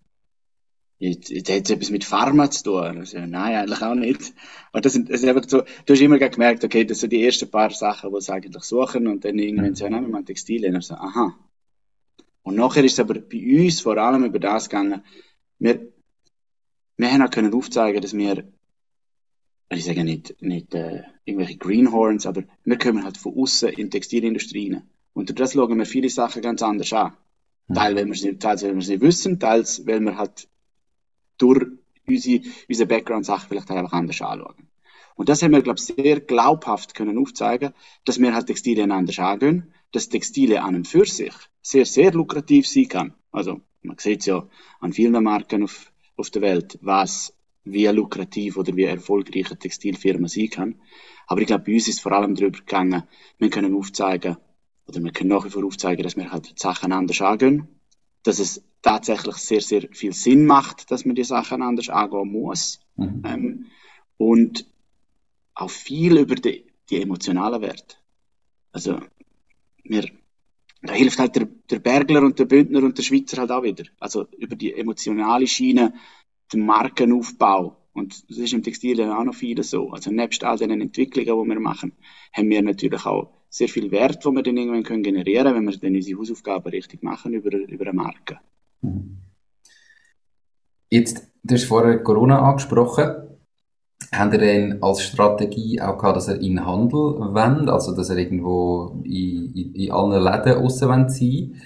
Jetzt, 0.99 1.29
jetzt 1.29 1.51
hat 1.51 1.65
es 1.65 1.71
etwas 1.71 1.91
mit 1.91 2.05
Pharma 2.05 2.51
zu 2.51 2.65
tun. 2.65 2.99
Also, 2.99 3.19
nein, 3.19 3.55
eigentlich 3.55 3.83
auch 3.83 3.95
nicht. 3.95 4.33
Und 4.73 4.85
das 4.85 4.95
sind, 4.95 5.11
das 5.11 5.23
ist 5.23 5.29
einfach 5.29 5.47
so, 5.47 5.63
du 5.63 5.93
hast 5.93 6.01
immer 6.01 6.19
gemerkt, 6.19 6.65
okay, 6.65 6.85
das 6.85 7.01
sind 7.01 7.13
die 7.13 7.23
ersten 7.23 7.51
paar 7.51 7.71
Sachen, 7.71 8.13
die 8.15 8.21
sie 8.21 8.33
eigentlich 8.33 8.63
suchen, 8.63 9.07
und 9.07 9.25
dann 9.25 9.39
irgendwann 9.39 9.75
so, 9.75 9.89
nein, 9.89 10.03
wir 10.03 10.09
machen 10.09 10.25
Textilien. 10.25 10.75
Und 10.75 10.83
so, 10.83 10.95
aha. 10.95 11.35
Und 12.43 12.57
nachher 12.57 12.85
ist 12.85 12.95
es 12.95 13.01
aber 13.01 13.15
bei 13.15 13.65
uns 13.65 13.81
vor 13.81 13.99
allem 13.99 14.25
über 14.25 14.39
das 14.39 14.71
gegangen, 14.71 15.03
wir, 15.59 15.93
wir 16.97 17.13
haben 17.13 17.23
auch 17.23 17.31
können 17.31 17.53
aufzeigen, 17.53 18.01
dass 18.01 18.17
wir, 18.17 18.45
ich 19.69 19.85
sage 19.85 20.05
nicht, 20.05 20.41
nicht 20.41 20.75
äh, 20.75 21.03
irgendwelche 21.25 21.59
Greenhorns, 21.59 22.25
aber 22.25 22.45
wir 22.65 22.79
kommen 22.79 23.05
halt 23.05 23.19
von 23.19 23.37
außen 23.37 23.69
in 23.71 23.87
die 23.87 23.91
Textilindustrie 23.91 24.73
rein. 24.73 24.89
Und 25.13 25.29
durch 25.29 25.37
das 25.37 25.53
schauen 25.53 25.77
wir 25.77 25.87
viele 25.87 26.09
Sachen 26.09 26.41
ganz 26.41 26.63
anders 26.63 26.93
an. 26.93 27.13
Mhm. 27.69 27.75
Teils, 27.75 27.97
weil 27.97 28.07
wir 28.07 28.13
es 28.13 28.23
nicht, 28.23 28.41
teils, 28.41 28.63
weil 28.63 28.73
wir 28.73 28.79
es 28.79 28.89
nicht 28.89 29.01
wissen, 29.03 29.41
teils, 29.41 29.87
weil 29.87 30.01
wir 30.01 30.17
halt 30.17 30.49
durch 31.38 31.66
unsere, 32.07 32.42
unsere 32.68 32.88
Background-Sachen 32.88 33.49
vielleicht 33.49 33.70
einfach 33.70 33.92
anders 33.92 34.20
anschauen. 34.20 34.68
Und 35.16 35.29
das 35.31 35.42
haben 35.42 35.53
wir, 35.53 35.62
glaube 35.62 35.79
ich, 35.79 35.87
sehr 35.87 36.20
glaubhaft 36.20 36.94
können 36.94 37.18
aufzeigen, 37.18 37.72
dass 38.05 38.20
wir 38.20 38.35
halt 38.35 38.46
Textilien 38.46 38.92
anders 38.92 39.18
angehen, 39.18 39.72
dass 39.92 40.11
Textilien 40.11 40.62
an 40.62 40.75
und 40.75 40.88
für 40.88 41.07
sich 41.07 41.33
sehr, 41.62 41.87
sehr 41.87 42.12
lukrativ 42.12 42.68
sein 42.68 42.88
kann. 42.88 43.14
Also, 43.33 43.61
man 43.83 43.96
sieht 43.99 44.20
es 44.20 44.27
ja 44.27 44.46
an 44.81 44.92
vielen 44.92 45.22
Marken 45.25 45.62
auf, 45.62 45.90
auf 46.16 46.31
der 46.31 46.42
Welt, 46.42 46.79
was 46.83 47.33
wie 47.64 47.87
lukrativ 47.87 48.57
oder 48.57 48.77
wie 48.77 48.85
erfolgreich 48.85 49.46
eine 49.46 49.59
Textilfirma 49.59 50.29
sein 50.29 50.51
kann. 50.51 50.81
Aber 51.27 51.40
ich 51.40 51.46
glaube, 51.46 51.64
bei 51.64 51.75
uns 51.75 51.88
ist 51.88 52.01
vor 52.01 52.12
allem 52.12 52.35
darüber 52.35 52.59
gegangen, 52.59 53.03
wir 53.38 53.51
können 53.51 53.75
aufzeigen, 53.75 54.37
oder 54.87 55.03
wir 55.03 55.12
können 55.12 55.31
nach 55.31 55.44
wie 55.44 55.51
vor 55.51 55.64
aufzeigen, 55.64 56.05
dass 56.05 56.16
wir 56.16 56.31
halt 56.31 56.59
Sachen 56.59 56.92
anders 56.92 57.20
angehen, 57.20 57.66
dass 58.22 58.38
es 58.38 58.62
tatsächlich 58.87 59.37
sehr, 59.37 59.61
sehr 59.61 59.83
viel 59.90 60.12
Sinn 60.12 60.46
macht, 60.46 60.92
dass 60.92 61.05
man 61.05 61.16
die 61.16 61.25
Sachen 61.25 61.61
anders 61.61 61.88
angehen 61.88 62.31
muss. 62.31 62.79
Mhm. 62.94 63.22
Ähm, 63.27 63.66
und 64.16 64.64
auch 65.55 65.70
viel 65.70 66.18
über 66.18 66.37
die, 66.37 66.64
die 66.88 67.03
emotionalen 67.03 67.61
Werte. 67.61 67.96
Also, 68.70 69.01
mir, 69.83 70.05
da 70.83 70.92
hilft 70.92 71.18
halt 71.18 71.35
der, 71.35 71.49
der 71.70 71.81
Bergler 71.81 72.22
und 72.22 72.38
der 72.38 72.44
Bündner 72.44 72.85
und 72.85 72.96
der 72.96 73.03
Schweizer 73.03 73.38
halt 73.38 73.51
auch 73.51 73.64
wieder. 73.64 73.85
Also, 73.99 74.27
über 74.38 74.55
die 74.55 74.72
emotionale 74.72 75.49
Schiene, 75.49 75.94
den 76.53 76.64
Markenaufbau. 76.64 77.77
Und 77.92 78.31
das 78.31 78.38
ist 78.38 78.53
im 78.53 78.62
Textil 78.62 79.03
auch 79.03 79.25
noch 79.25 79.35
viel 79.35 79.61
so. 79.64 79.90
Also, 79.90 80.12
nebst 80.12 80.44
all 80.44 80.59
den 80.59 80.81
Entwicklungen, 80.81 81.49
die 81.49 81.55
wir 81.55 81.61
machen, 81.61 81.92
haben 82.33 82.51
wir 82.51 82.62
natürlich 82.62 83.05
auch 83.05 83.33
sehr 83.49 83.68
viel 83.68 83.90
Wert, 83.90 84.25
wo 84.25 84.31
wir 84.31 84.44
dann 84.44 84.57
irgendwann 84.57 84.85
können 84.85 85.03
generieren 85.03 85.46
können, 85.55 85.66
wenn 85.66 85.72
wir 85.72 85.81
dann 85.81 85.96
unsere 85.96 86.20
Hausaufgaben 86.20 86.70
richtig 86.70 87.03
machen 87.03 87.33
über, 87.33 87.51
über 87.53 87.87
eine 87.87 87.92
Marke. 87.94 88.38
Jetzt, 90.91 91.29
du 91.43 91.55
hast 91.55 91.65
vorher 91.65 92.03
Corona 92.03 92.41
angesprochen. 92.41 93.27
Habt 94.12 94.33
ihr 94.35 94.39
denn 94.39 94.83
als 94.83 95.03
Strategie 95.03 95.81
auch 95.81 95.99
gehabt, 95.99 96.17
dass 96.17 96.29
er 96.29 96.37
in 96.41 96.57
den 96.57 96.67
Handel 96.67 97.19
wendet, 97.35 97.69
also 97.71 97.95
dass 97.95 98.11
er 98.11 98.17
irgendwo 98.17 99.03
in, 99.05 99.53
in, 99.55 99.75
in 99.75 99.91
allen 99.93 100.23
Läden 100.23 100.62
aussen 100.62 101.09
sein 101.09 101.61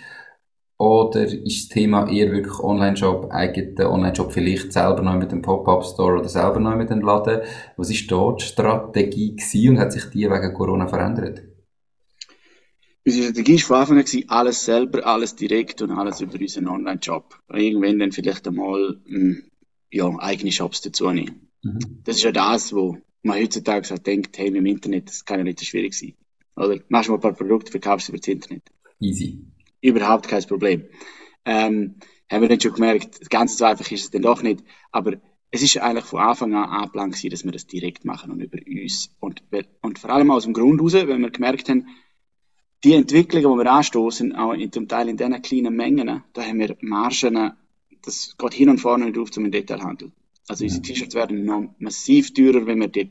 Oder 0.79 1.25
ist 1.25 1.45
das 1.45 1.69
Thema 1.69 2.09
eher 2.09 2.33
wirklich 2.33 2.59
Online-Shop, 2.59 3.31
eigener 3.31 3.91
Online-Shop 3.93 4.33
vielleicht 4.33 4.73
selber 4.73 5.03
neu 5.03 5.17
mit 5.17 5.31
dem 5.33 5.43
Pop-Up-Store 5.43 6.21
oder 6.21 6.29
selber 6.29 6.61
neu 6.61 6.77
mit 6.77 6.91
dem 6.91 7.03
Laden? 7.03 7.43
Was 7.77 7.91
ist 7.91 8.11
dort 8.11 8.41
die 8.41 8.47
Strategie 8.47 9.37
gewesen 9.37 9.71
und 9.71 9.79
hat 9.81 9.93
sich 9.93 10.07
die 10.11 10.31
wegen 10.31 10.55
Corona 10.55 10.87
verändert? 10.87 11.43
Unsere 13.05 13.25
Strategie 13.25 13.63
war 13.69 13.87
von 13.87 13.99
Anfang 13.99 14.23
an 14.23 14.29
alles 14.29 14.65
selber, 14.65 15.07
alles 15.07 15.35
direkt 15.35 15.81
und 15.83 15.91
alles 15.91 16.21
über 16.21 16.39
unseren 16.39 16.69
Online-Shop. 16.69 17.39
Irgendwann 17.49 17.99
dann 17.99 18.13
vielleicht 18.13 18.47
einmal 18.47 19.01
hm, 19.07 19.51
ja, 19.91 20.15
eigene 20.19 20.53
Shops 20.53 20.83
dazu 20.83 21.11
nehmen. 21.11 21.49
Mhm. 21.63 22.03
Das 22.05 22.17
ist 22.17 22.23
ja 22.23 22.33
das, 22.33 22.73
wo 22.73 22.99
man 23.23 23.39
heutzutage 23.39 23.89
halt 23.89 24.07
denkt, 24.07 24.37
hey, 24.39 24.49
im 24.49 24.67
Internet, 24.67 25.09
das 25.09 25.25
kann 25.25 25.39
ja 25.39 25.45
nicht 25.45 25.59
so 25.59 25.65
schwierig 25.65 25.95
sein. 25.95 26.15
Oder 26.57 26.79
machst 26.89 27.09
mal 27.09 27.17
ein 27.17 27.21
paar 27.21 27.33
Produkte, 27.33 27.71
verkaufst 27.71 28.07
sie 28.07 28.13
über 28.13 28.19
das 28.19 28.29
Internet. 28.29 28.63
Easy. 29.01 29.47
Überhaupt 29.81 30.29
kein 30.29 30.45
Problem. 30.45 30.85
Ähm, 31.45 31.97
haben 32.31 32.43
wir 32.43 32.49
dann 32.49 32.61
schon 32.61 32.75
gemerkt, 32.75 33.29
ganz 33.31 33.57
so 33.57 33.65
einfach 33.65 33.91
ist 33.91 34.05
es 34.05 34.11
dann 34.11 34.23
doch 34.23 34.43
nicht. 34.43 34.63
Aber 34.93 35.15
es 35.51 35.63
ist 35.63 35.79
eigentlich 35.79 36.05
von 36.05 36.21
Anfang 36.21 36.55
an 36.55 36.69
angeplant 36.69 37.33
dass 37.33 37.45
wir 37.45 37.53
das 37.53 37.67
direkt 37.67 38.05
machen 38.05 38.31
und 38.31 38.41
über 38.41 38.59
uns. 38.67 39.11
Und, 39.21 39.43
und 39.81 39.99
vor 39.99 40.11
allem 40.11 40.31
aus 40.31 40.45
dem 40.45 40.53
Grund 40.53 40.81
heraus, 40.81 40.93
wenn 40.93 41.21
wir 41.21 41.31
gemerkt 41.31 41.69
haben, 41.69 41.89
die 42.85 42.95
Entwicklungen, 42.95 43.59
die 43.59 43.65
wir 43.65 43.73
anstoßen, 43.73 44.35
auch 44.35 44.53
in, 44.53 44.73
zum 44.73 44.89
Teil 44.89 45.09
in 45.09 45.17
diesen 45.17 45.43
kleinen 45.43 45.77
Mengen, 45.77 46.23
da 46.33 46.43
haben 46.43 46.59
wir 46.59 46.77
Margen, 46.81 47.53
das 48.03 48.37
geht 48.39 48.55
hin 48.55 48.71
und 48.71 48.79
vorne 48.79 49.07
nicht 49.07 49.19
auf 49.19 49.31
zum 49.31 49.51
Detailhandel. 49.51 50.13
Also 50.49 50.65
unsere 50.65 50.83
T-Shirts 50.83 51.15
werden 51.15 51.45
noch 51.45 51.75
massiv 51.79 52.33
teurer, 52.35 52.67
wenn 52.67 52.81
wir 52.81 52.89
die 52.89 53.11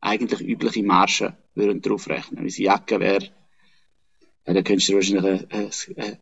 eigentlich 0.00 0.40
übliche 0.40 0.82
Marge 0.82 1.36
würden 1.54 1.80
draufrechnen. 1.80 2.44
Unsere 2.44 2.64
Jacke 2.64 3.00
wäre, 3.00 3.30
ja, 4.46 4.54
da 4.54 4.62
könntest 4.62 4.88
du 4.88 4.94
wahrscheinlich 4.94 5.46
äh, 5.50 5.68
äh, 5.96 6.16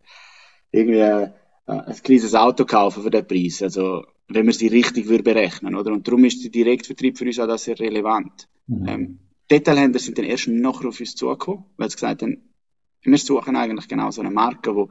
irgendwie 0.70 0.98
äh, 0.98 1.30
ein 1.66 2.02
kleines 2.02 2.34
Auto 2.34 2.64
kaufen 2.64 3.02
für 3.02 3.10
den 3.10 3.26
Preis. 3.26 3.62
Also, 3.62 4.04
wenn 4.28 4.46
wir 4.46 4.52
sie 4.52 4.68
richtig 4.68 5.06
berechnen, 5.06 5.74
oder? 5.74 5.92
Und 5.92 6.06
darum 6.06 6.24
ist 6.24 6.42
der 6.44 6.50
Direktvertrieb 6.50 7.18
für 7.18 7.24
uns 7.24 7.38
auch 7.38 7.46
das 7.46 7.64
sehr 7.64 7.78
relevant. 7.78 8.48
Mhm. 8.66 8.88
Ähm, 8.88 9.18
Detailhändler 9.50 10.00
sind 10.00 10.18
dann 10.18 10.24
erst 10.24 10.48
noch 10.48 10.84
auf 10.84 11.00
uns 11.00 11.14
zugekommen, 11.14 11.64
weil 11.76 11.90
sie 11.90 11.96
gesagt 11.96 12.22
haben, 12.22 12.54
wir 13.02 13.18
suchen 13.18 13.56
eigentlich 13.56 13.88
genau 13.88 14.10
so 14.10 14.20
eine 14.20 14.30
Marke, 14.30 14.74
die 14.74 14.86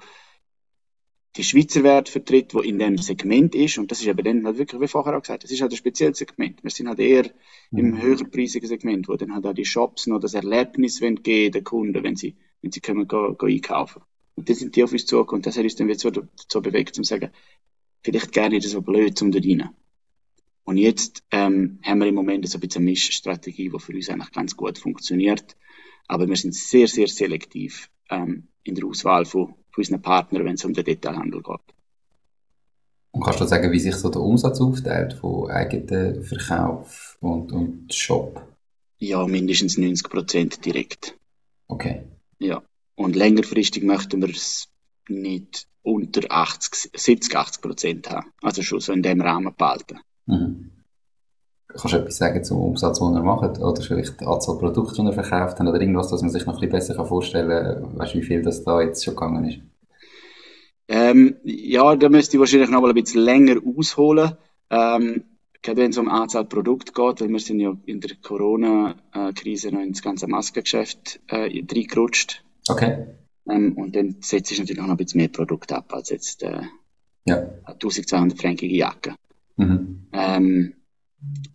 die 1.36 1.44
Schweizer 1.44 1.84
Wert 1.84 2.10
vertritt, 2.10 2.54
wo 2.54 2.60
in 2.60 2.80
dem 2.80 2.98
Segment 2.98 3.54
ist. 3.54 3.78
Und 3.78 3.92
das 3.92 4.02
ist 4.02 4.08
eben 4.08 4.24
dann 4.24 4.46
halt 4.46 4.58
wirklich, 4.58 4.82
wie 4.82 4.88
vorher 4.88 5.16
auch 5.16 5.22
gesagt, 5.22 5.44
das 5.44 5.52
ist 5.52 5.62
halt 5.62 5.72
ein 5.72 5.78
spezielles 5.78 6.18
Segment. 6.18 6.64
Wir 6.64 6.72
sind 6.72 6.88
halt 6.88 7.00
eher 7.00 7.32
mhm. 7.72 7.80
im 7.80 8.02
höherpreisigen 8.02 8.68
Segment, 8.68 9.08
wo 9.08 9.16
dann 9.16 9.34
halt 9.34 9.46
auch 9.46 9.54
die 9.54 9.66
Shops 9.66 10.08
noch 10.08 10.20
das 10.20 10.34
Erlebnis 10.34 11.00
geben 11.00 11.52
den 11.52 11.64
Kunden, 11.64 12.04
wenn 12.04 12.16
sie, 12.16 12.36
wenn 12.62 12.72
sie 12.72 12.82
können 12.82 13.08
go, 13.08 13.36
go 13.36 13.46
einkaufen. 13.46 14.02
Und 14.36 14.50
das 14.50 14.60
sind 14.60 14.76
die 14.76 14.84
auf 14.84 14.92
uns 14.92 15.06
zugekommen. 15.06 15.40
Und 15.40 15.46
das 15.46 15.58
hat 15.58 15.64
uns 15.64 15.76
dann 15.76 15.88
wieder 15.88 16.00
so 16.00 16.10
dazu 16.10 16.62
bewegt, 16.62 16.98
um 16.98 17.04
zu 17.04 17.10
sagen, 17.10 17.32
vielleicht 18.02 18.32
gerne 18.32 18.56
nicht 18.56 18.68
so 18.68 18.82
blöd 18.82 19.18
zum 19.18 19.32
da 19.32 19.40
rein. 19.40 19.70
Und 20.70 20.78
jetzt 20.78 21.24
ähm, 21.32 21.80
haben 21.82 21.98
wir 21.98 22.06
im 22.06 22.14
Moment 22.14 22.48
so 22.48 22.60
ein 22.60 22.62
bisschen 22.62 22.84
eine 22.84 22.92
Mischstrategie, 22.92 23.72
die 23.72 23.80
für 23.80 23.92
uns 23.92 24.08
eigentlich 24.08 24.32
ganz 24.32 24.56
gut 24.56 24.78
funktioniert. 24.78 25.56
Aber 26.08 26.30
wir 26.30 26.36
sind 26.36 26.54
sehr, 26.54 26.88
sehr 26.88 27.08
selektiv 27.08 27.90
ähm, 28.12 28.50
in 28.62 28.76
der 28.76 28.86
Auswahl 28.86 29.26
von, 29.26 29.56
von 29.72 29.82
unseren 29.82 30.04
Partnern, 30.04 30.46
wenn 30.46 30.54
es 30.54 30.66
um 30.66 30.76
den 30.76 30.86
Detailhandel 30.86 31.42
geht. 31.42 31.76
Und 33.10 33.24
kannst 33.24 33.42
du 33.42 33.46
sagen, 33.46 33.72
wie 33.72 33.80
sich 33.80 33.96
so 33.96 34.10
der 34.10 34.22
Umsatz 34.22 34.62
aufteilt 34.62 35.14
von 35.14 35.50
eigenen 35.50 36.24
Verkauf 36.24 37.18
und, 37.20 37.52
und 37.52 37.92
Shop? 37.92 38.40
Ja, 39.00 39.26
mindestens 39.26 39.76
90 39.76 40.08
Prozent 40.08 40.66
direkt. 40.66 41.18
Okay. 41.68 42.04
Ja. 42.38 42.62
Und 42.94 43.16
längerfristig 43.16 43.82
möchten 43.82 44.22
wir 44.22 44.30
es 44.30 44.68
nicht 45.08 45.68
unter 45.82 46.32
80, 46.32 46.92
70, 46.96 47.36
80 47.36 47.62
Prozent 47.64 48.12
haben. 48.12 48.32
Also 48.44 48.62
schon 48.62 48.82
so 48.82 48.94
in 48.94 49.02
dem 49.02 49.20
Rahmen 49.20 49.56
behalten. 49.58 50.00
Mhm. 50.30 50.72
Kannst 51.68 51.94
du 51.94 51.98
etwas 51.98 52.18
sagen 52.18 52.44
zum 52.44 52.62
Umsatz, 52.62 53.00
den 53.00 53.16
er 53.16 53.22
macht? 53.22 53.60
Oder 53.60 53.82
vielleicht 53.82 54.20
die 54.20 54.26
Anzahl 54.26 54.58
Produkte, 54.58 55.02
die 55.02 55.08
er 55.08 55.14
verkauft 55.14 55.60
hat? 55.60 55.68
Oder 55.68 55.80
irgendwas, 55.80 56.10
dass 56.10 56.22
man 56.22 56.32
sich 56.32 56.46
noch 56.46 56.56
ein 56.56 56.60
bisschen 56.60 56.72
besser 56.72 57.06
vorstellen 57.06 57.82
kann, 57.82 58.00
weißt, 58.00 58.16
wie 58.16 58.24
viel 58.24 58.42
das 58.42 58.64
da 58.64 58.82
jetzt 58.82 59.04
schon 59.04 59.16
gegangen 59.16 59.46
ist? 59.46 59.60
Ähm, 60.88 61.36
ja, 61.44 61.96
da 61.96 62.10
müsste 62.10 62.38
ich 62.38 62.40
wahrscheinlich 62.40 62.70
noch 62.70 62.82
mal 62.82 62.90
ein 62.90 62.96
bisschen 62.96 63.22
länger 63.22 63.58
ausholen. 63.64 64.32
Ähm, 64.72 65.24
gerade 65.62 65.82
wenn 65.82 65.92
es 65.92 65.98
um 65.98 66.10
Anzahl 66.10 66.46
Produkte 66.46 66.92
geht, 66.94 67.22
weil 67.22 67.30
wir 67.30 67.40
sind 67.40 67.60
ja 67.60 67.76
in 67.86 68.02
der 68.02 68.16
Corona-Krise 68.16 69.72
noch 69.72 69.82
ins 69.82 70.02
ganze 70.02 70.28
Maskengeschäft 70.28 71.20
äh, 71.28 71.64
reingerutscht. 71.72 72.44
Okay. 72.68 73.06
Ähm, 73.48 73.78
und 73.78 73.96
dann 73.96 74.16
setzt 74.22 74.50
sich 74.50 74.60
natürlich 74.60 74.82
noch 74.82 74.90
ein 74.90 74.98
bisschen 74.98 75.20
mehr 75.20 75.30
Produkte 75.30 75.76
ab 75.76 75.94
als 75.94 76.10
jetzt 76.10 76.42
äh, 76.42 76.62
ja. 77.26 77.48
1200 77.66 78.40
fränkige 78.40 78.76
Jacke. 78.76 79.14
Mhm. 79.60 80.08
Ähm, 80.14 80.74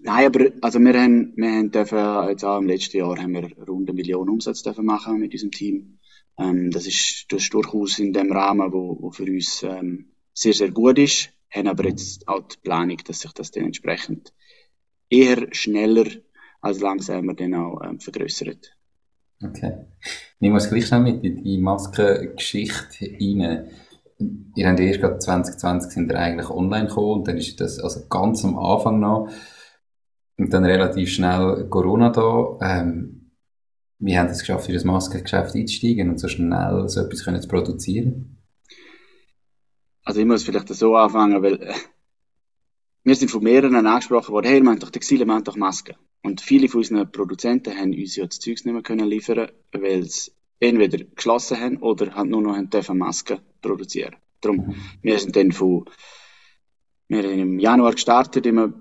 nein, 0.01 0.27
aber 0.27 0.51
also 0.61 0.79
wir 0.79 1.01
haben, 1.01 1.33
wir 1.37 1.51
haben 1.51 1.71
dürfen, 1.71 2.29
jetzt 2.29 2.45
auch 2.45 2.59
im 2.59 2.67
letzten 2.67 2.99
Jahr 2.99 3.17
haben 3.17 3.33
wir 3.33 3.51
rund 3.67 3.89
eine 3.89 3.97
Million 3.97 4.29
Umsatz 4.29 4.63
dürfen 4.63 4.85
machen 4.85 5.19
mit 5.21 5.33
unserem 5.33 5.51
Team. 5.51 5.99
Ähm, 6.39 6.71
das, 6.71 6.87
ist, 6.87 7.27
das 7.31 7.43
ist 7.43 7.55
durchaus 7.55 7.99
in 7.99 8.13
dem 8.13 8.31
Rahmen, 8.31 8.73
wo, 8.73 8.99
wo 9.01 9.11
für 9.11 9.25
uns 9.25 9.63
ähm, 9.63 10.11
sehr, 10.35 10.53
sehr 10.53 10.71
gut 10.71 10.99
ist. 10.99 11.31
Haben 11.51 11.69
aber 11.69 11.89
jetzt 11.89 12.29
auch 12.29 12.47
die 12.47 12.59
Planung, 12.63 12.99
dass 13.07 13.21
sich 13.21 13.33
das 13.33 13.51
dann 13.51 13.65
entsprechend 13.65 14.35
eher 15.09 15.47
schneller 15.53 16.07
als 16.61 16.81
langsamer 16.81 17.35
dann 17.35 17.55
auch 17.55 17.81
ähm, 17.85 18.01
vergrößert. 18.01 18.77
Okay. 19.43 19.87
Ich 20.41 20.51
muss 20.51 20.69
gleich 20.69 20.87
schnell 20.87 21.01
mit 21.01 21.25
in 21.25 21.43
die 21.43 21.59
Maskengeschichte 21.59 23.07
rein 23.19 23.71
ihr 24.19 24.69
habt 24.69 24.81
erst 24.81 25.01
gerade 25.01 25.19
2020 25.19 25.93
sind 25.93 26.11
ihr 26.11 26.19
eigentlich 26.19 26.51
online 26.51 26.89
gekommen 26.89 27.21
und 27.21 27.29
dann 27.29 27.37
ist 27.37 27.61
das, 27.61 27.79
also 27.79 28.07
ganz 28.09 28.45
am 28.45 28.59
Anfang 28.59 29.01
noch, 29.01 29.29
und 30.37 30.53
dann 30.53 30.65
relativ 30.65 31.11
schnell 31.11 31.69
Corona 31.69 32.11
da. 32.11 32.59
Ähm, 32.61 33.31
wie 33.99 34.19
haben 34.19 34.29
es 34.29 34.41
geschafft, 34.41 34.69
in 34.69 34.75
das 34.75 34.85
Maskengeschäft 34.85 35.55
einzusteigen 35.55 36.11
und 36.11 36.19
so 36.19 36.29
schnell 36.29 36.89
so 36.89 37.01
etwas 37.01 37.25
können 37.25 37.41
zu 37.41 37.49
produzieren? 37.49 38.43
Also 40.03 40.21
ich 40.21 40.27
muss 40.27 40.43
vielleicht 40.43 40.69
so 40.69 40.97
anfangen, 40.97 41.43
weil 41.43 41.63
äh, 41.63 41.75
wir 43.05 43.15
sind 43.15 43.31
von 43.31 43.43
mehreren 43.43 43.87
angesprochen 43.87 44.33
worden, 44.33 44.47
hey, 44.49 44.61
wir 44.61 44.71
haben 44.71 44.79
doch 44.79 44.91
Textile, 44.91 45.25
wir 45.25 45.35
haben 45.35 45.45
doch 45.45 45.57
Masken. 45.57 45.95
Und 46.23 46.41
viele 46.41 46.69
von 46.69 46.79
unseren 46.79 47.11
Produzenten 47.11 47.77
haben 47.77 47.95
uns 47.95 48.17
ja 48.17 48.27
das 48.27 48.41
Zeugs 48.41 48.65
nicht 48.65 48.75
mehr 48.75 48.83
können 48.83 49.07
liefern, 49.07 49.51
weil 49.73 50.05
sie 50.05 50.33
entweder 50.65 51.05
geschlossen 51.05 51.61
haben 51.61 51.77
oder 51.79 52.15
halt 52.15 52.29
nur 52.29 52.43
noch 52.43 52.57
haben 52.57 52.71
dürfen 52.71 52.99
Masken 52.99 53.39
produzieren. 53.63 54.17
Darum, 54.41 54.75
wir 55.03 55.19
sind 55.19 55.37
dann 55.37 55.53
von, 55.53 55.85
wir 57.09 57.23
haben 57.23 57.39
im 57.39 57.59
Januar 57.59 57.93
gestartet 57.93 58.47
immer, 58.47 58.73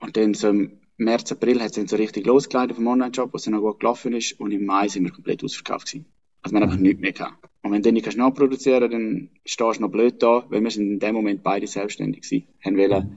und 0.00 0.16
dann 0.16 0.34
so 0.34 0.48
im 0.48 0.80
März, 0.96 1.32
April 1.32 1.60
hat 1.60 1.70
es 1.70 1.76
dann 1.76 1.86
so 1.86 1.96
richtig 1.96 2.26
losgeleitet 2.26 2.76
vom 2.76 2.86
Online-Shop, 2.86 3.32
was 3.32 3.44
dann 3.44 3.54
noch 3.54 3.60
gut 3.60 3.80
gelaufen 3.80 4.14
ist, 4.14 4.38
und 4.40 4.52
im 4.52 4.64
Mai 4.64 4.88
sind 4.88 5.04
wir 5.04 5.12
komplett 5.12 5.44
ausverkauft 5.44 5.86
gewesen. 5.86 6.06
Also 6.42 6.54
wir 6.54 6.60
haben 6.60 6.70
einfach 6.70 6.80
nichts 6.80 7.00
mehr 7.00 7.12
gehabt. 7.12 7.48
Und 7.62 7.72
wenn 7.72 7.82
du 7.82 7.92
nicht 7.92 8.16
nachproduzieren 8.16 8.90
kannst, 8.90 8.94
dann 8.94 9.30
stehst 9.44 9.78
du 9.78 9.82
noch 9.82 9.90
blöd 9.90 10.22
da, 10.22 10.46
weil 10.48 10.62
wir 10.62 10.70
sind 10.70 10.90
in 10.90 10.98
dem 10.98 11.14
Moment 11.14 11.42
beide 11.42 11.66
selbstständig 11.66 12.22
gewesen. 12.22 12.46
Haben 12.64 12.78
wollen 12.78 13.16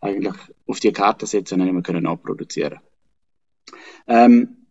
eigentlich 0.00 0.36
auf 0.66 0.80
die 0.80 0.92
Karte 0.92 1.26
setzen 1.26 1.60
und 1.60 1.72
nicht 1.72 1.88
mehr 1.88 2.00
nachproduzieren 2.00 2.80
ähm, 4.06 4.63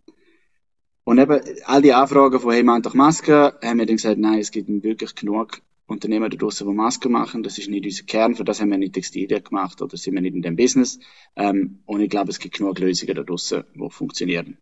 und 1.05 1.17
eben 1.17 1.41
all 1.65 1.81
die 1.81 1.93
Anfragen 1.93 2.39
von, 2.39 2.53
hey, 2.53 2.63
man 2.63 2.81
doch 2.81 2.93
Masken, 2.93 3.51
haben 3.61 3.79
wir 3.79 3.85
dann 3.85 3.97
gesagt, 3.97 4.17
nein, 4.17 4.39
es 4.39 4.51
gibt 4.51 4.69
wirklich 4.83 5.15
genug 5.15 5.61
Unternehmen 5.85 6.29
da 6.29 6.37
draussen, 6.37 6.67
die 6.67 6.73
Masken 6.73 7.11
machen. 7.11 7.43
Das 7.43 7.57
ist 7.57 7.69
nicht 7.69 7.85
unser 7.85 8.03
Kern, 8.03 8.35
für 8.35 8.45
das 8.45 8.61
haben 8.61 8.71
wir 8.71 8.77
nicht 8.77 8.93
Textilien 8.93 9.43
gemacht 9.43 9.81
oder 9.81 9.97
sind 9.97 10.13
wir 10.13 10.21
nicht 10.21 10.35
in 10.35 10.41
dem 10.41 10.55
Business. 10.55 10.99
Ähm, 11.35 11.79
und 11.85 12.01
ich 12.01 12.09
glaube, 12.09 12.31
es 12.31 12.39
gibt 12.39 12.57
genug 12.57 12.79
Lösungen 12.79 13.15
da 13.15 13.23
draussen, 13.23 13.63
die 13.75 13.89
funktionieren. 13.89 14.57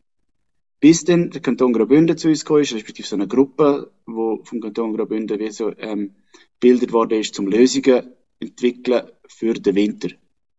Bis 0.79 1.03
dann 1.03 1.29
der 1.29 1.41
Kanton 1.41 1.73
Graubünden 1.73 2.17
zu 2.17 2.27
uns 2.27 2.43
gekommen 2.43 2.63
ist, 2.63 2.73
respektive 2.73 3.07
so 3.07 3.15
eine 3.15 3.27
Gruppe, 3.27 3.91
die 4.07 4.39
vom 4.43 4.61
Kanton 4.61 4.95
Graubünden 4.95 5.39
wie 5.39 5.51
so, 5.51 5.71
ähm, 5.77 6.15
gebildet 6.59 6.91
worden 6.91 7.19
ist, 7.19 7.35
zum 7.35 7.47
Lösungen 7.47 8.13
entwickeln 8.39 9.03
für 9.27 9.53
den 9.53 9.75
Winter. 9.75 10.09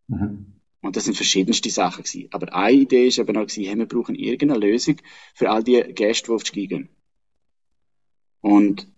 Mhm. 0.06 0.51
Und 0.82 0.96
das 0.96 1.04
sind 1.04 1.14
verschiedenste 1.14 1.70
Sachen 1.70 2.02
gewesen. 2.02 2.28
Aber 2.32 2.52
eine 2.54 2.76
Idee 2.76 3.06
ist 3.06 3.18
eben 3.18 3.36
auch 3.36 3.46
gewesen, 3.46 3.64
hey, 3.64 3.78
wir 3.78 3.86
brauchen 3.86 4.16
irgendeine 4.16 4.66
Lösung 4.66 4.96
für 5.32 5.48
all 5.48 5.62
die 5.62 5.80
Gäste, 5.94 6.26
die 6.26 6.32
auf 6.32 6.42
die 6.42 6.48
Ski 6.48 6.66
gehen. 6.66 6.88
Und 8.40 8.88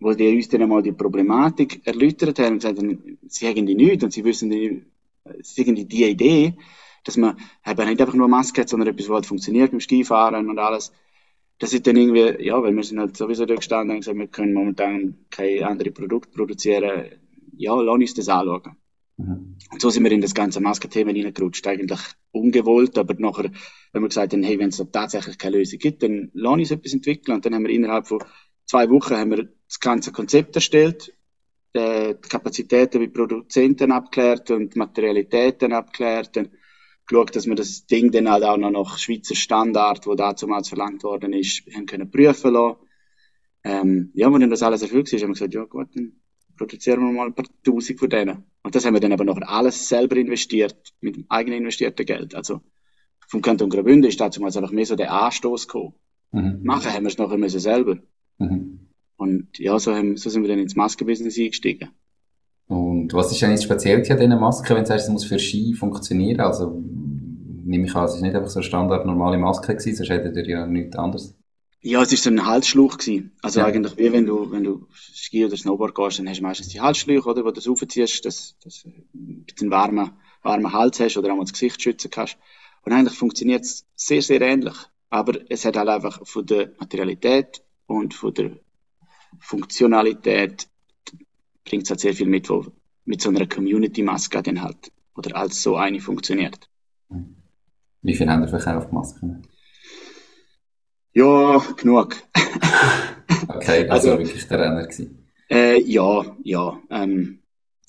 wo 0.00 0.12
die 0.12 0.34
uns 0.36 0.48
dann 0.48 0.62
einmal 0.62 0.82
die 0.82 0.92
Problematik 0.92 1.86
erläutert 1.86 2.38
haben 2.40 2.54
und 2.54 2.58
gesagt 2.58 2.78
haben, 2.78 3.18
sie 3.28 3.46
haben 3.46 3.64
die 3.64 3.76
nichts 3.76 4.02
und 4.02 4.12
sie 4.12 4.24
wissen 4.24 4.50
die, 4.50 4.82
sie 5.40 5.64
haben 5.64 5.88
die 5.88 6.04
Idee, 6.04 6.54
dass 7.04 7.16
man 7.16 7.38
eben 7.64 7.88
nicht 7.88 8.00
einfach 8.00 8.14
nur 8.14 8.28
Maske 8.28 8.62
hat, 8.62 8.68
sondern 8.68 8.88
etwas, 8.88 9.08
was 9.08 9.14
halt 9.14 9.26
funktioniert 9.26 9.70
beim 9.70 9.80
Skifahren 9.80 10.50
und 10.50 10.58
alles. 10.58 10.92
Das 11.58 11.72
ist 11.72 11.86
dann 11.86 11.96
irgendwie, 11.96 12.44
ja, 12.44 12.60
weil 12.60 12.74
wir 12.74 12.82
sind 12.82 12.98
halt 12.98 13.16
sowieso 13.16 13.46
da 13.46 13.54
gestanden 13.54 13.94
und 13.94 14.00
gesagt, 14.00 14.18
wir 14.18 14.26
können 14.26 14.52
momentan 14.52 15.16
kein 15.30 15.62
anderes 15.62 15.94
Produkt 15.94 16.32
produzieren. 16.32 17.10
Ja, 17.56 17.80
lass 17.80 17.94
uns 17.94 18.14
das 18.14 18.28
anschauen. 18.28 18.76
Mhm. 19.16 19.56
Und 19.70 19.80
so 19.80 19.90
sind 19.90 20.04
wir 20.04 20.12
in 20.12 20.20
das 20.20 20.34
ganze 20.34 20.60
Maskenthema 20.60 21.12
hineingerutscht. 21.12 21.66
Eigentlich 21.66 22.00
ungewollt, 22.32 22.98
aber 22.98 23.14
nachher, 23.14 23.50
wenn 23.92 24.02
wir 24.02 24.08
gesagt 24.08 24.32
haben, 24.32 24.42
hey, 24.42 24.58
wenn 24.58 24.70
es 24.70 24.84
tatsächlich 24.92 25.38
keine 25.38 25.58
Lösung 25.58 25.78
gibt, 25.78 26.02
dann 26.02 26.30
lass 26.34 26.52
uns 26.52 26.70
etwas 26.70 26.92
entwickeln. 26.94 27.36
Und 27.36 27.46
dann 27.46 27.54
haben 27.54 27.64
wir 27.64 27.74
innerhalb 27.74 28.06
von 28.06 28.22
zwei 28.66 28.88
Wochen 28.90 29.16
haben 29.16 29.30
wir 29.30 29.48
das 29.68 29.80
ganze 29.80 30.12
Konzept 30.12 30.54
erstellt, 30.56 31.14
die 31.76 32.14
Kapazitäten 32.28 33.00
bei 33.00 33.08
Produzenten 33.08 33.90
abklärt 33.90 34.50
und 34.50 34.76
Materialitäten 34.76 35.72
abklärt, 35.72 36.36
dann 36.36 36.50
geschaut, 37.06 37.34
dass 37.34 37.46
wir 37.46 37.54
das 37.54 37.86
Ding 37.86 38.12
dann 38.12 38.30
halt 38.30 38.44
auch 38.44 38.56
noch 38.56 38.70
nach 38.70 38.98
Schweizer 38.98 39.34
Standard, 39.34 40.06
wo 40.06 40.14
damals 40.14 40.68
verlangt 40.68 41.02
worden 41.02 41.32
ist, 41.32 41.62
haben 41.74 41.86
können 41.86 42.10
prüfen 42.10 42.52
lassen. 42.52 42.76
Ähm, 43.64 44.10
ja, 44.14 44.32
wenn 44.32 44.40
dann 44.40 44.50
das 44.50 44.62
alles 44.62 44.82
erfüllt 44.82 45.12
ist, 45.12 45.22
haben 45.22 45.30
wir 45.30 45.34
gesagt, 45.34 45.54
ja 45.54 45.64
gut, 45.64 45.88
dann 45.94 46.20
produzieren 46.56 47.00
wir 47.00 47.12
mal 47.12 47.26
ein 47.26 47.34
paar 47.34 47.46
Tausend 47.64 47.98
von 47.98 48.08
denen. 48.08 48.44
Und 48.62 48.74
das 48.74 48.84
haben 48.84 48.94
wir 48.94 49.00
dann 49.00 49.12
aber 49.12 49.24
noch 49.24 49.40
alles 49.42 49.88
selber 49.88 50.16
investiert, 50.16 50.94
mit 51.00 51.16
dem 51.16 51.26
eigenen 51.28 51.58
investierten 51.58 52.06
Geld. 52.06 52.34
Also 52.34 52.60
vom 53.28 53.42
Kanton 53.42 53.70
Graubünden 53.70 54.08
ist 54.08 54.20
dazu 54.20 54.40
mal 54.40 54.46
einfach 54.46 54.70
mehr 54.70 54.86
so 54.86 54.96
der 54.96 55.12
Anstoß 55.12 55.66
gekommen. 55.66 55.94
Mhm. 56.32 56.60
Machen 56.62 56.92
haben 56.92 57.04
wir 57.04 57.08
es 57.08 57.18
nachher 57.18 57.38
müssen 57.38 57.60
selber. 57.60 57.98
Mhm. 58.38 58.88
Und 59.16 59.58
ja, 59.58 59.78
so, 59.78 59.94
haben, 59.94 60.16
so 60.16 60.30
sind 60.30 60.42
wir 60.42 60.48
dann 60.48 60.58
ins 60.58 60.76
Maskenbusiness 60.76 61.38
eingestiegen. 61.38 61.90
Und 62.66 63.12
was 63.12 63.30
ist 63.30 63.42
denn 63.42 63.50
jetzt 63.50 63.64
speziell 63.64 63.98
an 63.98 64.02
diesen 64.18 64.40
Masken, 64.40 64.74
wenn 64.74 64.82
du 64.82 64.88
sagst, 64.88 65.06
es 65.06 65.12
muss 65.12 65.24
für 65.24 65.38
Ski 65.38 65.74
funktionieren? 65.74 66.40
Also, 66.40 66.82
nehme 67.64 67.86
ich 67.86 67.94
an, 67.94 68.06
es 68.06 68.14
ist 68.14 68.22
nicht 68.22 68.34
einfach 68.34 68.48
so 68.48 68.60
eine 68.60 68.64
standard 68.64 69.06
normale 69.06 69.38
Maske 69.38 69.74
gewesen, 69.74 69.96
sonst 69.96 70.10
hättet 70.10 70.36
ihr 70.36 70.48
ja 70.48 70.66
nichts 70.66 70.96
anderes. 70.96 71.36
Ja, 71.86 72.00
es 72.00 72.14
ist 72.14 72.24
so 72.24 72.30
ein 72.30 72.46
Halsschluch 72.46 72.96
gewesen. 72.96 73.32
Also 73.42 73.60
ja. 73.60 73.66
eigentlich 73.66 73.98
wie 73.98 74.10
wenn 74.10 74.24
du, 74.24 74.50
wenn 74.50 74.64
du 74.64 74.86
Ski 74.90 75.44
oder 75.44 75.54
Snowboard 75.54 75.94
gehst, 75.94 76.18
dann 76.18 76.26
hast 76.26 76.38
du 76.38 76.42
meistens 76.42 76.68
die 76.68 76.80
Halsschläuche, 76.80 77.28
oder, 77.28 77.42
wo 77.42 77.48
du 77.48 77.52
das 77.52 77.68
aufziehst, 77.68 78.24
dass, 78.24 78.56
dass 78.64 78.84
du 78.84 78.88
ein 78.88 79.44
bisschen 79.44 79.70
warmen, 79.70 80.12
warmen 80.42 80.72
Hals 80.72 80.98
hast 81.00 81.18
oder 81.18 81.30
auch 81.30 81.36
mal 81.36 81.42
das 81.42 81.52
Gesicht 81.52 81.82
schützen 81.82 82.10
kannst. 82.10 82.38
Und 82.84 82.92
eigentlich 82.92 83.18
funktioniert 83.18 83.64
es 83.64 83.84
sehr, 83.94 84.22
sehr 84.22 84.40
ähnlich. 84.40 84.74
Aber 85.10 85.38
es 85.50 85.66
hat 85.66 85.76
halt 85.76 85.90
einfach 85.90 86.26
von 86.26 86.46
der 86.46 86.70
Materialität 86.78 87.62
und 87.84 88.14
von 88.14 88.32
der 88.32 88.52
Funktionalität 89.38 90.66
bringt 91.66 91.82
es 91.82 91.90
halt 91.90 92.00
sehr 92.00 92.14
viel 92.14 92.28
mit, 92.28 92.48
wo 92.48 92.64
mit 93.04 93.20
so 93.20 93.28
einer 93.28 93.46
Community-Maske 93.46 94.42
dann 94.42 94.62
halt, 94.62 94.90
oder 95.14 95.36
als 95.36 95.62
so 95.62 95.76
eine 95.76 96.00
funktioniert. 96.00 96.66
Wie 98.00 98.14
viel 98.14 98.30
haben 98.30 98.40
ihr 98.40 98.48
verkauft 98.48 98.90
Masken? 98.90 99.42
Ja, 101.14 101.62
genug. 101.76 102.16
okay, 103.48 103.88
also, 103.88 104.10
also 104.10 104.18
wirklich 104.18 104.46
der 104.48 104.60
Renner 104.60 104.82
gewesen. 104.82 105.24
Äh, 105.48 105.80
ja, 105.82 106.36
ja. 106.42 106.78
Ähm, 106.90 107.40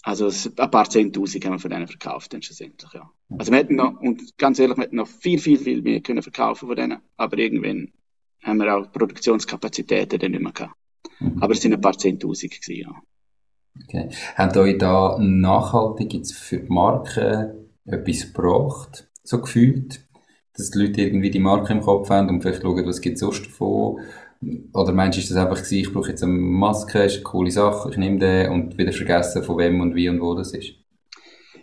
also 0.04 0.30
ein 0.58 0.72
paar 0.72 0.88
Zehntausend 0.88 1.44
haben 1.46 1.54
wir 1.54 1.60
von 1.60 1.72
denen 1.72 1.88
verkauft, 1.88 2.32
dann 2.32 2.44
schlussendlich, 2.44 2.94
ja. 2.94 3.10
Also 3.40 3.52
wir 3.52 3.58
hätten 3.58 3.76
noch, 3.76 4.00
und 4.00 4.38
ganz 4.38 4.60
ehrlich, 4.60 4.78
wir 4.78 4.84
hätten 4.84 4.98
noch 4.98 5.08
viel, 5.08 5.40
viel, 5.40 5.58
viel 5.58 5.82
mehr 5.82 6.02
können 6.02 6.22
verkaufen 6.22 6.68
von 6.68 6.76
denen, 6.76 7.00
aber 7.18 7.40
irgendwann 7.40 7.92
haben 8.44 8.58
wir 8.58 8.76
auch 8.76 8.92
Produktionskapazitäten 8.92 10.20
dann 10.20 10.32
nicht 10.32 10.44
mehr 10.44 10.52
gehabt. 10.52 10.76
Mhm. 11.20 11.42
Aber 11.42 11.54
es 11.54 11.62
sind 11.62 11.74
ein 11.74 11.82
paar 11.82 11.98
Zehntausend 11.98 12.52
gewesen, 12.52 12.82
ja. 12.82 13.02
Okay. 13.84 14.10
Habt 14.36 14.56
euch 14.58 14.78
da 14.78 15.18
nachhaltig 15.20 16.14
jetzt 16.14 16.36
für 16.36 16.60
die 16.60 16.72
Marke 16.72 17.66
etwas 17.86 18.32
gebracht, 18.32 19.10
so 19.24 19.42
gefühlt? 19.42 20.05
Dass 20.58 20.72
die 20.72 20.80
Leute 20.80 21.02
irgendwie 21.02 21.32
die 21.32 21.40
Marke 21.40 21.74
im 21.74 21.82
Kopf 21.82 22.10
haben 22.10 22.30
und 22.30 22.42
vielleicht 22.42 22.62
schauen, 22.62 22.86
was 22.86 23.02
gibt 23.02 23.16
es 23.16 23.22
sonst 23.22 23.46
davon. 23.46 24.00
Oder 24.74 24.94
meinst 24.94 25.18
du, 25.18 25.22
ist 25.22 25.32
das 25.32 25.38
einfach 25.38 25.58
gewesen, 25.58 25.78
ich 25.78 25.94
brauche 25.94 26.10
jetzt 26.10 26.24
eine 26.24 26.34
Maske, 26.34 27.04
ist 27.04 27.16
eine 27.16 27.24
coole 27.24 27.52
Sache, 27.52 27.90
ich 27.90 27.98
nehme 27.98 28.20
den 28.20 28.52
und 28.52 28.78
wieder 28.78 28.92
vergessen, 28.92 29.44
von 29.44 29.58
wem 29.58 29.82
und 29.82 29.96
wie 29.96 30.10
und 30.10 30.22
wo 30.22 30.36
das 30.36 30.54
ist? 30.54 30.74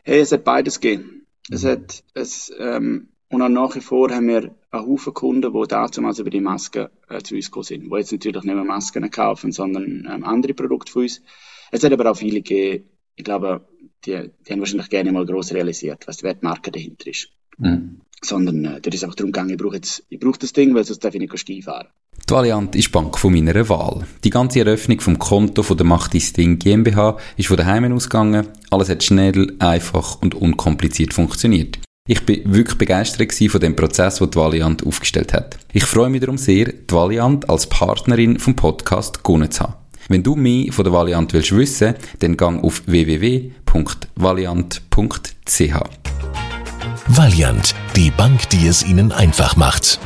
Hey, 0.05 0.21
es 0.21 0.33
hat 0.33 0.45
beides 0.45 0.81
gegeben. 0.81 1.27
Es 1.51 1.65
hat, 1.65 2.03
es, 2.15 2.53
ähm, 2.59 3.09
und 3.29 3.43
auch 3.43 3.49
nach 3.49 3.75
wie 3.77 3.81
vor 3.81 4.11
haben 4.11 4.29
wir 4.29 4.55
einen 4.71 4.87
Haufen 4.87 5.15
Kunden, 5.15 5.53
die 5.53 5.69
damals 5.69 6.19
über 6.19 6.31
die 6.31 6.41
Masken 6.41 6.89
äh, 7.09 7.23
zu 7.23 7.35
uns 7.35 7.47
gekommen 7.47 7.65
sind, 7.65 7.85
die 7.85 7.97
jetzt 7.97 8.13
natürlich 8.13 8.43
nicht 8.43 8.55
mehr 8.55 8.65
Masken 8.65 9.11
kaufen, 9.11 9.53
sondern 9.53 10.09
ähm, 10.11 10.25
andere 10.25 10.55
Produkte 10.55 10.93
von 10.93 11.03
uns. 11.03 11.23
Es 11.71 11.83
hat 11.85 11.93
aber 11.93 12.11
auch 12.11 12.17
viele 12.17 12.43
gegeben, 12.43 12.89
ich 13.15 13.25
glaube, 13.25 13.67
die, 14.05 14.31
die 14.47 14.53
haben 14.53 14.61
wahrscheinlich 14.61 14.91
gerne 14.91 15.13
mal 15.13 15.27
gross 15.27 15.53
realisiert, 15.53 16.07
was 16.07 16.19
die 16.19 16.25
Wertmarke 16.25 16.71
dahinter 16.71 17.09
ist. 17.09 17.29
Mhm. 17.59 18.01
Sondern 18.25 18.65
äh, 18.65 18.81
da 18.81 18.91
ist 18.91 19.03
einfach 19.03 19.17
darum 19.17 19.33
gegangen, 19.33 19.51
ich 19.51 19.59
brauche, 19.59 19.77
jetzt, 19.77 20.05
ich 20.09 20.21
brauche 20.21 20.39
das 20.39 20.53
Ding, 20.53 20.75
weil 20.75 20.85
sonst 20.85 21.05
darf 21.05 21.15
ich 21.15 21.21
nicht 21.21 21.39
Ski 21.39 21.63
fahren. 21.63 21.89
Die 22.29 22.35
Valiant 22.35 22.77
ist 22.77 22.93
Bank 22.93 23.19
von 23.19 23.33
meiner 23.33 23.69
Wahl. 23.69 24.07
Die 24.23 24.31
ganze 24.31 24.61
Eröffnung 24.61 25.01
vom 25.01 25.19
Konto 25.19 25.63
von 25.63 25.77
der 25.77 25.87
Macht 25.87 26.15
Ding 26.37 26.59
GmbH 26.59 27.17
ist 27.37 27.49
von 27.49 27.57
daheim 27.57 27.93
ausgegangen. 27.93 28.47
Alles 28.71 28.89
hat 28.89 29.03
schnell, 29.03 29.55
einfach 29.59 30.23
und 30.23 30.35
unkompliziert 30.35 31.13
funktioniert. 31.15 31.79
Ich 32.09 32.25
bin 32.27 32.43
wirklich 32.53 32.79
begeistert 32.79 33.33
von 33.33 33.61
dem 33.61 33.77
Prozess, 33.77 34.17
den 34.19 34.31
die 34.31 34.37
Valiant 34.39 34.85
aufgestellt 34.85 35.33
hat. 35.33 35.57
Ich 35.73 35.85
freue 35.85 36.11
mich 36.11 36.21
darum 36.21 36.37
sehr, 36.37 36.67
die 36.67 36.93
Valiant 36.95 37.49
als 37.49 37.69
Partnerin 37.69 38.39
vom 38.39 38.57
Podcast 38.57 39.23
gewonnen 39.23 39.51
zu 39.51 39.65
haben. 39.65 39.75
Wenn 40.09 40.23
du 40.23 40.35
mehr 40.35 40.73
von 40.73 40.85
der 40.85 40.93
Valiant 40.93 41.33
willst 41.33 41.57
wissen, 41.57 41.95
dann 42.19 42.37
gang 42.37 42.63
auf 42.65 42.83
www.valiant.ch. 42.87 43.63
Valiant, 47.09 47.75
die 47.97 48.11
Bank, 48.11 48.49
die 48.51 48.67
es 48.67 48.87
Ihnen 48.87 49.11
einfach 49.11 49.57
macht. 49.57 49.99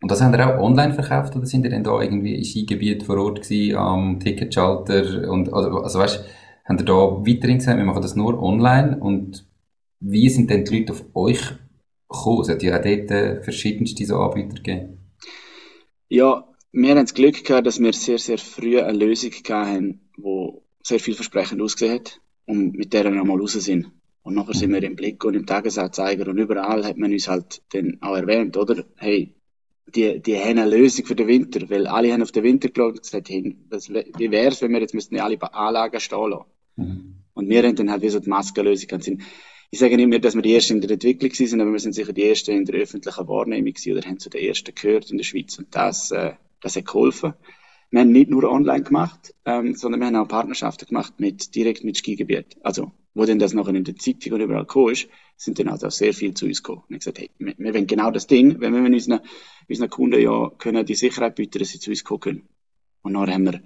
Und 0.00 0.10
das 0.10 0.20
haben 0.22 0.34
ihr 0.34 0.46
auch 0.46 0.60
online 0.60 0.94
verkauft 0.94 1.36
oder 1.36 1.46
sind 1.46 1.64
ihr 1.64 1.70
denn 1.70 1.84
da 1.84 2.00
irgendwie 2.00 2.34
im 2.34 2.44
Skigebiet 2.44 3.04
vor 3.04 3.18
Ort 3.18 3.42
gewesen, 3.42 3.76
am 3.76 4.20
Ticketschalter 4.20 5.30
und, 5.30 5.52
also, 5.52 5.78
also 5.78 5.98
weißt, 5.98 6.24
haben 6.64 6.78
ihr 6.78 6.84
da 6.84 6.94
weiterhin 6.94 7.58
gesagt, 7.58 7.78
wir 7.78 7.84
machen 7.84 8.02
das 8.02 8.16
nur 8.16 8.42
online 8.42 8.98
und 8.98 9.46
wie 10.00 10.28
sind 10.28 10.50
denn 10.50 10.64
die 10.64 10.78
Leute 10.78 10.92
auf 10.92 11.04
euch 11.14 11.40
gekommen? 12.08 12.40
Es 12.42 12.48
hat 12.48 12.62
ja 12.62 12.78
auch 12.78 12.82
dort 12.82 13.10
äh, 13.10 13.42
verschiedenste 13.42 14.04
so 14.04 14.18
Anbieter 14.18 14.56
gegeben. 14.56 14.98
Ja, 16.08 16.48
wir 16.72 16.90
haben 16.90 17.04
das 17.04 17.14
Glück 17.14 17.44
gehabt, 17.44 17.66
dass 17.66 17.80
wir 17.80 17.92
sehr, 17.92 18.18
sehr 18.18 18.38
früh 18.38 18.80
eine 18.80 18.96
Lösung 18.96 19.30
hatten, 19.48 20.00
die 20.16 20.52
sehr 20.82 21.00
vielversprechend 21.00 21.60
ausgesehen 21.60 21.94
hat 21.94 22.20
und 22.46 22.76
mit 22.76 22.92
der 22.92 23.04
wir 23.04 23.10
nochmal 23.10 23.40
raus 23.40 23.52
sind. 23.52 23.90
Und 24.24 24.34
nachher 24.34 24.54
sind 24.54 24.72
wir 24.72 24.82
im 24.82 24.96
Blick 24.96 25.22
und 25.24 25.34
im 25.34 25.44
Tagesanzeiger 25.44 26.28
und 26.28 26.38
überall 26.38 26.84
hat 26.84 26.96
man 26.96 27.12
uns 27.12 27.28
halt 27.28 27.62
dann 27.74 27.98
auch 28.00 28.16
erwähnt, 28.16 28.56
oder? 28.56 28.82
Hey, 28.96 29.34
die, 29.94 30.20
die 30.20 30.38
haben 30.38 30.58
eine 30.58 30.66
Lösung 30.66 31.04
für 31.04 31.14
den 31.14 31.28
Winter, 31.28 31.68
weil 31.68 31.86
alle 31.86 32.10
haben 32.10 32.22
auf 32.22 32.32
den 32.32 32.42
Winter 32.42 32.70
geschaut 32.70 32.94
und 32.94 33.02
gesagt, 33.02 33.28
hey, 33.28 33.54
das, 33.68 33.90
wie 33.90 34.30
wäre 34.30 34.48
es, 34.48 34.62
wenn 34.62 34.72
wir 34.72 34.80
jetzt 34.80 34.94
müssten 34.94 35.20
alle 35.20 35.40
Anlagen 35.52 36.00
stehen 36.00 36.30
lassen. 36.30 36.46
Mhm. 36.76 37.14
Und 37.34 37.48
wir 37.50 37.62
haben 37.64 37.76
dann 37.76 37.90
halt 37.90 38.00
wie 38.00 38.08
so 38.08 38.18
die 38.18 38.30
Maskenlösung 38.30 39.00
sind. 39.02 39.22
Ich 39.70 39.78
sage 39.78 39.96
nicht 39.96 40.08
mehr, 40.08 40.20
dass 40.20 40.34
wir 40.34 40.42
die 40.42 40.54
Ersten 40.54 40.74
in 40.74 40.80
der 40.80 40.92
Entwicklung 40.92 41.32
sind, 41.34 41.60
aber 41.60 41.72
wir 41.72 41.80
sind 41.80 41.92
sicher 41.92 42.14
die 42.14 42.24
Ersten 42.24 42.52
in 42.52 42.64
der 42.64 42.76
öffentlichen 42.76 43.28
Wahrnehmung 43.28 43.74
gewesen, 43.74 43.92
oder 43.92 44.08
haben 44.08 44.18
zu 44.18 44.30
den 44.30 44.40
Ersten 44.40 44.74
gehört 44.74 45.10
in 45.10 45.18
der 45.18 45.24
Schweiz. 45.24 45.58
Und 45.58 45.74
das, 45.74 46.10
äh, 46.12 46.32
das 46.62 46.76
hat 46.76 46.86
geholfen. 46.86 47.34
Wir 47.90 48.00
haben 48.00 48.12
nicht 48.12 48.30
nur 48.30 48.50
online 48.50 48.84
gemacht, 48.84 49.34
ähm, 49.44 49.74
sondern 49.74 50.00
wir 50.00 50.06
haben 50.06 50.16
auch 50.16 50.28
Partnerschaften 50.28 50.86
gemacht 50.86 51.14
mit, 51.18 51.54
direkt 51.54 51.84
mit 51.84 51.98
Skigebiet. 51.98 52.56
Also, 52.62 52.92
wo 53.14 53.24
denn 53.24 53.38
das 53.38 53.54
nachher 53.54 53.74
in 53.74 53.84
der 53.84 53.96
Zeitung 53.96 54.34
und 54.34 54.40
überall 54.40 54.62
gekommen 54.62 54.92
ist, 54.92 55.08
sind 55.36 55.58
dann 55.58 55.68
also 55.68 55.86
auch 55.86 55.92
sehr 55.92 56.12
viel 56.12 56.34
zu 56.34 56.46
uns 56.46 56.62
gekommen. 56.62 56.82
Und 56.88 56.96
ich 56.96 57.00
gesagt, 57.00 57.18
hey, 57.18 57.30
wir, 57.38 57.54
wir 57.56 57.74
wollen 57.74 57.86
genau 57.86 58.10
das 58.10 58.26
Ding, 58.26 58.60
wenn 58.60 58.72
wir 58.72 58.82
unseren, 58.82 59.20
unseren 59.68 59.90
Kunden 59.90 60.20
ja 60.20 60.50
können 60.58 60.84
die 60.84 60.94
Sicherheit 60.94 61.36
bieten, 61.36 61.58
dass 61.58 61.70
sie 61.70 61.78
zu 61.78 61.90
uns 61.90 62.04
kommen 62.04 62.20
können. 62.20 62.48
Und 63.02 63.14
dann 63.14 63.30
haben 63.30 63.44
wir 63.44 63.60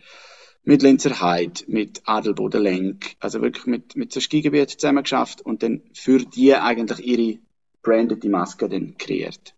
mit 0.65 0.83
Linzer 0.83 1.21
Heid, 1.21 1.65
mit 1.67 2.03
Adelboden 2.05 2.63
Lenk, 2.63 3.17
also 3.21 3.41
wirklich 3.41 3.67
mit, 3.67 3.97
mit 3.97 4.13
so 4.13 4.21
Skigebiet 4.21 4.71
zusammen 4.71 5.03
geschafft 5.03 5.41
und 5.41 5.63
dann 5.63 5.83
für 5.95 6.19
die 6.19 6.55
eigentlich 6.55 7.07
ihre 7.07 7.39
brandete 7.83 8.29
Maske 8.29 8.69
dann 8.69 8.99
kreiert. 8.99 9.55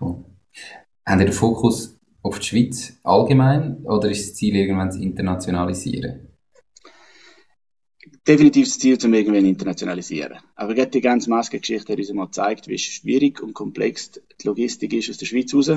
Cool. 0.00 0.24
Haben 1.06 1.20
ihr 1.20 1.26
den 1.26 1.32
Fokus 1.32 1.98
auf 2.22 2.38
die 2.40 2.46
Schweiz 2.46 2.98
allgemein 3.04 3.84
oder 3.84 4.10
ist 4.10 4.28
das 4.28 4.34
Ziel 4.34 4.56
irgendwann 4.56 4.90
zu 4.90 5.00
internationalisieren? 5.00 6.31
Definitiv 8.26 8.68
das 8.68 8.78
Ziel, 8.78 8.98
zum 8.98 9.14
irgendwann 9.14 9.44
internationalisieren. 9.44 10.38
Aber 10.54 10.74
gerade 10.74 10.90
die 10.90 11.00
ganze 11.00 11.28
Maskengeschichte 11.28 11.92
hat 11.92 11.98
uns 11.98 12.12
mal 12.12 12.26
gezeigt, 12.26 12.68
wie 12.68 12.78
schwierig 12.78 13.42
und 13.42 13.52
komplex 13.52 14.12
die 14.12 14.46
Logistik 14.46 14.92
ist 14.92 15.10
aus 15.10 15.18
der 15.18 15.26
Schweiz 15.26 15.52
raus. 15.52 15.72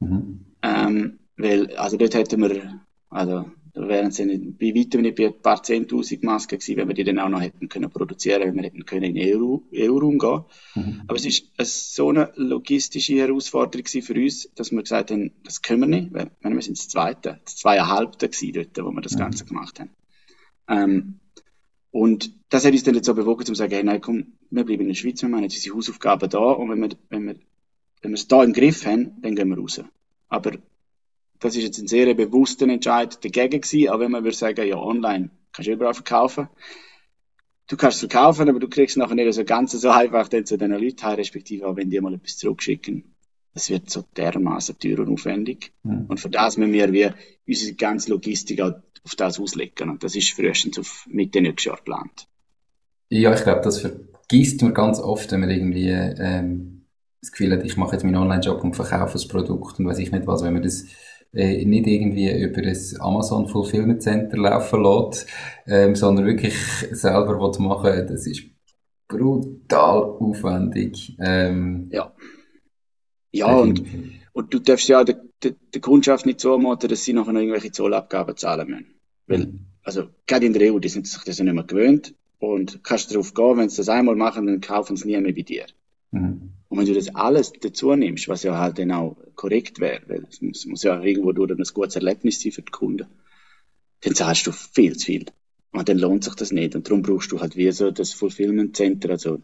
Mhm. 0.00 0.46
Ähm, 0.62 1.18
weil, 1.36 1.76
also 1.76 1.98
dort 1.98 2.14
hätten 2.14 2.40
wir, 2.40 2.80
also 3.10 3.44
da 3.74 3.88
wären 3.88 4.08
es 4.08 4.18
bei 4.18 4.74
weitem 4.74 5.02
nicht 5.02 5.16
bei 5.16 5.26
ein 5.26 5.40
paar 5.40 5.62
Zehntausend 5.62 6.22
Masken 6.22 6.58
gewesen, 6.58 6.76
wenn 6.76 6.88
wir 6.88 6.94
die 6.94 7.04
dann 7.04 7.18
auch 7.18 7.28
noch 7.28 7.40
hätten 7.40 7.68
können 7.68 7.90
produzieren, 7.90 8.42
wenn 8.42 8.56
wir 8.56 8.64
hätten 8.64 8.84
können 8.84 9.04
in 9.04 9.14
den 9.14 9.34
EU-Raum 9.34 10.18
gehen. 10.18 10.44
Mhm. 10.74 11.02
Aber 11.06 11.16
es 11.16 11.26
ist 11.26 11.50
eine, 11.56 11.66
so 11.66 12.08
eine 12.08 12.32
logistische 12.36 13.14
Herausforderung 13.14 13.86
für 13.86 14.14
uns, 14.14 14.50
dass 14.54 14.72
wir 14.72 14.82
gesagt 14.82 15.10
haben, 15.10 15.32
das 15.44 15.60
können 15.60 15.80
wir 15.80 16.00
nicht, 16.00 16.12
weil 16.12 16.30
wir 16.42 16.62
sind 16.62 16.78
das 16.78 16.88
Zweite, 16.88 17.40
das 17.44 17.56
Zweieinhalbte 17.56 18.28
gewesen 18.28 18.52
dort, 18.52 18.86
wo 18.86 18.90
wir 18.92 19.02
das 19.02 19.14
mhm. 19.14 19.18
Ganze 19.18 19.44
gemacht 19.44 19.80
haben. 19.80 19.90
Ähm, 20.68 21.20
und 21.92 22.32
das 22.48 22.64
hat 22.64 22.72
uns 22.72 22.82
dann 22.82 22.94
jetzt 22.94 23.06
so 23.06 23.14
bewogen, 23.14 23.46
zu 23.46 23.54
sagen, 23.54 23.72
hey, 23.72 23.84
nein, 23.84 24.00
komm, 24.00 24.32
wir 24.50 24.64
bleiben 24.64 24.82
in 24.82 24.88
der 24.88 24.94
Schweiz, 24.94 25.22
wir 25.22 25.28
machen 25.28 25.44
jetzt 25.44 25.56
unsere 25.56 25.76
Hausaufgaben 25.76 26.28
da 26.28 26.38
und 26.38 26.70
wenn 26.70 26.80
wir, 26.80 26.88
wenn 27.10 27.26
wir, 27.26 27.36
wenn 28.00 28.10
wir 28.10 28.16
es 28.16 28.26
da 28.26 28.42
im 28.42 28.52
Griff 28.52 28.84
haben, 28.86 29.20
dann 29.20 29.36
gehen 29.36 29.48
wir 29.48 29.58
raus. 29.58 29.80
Aber 30.28 30.52
das 31.38 31.56
ist 31.56 31.62
jetzt 31.64 31.78
ein 31.78 31.88
sehr 31.88 32.12
bewusster 32.14 32.68
Entscheid 32.68 33.22
dagegen 33.22 33.60
gewesen. 33.60 33.88
Aber 33.88 34.00
wenn 34.00 34.10
man 34.10 34.24
würde 34.24 34.36
sagen, 34.36 34.66
ja, 34.66 34.76
online 34.76 35.30
kannst 35.52 35.68
du 35.68 35.72
überall 35.72 35.94
verkaufen. 35.94 36.48
Du 37.68 37.76
kannst 37.76 38.02
es 38.02 38.10
verkaufen, 38.10 38.48
aber 38.48 38.58
du 38.58 38.68
kriegst 38.68 38.96
nachher 38.96 39.14
nicht 39.14 39.32
so 39.34 39.44
ganz 39.44 39.72
so 39.72 39.90
einfach 39.90 40.28
dann 40.28 40.46
zu 40.46 40.56
den 40.56 40.72
Leuten 40.72 41.02
heim, 41.02 41.16
respektive 41.16 41.66
auch 41.66 41.76
wenn 41.76 41.90
die 41.90 42.00
mal 42.00 42.14
etwas 42.14 42.38
zurückschicken. 42.38 43.14
Das 43.54 43.68
wird 43.70 43.90
so 43.90 44.04
dermaßen 44.16 44.78
teuer 44.78 45.00
und 45.00 45.10
aufwendig. 45.10 45.72
Mhm. 45.82 46.06
Und 46.08 46.20
für 46.20 46.30
das 46.30 46.56
müssen 46.56 46.72
wir 46.72 46.92
wie 46.92 47.10
unsere 47.46 47.74
ganze 47.74 48.10
Logistik 48.10 48.60
auch 48.60 48.72
auf 49.04 49.14
das 49.16 49.40
auslegen. 49.40 49.90
Und 49.90 50.04
das 50.04 50.14
ist 50.14 50.32
frühestens 50.32 50.78
auf 50.78 51.06
Mitte 51.08 51.40
nächstes 51.40 51.66
Jahr 51.66 51.76
geplant. 51.76 52.28
Ja, 53.08 53.34
ich 53.34 53.42
glaube, 53.42 53.60
das 53.62 53.80
vergisst 53.80 54.62
man 54.62 54.74
ganz 54.74 54.98
oft, 54.98 55.30
wenn 55.32 55.40
man 55.40 55.50
irgendwie 55.50 55.88
ähm, 55.90 56.86
das 57.20 57.30
Gefühl 57.32 57.52
hat, 57.52 57.64
ich 57.64 57.76
mache 57.76 57.92
jetzt 57.92 58.04
meinen 58.04 58.16
Online-Job 58.16 58.62
und 58.64 58.74
verkaufe 58.74 59.12
das 59.12 59.28
Produkt 59.28 59.78
und 59.78 59.86
weiß 59.86 59.98
ich 59.98 60.10
nicht 60.10 60.26
was, 60.26 60.42
wenn 60.42 60.54
man 60.54 60.62
das 60.62 60.86
äh, 61.32 61.64
nicht 61.64 61.86
irgendwie 61.86 62.30
über 62.42 62.62
das 62.62 62.98
Amazon 62.98 63.48
Fulfillment 63.48 64.02
Center 64.02 64.36
laufen 64.36 64.82
lässt, 64.82 65.26
ähm, 65.66 65.94
sondern 65.94 66.26
wirklich 66.26 66.54
selber 66.90 67.40
was 67.40 67.58
machen, 67.58 68.06
das 68.08 68.26
ist 68.26 68.42
brutal 69.08 70.02
aufwendig. 70.18 71.16
Ähm, 71.20 71.88
ja. 71.90 72.12
Ja, 73.34 73.46
und, 73.46 73.82
und 74.32 74.52
du 74.52 74.58
darfst 74.58 74.88
ja 74.88 75.04
der, 75.04 75.22
der, 75.42 75.54
der 75.74 75.80
Kundschaft 75.80 76.26
nicht 76.26 76.40
so 76.40 76.58
machen, 76.58 76.88
dass 76.88 77.04
sie 77.04 77.12
nachher 77.12 77.32
noch 77.32 77.40
irgendwelche 77.40 77.72
Zollabgaben 77.72 78.36
zahlen 78.36 78.68
müssen. 78.68 78.94
Weil, 79.26 79.52
also, 79.82 80.08
gerade 80.26 80.46
in 80.46 80.52
der 80.52 80.72
EU, 80.72 80.78
die 80.78 80.88
sind 80.88 81.06
sich 81.06 81.22
das 81.24 81.38
ja 81.38 81.44
nicht 81.44 81.54
mehr 81.54 81.64
gewöhnt. 81.64 82.14
Und 82.38 82.82
kannst 82.82 83.12
darauf 83.12 83.34
gehen, 83.34 83.56
wenn 83.56 83.68
sie 83.68 83.76
das 83.76 83.88
einmal 83.88 84.16
machen, 84.16 84.46
dann 84.46 84.60
kaufen 84.60 84.96
sie 84.96 85.06
nie 85.06 85.20
mehr 85.20 85.32
bei 85.32 85.42
dir. 85.42 85.66
Mhm. 86.10 86.50
Und 86.68 86.78
wenn 86.78 86.86
du 86.86 86.94
das 86.94 87.14
alles 87.14 87.52
dazu 87.52 87.94
nimmst, 87.94 88.28
was 88.28 88.42
ja 88.42 88.58
halt 88.58 88.78
dann 88.78 88.90
auch 88.90 89.16
korrekt 89.36 89.78
wäre, 89.78 90.02
weil 90.08 90.26
es 90.28 90.42
muss, 90.42 90.66
muss 90.66 90.82
ja 90.82 91.00
irgendwo 91.02 91.32
durch 91.32 91.50
ein 91.50 91.62
gutes 91.74 91.96
Erlebnis 91.96 92.40
sein 92.40 92.50
für 92.50 92.62
die 92.62 92.72
Kunden, 92.72 93.06
dann 94.00 94.14
zahlst 94.14 94.46
du 94.46 94.52
viel 94.52 94.96
zu 94.96 95.06
viel. 95.06 95.26
Und 95.70 95.88
dann 95.88 95.98
lohnt 95.98 96.24
sich 96.24 96.34
das 96.34 96.50
nicht. 96.50 96.74
Und 96.74 96.88
darum 96.88 97.02
brauchst 97.02 97.30
du 97.30 97.40
halt 97.40 97.56
wie 97.56 97.70
so 97.72 97.90
das 97.90 98.12
Fulfillment 98.12 98.76
Center, 98.76 99.10
also 99.10 99.40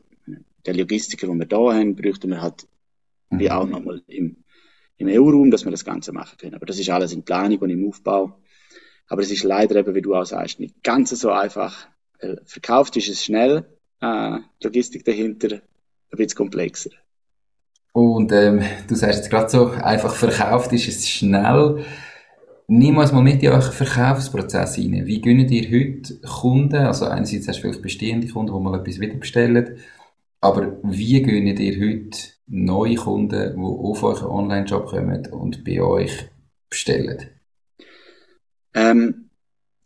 der 0.66 0.74
Logistiker, 0.74 1.26
den 1.26 1.38
wir 1.38 1.46
da 1.46 1.72
haben, 1.72 1.94
bräuchten 1.94 2.30
wir 2.30 2.42
halt 2.42 2.66
mhm. 3.30 3.38
wie 3.38 3.50
auch 3.50 3.66
nochmal 3.66 4.02
im, 4.06 4.37
im 4.98 5.08
EU-Raum, 5.08 5.50
dass 5.50 5.64
wir 5.64 5.70
das 5.70 5.84
Ganze 5.84 6.12
machen 6.12 6.36
können. 6.38 6.54
Aber 6.54 6.66
das 6.66 6.78
ist 6.78 6.90
alles 6.90 7.12
in 7.12 7.24
Planung 7.24 7.58
und 7.58 7.70
im 7.70 7.88
Aufbau. 7.88 8.38
Aber 9.06 9.22
es 9.22 9.30
ist 9.30 9.44
leider 9.44 9.76
eben, 9.76 9.94
wie 9.94 10.02
du 10.02 10.14
auch 10.14 10.24
sagst, 10.24 10.60
nicht 10.60 10.82
ganz 10.82 11.10
so 11.10 11.30
einfach. 11.30 11.88
Verkauft 12.44 12.96
ist 12.96 13.08
es 13.08 13.24
schnell, 13.24 13.64
äh, 14.00 14.38
Logistik 14.62 15.04
dahinter 15.04 15.54
ein 16.10 16.16
bisschen 16.16 16.36
komplexer. 16.36 16.90
Und 17.92 18.32
ähm, 18.32 18.62
du 18.86 18.94
sagst 18.94 19.18
jetzt 19.18 19.30
gerade 19.30 19.48
so, 19.48 19.70
einfach 19.70 20.14
verkauft 20.14 20.72
ist 20.72 20.88
es 20.88 21.08
schnell. 21.08 21.84
Nimm 22.66 22.98
uns 22.98 23.12
mal 23.12 23.22
mit 23.22 23.42
in 23.42 23.48
euren 23.48 23.62
Verkaufsprozess 23.62 24.78
rein. 24.78 25.06
Wie 25.06 25.20
gönnen 25.20 25.48
ihr 25.48 25.70
heute 25.70 26.20
Kunden, 26.20 26.76
also 26.76 27.06
einerseits 27.06 27.48
hast 27.48 27.58
du 27.58 27.62
vielleicht 27.62 27.82
bestehende 27.82 28.28
Kunden, 28.28 28.52
die 28.52 28.60
mal 28.60 28.78
etwas 28.78 29.00
wieder 29.00 29.14
bestellen, 29.14 29.78
aber 30.40 30.78
wie 30.82 31.22
gönnen 31.22 31.56
ihr 31.56 31.80
heute 31.80 32.18
neue 32.48 32.96
Kunden, 32.96 33.54
die 33.56 33.62
auf 33.62 34.02
euren 34.02 34.26
Online-Job 34.26 34.86
kommen 34.86 35.26
und 35.30 35.64
bei 35.64 35.80
euch 35.80 36.30
bestellen? 36.68 37.30
Ähm, 38.74 39.30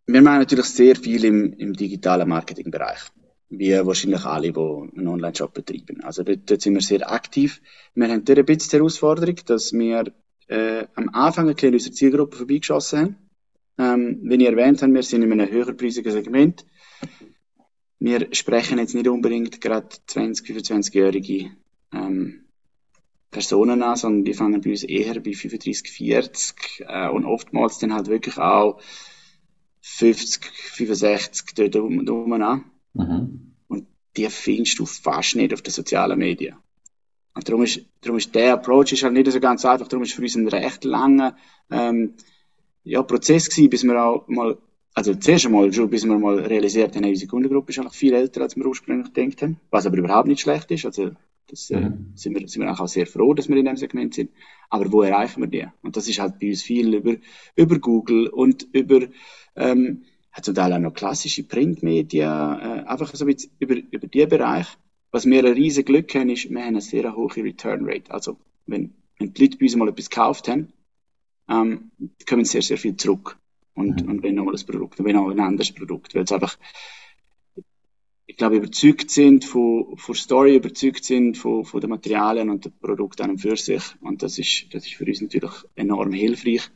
wir 0.06 0.22
machen 0.22 0.40
natürlich 0.40 0.66
sehr 0.66 0.96
viel 0.96 1.24
im, 1.24 1.52
im 1.54 1.72
digitalen 1.72 2.28
Marketingbereich 2.28 3.10
wie 3.52 3.72
wahrscheinlich 3.72 4.24
alle, 4.24 4.52
die 4.52 4.58
einen 4.58 5.08
Online-Shop 5.08 5.52
betreiben. 5.52 6.02
Also 6.02 6.22
dort, 6.22 6.60
sind 6.60 6.74
wir 6.74 6.80
sehr 6.80 7.10
aktiv. 7.10 7.60
Wir 7.94 8.08
haben 8.08 8.24
dort 8.24 8.38
ein 8.38 8.46
bisschen 8.46 8.70
die 8.70 8.76
Herausforderung, 8.78 9.36
dass 9.46 9.72
wir 9.72 10.12
äh, 10.48 10.86
am 10.94 11.10
Anfang 11.10 11.48
ein 11.48 11.54
bisschen 11.54 11.74
unsere 11.74 11.94
Zielgruppe 11.94 12.36
vorbeigeschossen 12.38 12.98
haben. 12.98 13.16
Ähm, 13.78 14.20
wie 14.22 14.36
ich 14.36 14.46
erwähnt 14.48 14.82
habe, 14.82 14.94
wir 14.94 15.02
sind 15.02 15.22
in 15.22 15.32
einem 15.32 15.50
höherpreisigen 15.50 16.12
Segment. 16.12 16.64
Wir 17.98 18.28
sprechen 18.32 18.78
jetzt 18.78 18.94
nicht 18.94 19.08
unbedingt 19.08 19.60
gerade 19.60 19.88
20, 20.06 20.48
25-jährige 20.48 21.50
ähm, 21.92 22.41
Personen 23.32 23.82
an, 23.82 23.96
sondern 23.96 24.24
die 24.24 24.34
fangen 24.34 24.60
bei 24.60 24.70
uns 24.70 24.84
eher 24.84 25.14
bei 25.14 25.32
35, 25.32 25.90
40 25.90 26.84
äh, 26.86 27.08
und 27.08 27.24
oftmals 27.24 27.78
dann 27.78 27.94
halt 27.94 28.06
wirklich 28.06 28.38
auch 28.38 28.80
50, 29.80 30.44
65 30.44 31.54
dort 31.54 31.76
oben 31.76 32.42
an. 32.42 32.64
Mhm. 32.92 33.54
Und 33.68 33.86
die 34.16 34.28
findest 34.28 34.78
du 34.78 34.86
fast 34.86 35.34
nicht 35.34 35.52
auf 35.52 35.62
den 35.62 35.72
sozialen 35.72 36.18
Medien. 36.18 36.56
Und 37.34 37.48
darum 37.48 37.62
ist, 37.62 37.80
darum 38.02 38.18
ist 38.18 38.34
der 38.34 38.52
Approach 38.52 38.92
ist 38.92 39.02
halt 39.02 39.14
nicht 39.14 39.32
so 39.32 39.40
ganz 39.40 39.64
einfach. 39.64 39.88
Darum 39.88 40.04
ist 40.04 40.12
für 40.12 40.20
uns 40.20 40.36
ein 40.36 40.46
recht 40.46 40.84
langer 40.84 41.34
ähm, 41.70 42.14
ja, 42.84 43.02
Prozess 43.02 43.48
gewesen, 43.48 43.70
bis 43.70 43.84
wir 43.84 44.04
auch 44.04 44.28
mal, 44.28 44.58
also 44.92 45.14
zuerst 45.14 45.46
einmal 45.46 45.72
schon, 45.72 45.88
bis 45.88 46.04
wir 46.04 46.18
mal 46.18 46.38
realisiert 46.38 46.94
haben, 46.94 47.06
unsere 47.06 47.30
Kundengruppe 47.30 47.70
ist 47.70 47.78
eigentlich 47.78 47.94
viel 47.94 48.12
älter, 48.12 48.42
als 48.42 48.56
wir 48.56 48.66
ursprünglich 48.66 49.14
gedacht 49.14 49.40
haben. 49.40 49.58
Was 49.70 49.86
aber 49.86 49.96
überhaupt 49.96 50.28
nicht 50.28 50.42
schlecht 50.42 50.70
ist. 50.70 50.84
Also 50.84 51.12
das 51.52 51.70
äh, 51.70 51.80
mhm. 51.80 52.12
sind, 52.14 52.38
wir, 52.38 52.48
sind 52.48 52.62
wir 52.62 52.72
auch 52.72 52.88
sehr 52.88 53.06
froh, 53.06 53.34
dass 53.34 53.48
wir 53.48 53.56
in 53.56 53.66
dem 53.66 53.76
Segment 53.76 54.14
sind. 54.14 54.30
Aber 54.70 54.90
wo 54.90 55.02
erreichen 55.02 55.42
wir 55.42 55.48
die? 55.48 55.66
Und 55.82 55.96
das 55.96 56.08
ist 56.08 56.18
halt 56.18 56.38
bei 56.40 56.48
uns 56.48 56.62
viel 56.62 56.94
über, 56.94 57.16
über 57.54 57.78
Google 57.78 58.28
und 58.28 58.66
über 58.72 59.02
ähm, 59.54 60.04
hat 60.32 60.46
zum 60.46 60.54
Teil 60.54 60.72
auch 60.72 60.78
noch 60.78 60.94
klassische 60.94 61.44
Printmedien, 61.44 62.26
äh, 62.26 62.84
einfach 62.86 63.14
so 63.14 63.26
über, 63.26 63.74
über 63.90 64.06
diesen 64.06 64.28
Bereich. 64.30 64.66
Was 65.10 65.26
wir 65.26 65.44
ein 65.44 65.52
riesen 65.52 65.84
Glück 65.84 66.14
haben, 66.14 66.30
ist, 66.30 66.48
wir 66.48 66.58
haben 66.58 66.68
eine 66.68 66.80
sehr 66.80 67.14
hohe 67.14 67.36
Return 67.36 67.84
Rate. 67.84 68.10
Also, 68.10 68.38
wenn, 68.66 68.94
wenn 69.18 69.34
die 69.34 69.42
Leute 69.42 69.58
bei 69.58 69.66
uns 69.66 69.76
mal 69.76 69.88
etwas 69.88 70.08
gekauft 70.08 70.48
haben, 70.48 70.72
ähm, 71.50 71.90
kommen 72.26 72.46
sehr, 72.46 72.62
sehr 72.62 72.78
viel 72.78 72.96
zurück. 72.96 73.36
Und, 73.74 74.02
mhm. 74.02 74.10
und 74.10 74.22
wenn 74.22 74.36
nochmal 74.36 74.54
ein 74.54 74.66
Produkt, 74.66 75.04
wenn 75.04 75.16
auch 75.16 75.28
ein 75.28 75.40
anderes 75.40 75.70
Produkt, 75.70 76.14
weil 76.14 76.22
es 76.22 76.32
einfach, 76.32 76.56
ich 78.32 78.38
glaube, 78.38 78.56
überzeugt 78.56 79.10
sind 79.10 79.44
von, 79.44 79.94
von 79.98 80.14
Story, 80.14 80.56
überzeugt 80.56 81.04
sind 81.04 81.36
von, 81.36 81.66
von 81.66 81.82
den 81.82 81.90
Materialien 81.90 82.48
und 82.48 82.64
dem 82.64 82.72
Produkt 82.72 83.20
an 83.20 83.28
und 83.28 83.38
für 83.38 83.58
sich. 83.58 83.82
Und 84.00 84.22
das 84.22 84.38
ist, 84.38 84.68
das 84.72 84.86
ist 84.86 84.94
für 84.94 85.04
uns 85.04 85.20
natürlich 85.20 85.52
enorm 85.74 86.12
hilfreich. 86.12 86.70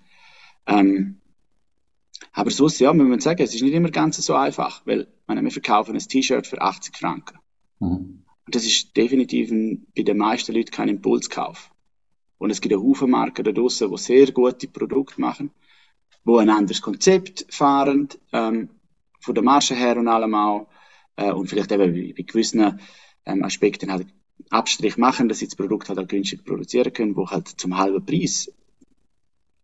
Ähm, 0.66 1.16
aber 2.32 2.50
sonst, 2.50 2.78
ja, 2.78 2.92
muss 2.92 3.08
man 3.08 3.20
sagen, 3.20 3.42
es 3.42 3.54
ist 3.54 3.62
nicht 3.62 3.72
immer 3.72 3.90
ganz 3.90 4.18
so 4.18 4.34
einfach, 4.34 4.82
weil 4.84 5.06
meine, 5.26 5.42
wir 5.42 5.50
verkaufen 5.50 5.94
ein 5.94 5.98
T-Shirt 5.98 6.46
für 6.46 6.60
80 6.60 6.94
Franken. 6.94 7.38
Mhm. 7.80 8.22
Und 8.44 8.54
das 8.54 8.66
ist 8.66 8.94
definitiv 8.94 9.50
ein, 9.50 9.86
bei 9.96 10.02
den 10.02 10.18
meisten 10.18 10.52
Leuten 10.52 10.72
kein 10.72 10.90
Impulskauf. 10.90 11.70
Und 12.36 12.50
es 12.50 12.60
gibt 12.60 12.74
einen 12.74 12.82
Haufen 12.82 13.10
Marken 13.10 13.44
da 13.46 13.52
draussen, 13.52 13.90
die 13.90 13.96
sehr 13.96 14.30
gute 14.30 14.68
Produkte 14.68 15.22
machen, 15.22 15.52
die 16.22 16.36
ein 16.36 16.50
anderes 16.50 16.82
Konzept 16.82 17.46
fahren, 17.48 18.10
ähm, 18.34 18.68
von 19.20 19.34
der 19.34 19.42
Marge 19.42 19.74
her 19.74 19.96
und 19.96 20.08
allem 20.08 20.34
auch, 20.34 20.68
äh, 21.16 21.32
und 21.32 21.48
vielleicht 21.48 21.72
eben 21.72 21.92
bei, 21.92 22.22
gewissen 22.22 22.80
ähm, 23.24 23.44
Aspekten 23.44 23.90
halt 23.90 24.06
Abstrich 24.50 24.96
machen, 24.96 25.28
dass 25.28 25.38
sie 25.38 25.46
das 25.46 25.56
Produkt 25.56 25.88
halt 25.88 25.98
auch 25.98 26.06
günstig 26.06 26.44
produzieren 26.44 26.92
können, 26.92 27.16
wo 27.16 27.28
halt 27.28 27.48
zum 27.48 27.76
halben 27.76 28.04
Preis 28.04 28.52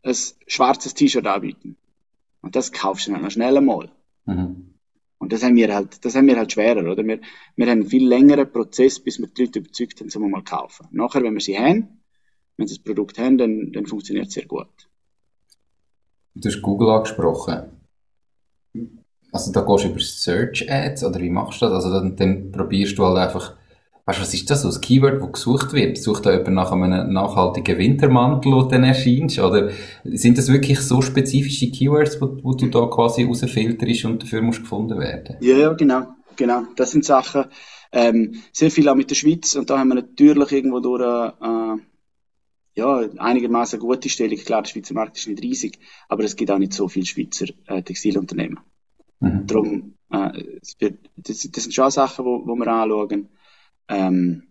ein 0.02 0.14
schwarzes 0.46 0.94
T-Shirt 0.94 1.26
anbieten. 1.26 1.76
Und 2.40 2.56
das 2.56 2.72
kaufst 2.72 3.06
du 3.06 3.12
dann 3.12 3.30
schnell 3.30 3.56
einmal. 3.56 3.90
Mhm. 4.26 4.74
Und 5.18 5.32
das 5.32 5.44
haben 5.44 5.54
wir 5.54 5.72
halt, 5.72 6.04
das 6.04 6.16
haben 6.16 6.26
wir 6.26 6.36
halt 6.36 6.50
schwerer, 6.50 6.90
oder? 6.90 7.04
Wir, 7.04 7.20
wir 7.54 7.66
haben 7.66 7.80
einen 7.80 7.86
viel 7.86 8.08
längeren 8.08 8.50
Prozess, 8.50 8.98
bis 8.98 9.20
wir 9.20 9.28
die 9.28 9.44
Leute 9.44 9.60
überzeugt 9.60 10.00
haben, 10.00 10.08
zum 10.08 10.28
mal 10.28 10.42
kaufen. 10.42 10.88
Nachher, 10.90 11.22
wenn 11.22 11.34
wir 11.34 11.40
sie 11.40 11.56
haben, 11.56 12.00
wenn 12.56 12.66
sie 12.66 12.74
das 12.74 12.82
Produkt 12.82 13.18
haben, 13.18 13.38
dann, 13.38 13.70
dann 13.72 13.86
funktioniert 13.86 14.26
es 14.26 14.34
sehr 14.34 14.46
gut. 14.46 14.66
Du 16.34 16.48
hast 16.48 16.60
Google 16.60 16.90
angesprochen. 16.90 17.81
Also 19.32 19.50
da 19.50 19.62
gehst 19.62 19.84
du 19.84 19.88
über 19.88 20.00
Search 20.00 20.70
Ads 20.70 21.04
oder 21.04 21.18
wie 21.20 21.30
machst 21.30 21.60
du 21.60 21.66
das? 21.66 21.84
Also 21.84 21.90
dann, 21.90 22.16
dann 22.16 22.52
probierst 22.52 22.96
du 22.96 23.04
halt 23.04 23.18
einfach 23.18 23.54
Weißt 24.04 24.18
du, 24.18 24.22
was 24.22 24.34
ist 24.34 24.50
das, 24.50 24.62
so 24.62 24.68
ein 24.68 24.80
Keyword, 24.80 25.22
das 25.22 25.32
gesucht 25.32 25.72
wird? 25.74 25.96
Sucht 25.96 26.26
da 26.26 26.32
jemand 26.32 26.54
nach 26.54 26.72
einem 26.72 27.12
nachhaltigen 27.12 27.78
Wintermantel, 27.78 28.50
der 28.52 28.62
dann 28.64 28.84
erscheint? 28.84 29.38
Oder 29.38 29.70
sind 30.02 30.38
das 30.38 30.48
wirklich 30.48 30.80
so 30.80 31.02
spezifische 31.02 31.70
Keywords, 31.70 32.20
wo, 32.20 32.36
wo 32.42 32.52
du 32.52 32.66
da 32.66 32.86
quasi 32.86 33.22
rausfilterst 33.22 34.04
und 34.06 34.22
dafür 34.22 34.42
musst 34.42 34.62
gefunden 34.62 34.98
werden? 34.98 35.36
Ja, 35.40 35.56
ja, 35.56 35.72
genau. 35.74 36.08
Genau. 36.34 36.62
Das 36.74 36.90
sind 36.90 37.04
Sachen, 37.04 37.44
ähm, 37.92 38.42
sehr 38.52 38.72
viel 38.72 38.88
auch 38.88 38.96
mit 38.96 39.10
der 39.10 39.14
Schweiz 39.14 39.54
und 39.54 39.70
da 39.70 39.78
haben 39.78 39.88
wir 39.88 39.96
natürlich 39.96 40.50
irgendwo 40.50 40.80
durch, 40.80 41.02
äh, 41.02 41.76
ja, 42.74 43.08
einigermaßen 43.18 43.78
gute 43.78 44.08
Stellung. 44.08 44.38
Klar, 44.38 44.62
der 44.62 44.70
Schweizer 44.70 44.94
Markt 44.94 45.18
ist 45.18 45.28
nicht 45.28 45.42
riesig, 45.42 45.78
aber 46.08 46.24
es 46.24 46.34
gibt 46.34 46.50
auch 46.50 46.58
nicht 46.58 46.72
so 46.72 46.88
viele 46.88 47.06
Schweizer 47.06 47.46
äh, 47.66 47.82
Textilunternehmen. 47.82 48.58
Mhm. 49.22 49.46
Darum, 49.46 49.94
äh, 50.10 50.42
wird, 50.78 50.98
das, 51.16 51.48
das, 51.50 51.62
sind 51.62 51.72
schon 51.72 51.90
Sachen, 51.90 52.24
wo, 52.24 52.42
wo 52.44 52.54
wir 52.56 52.66
anschauen. 52.66 53.28
Ähm, 53.88 54.42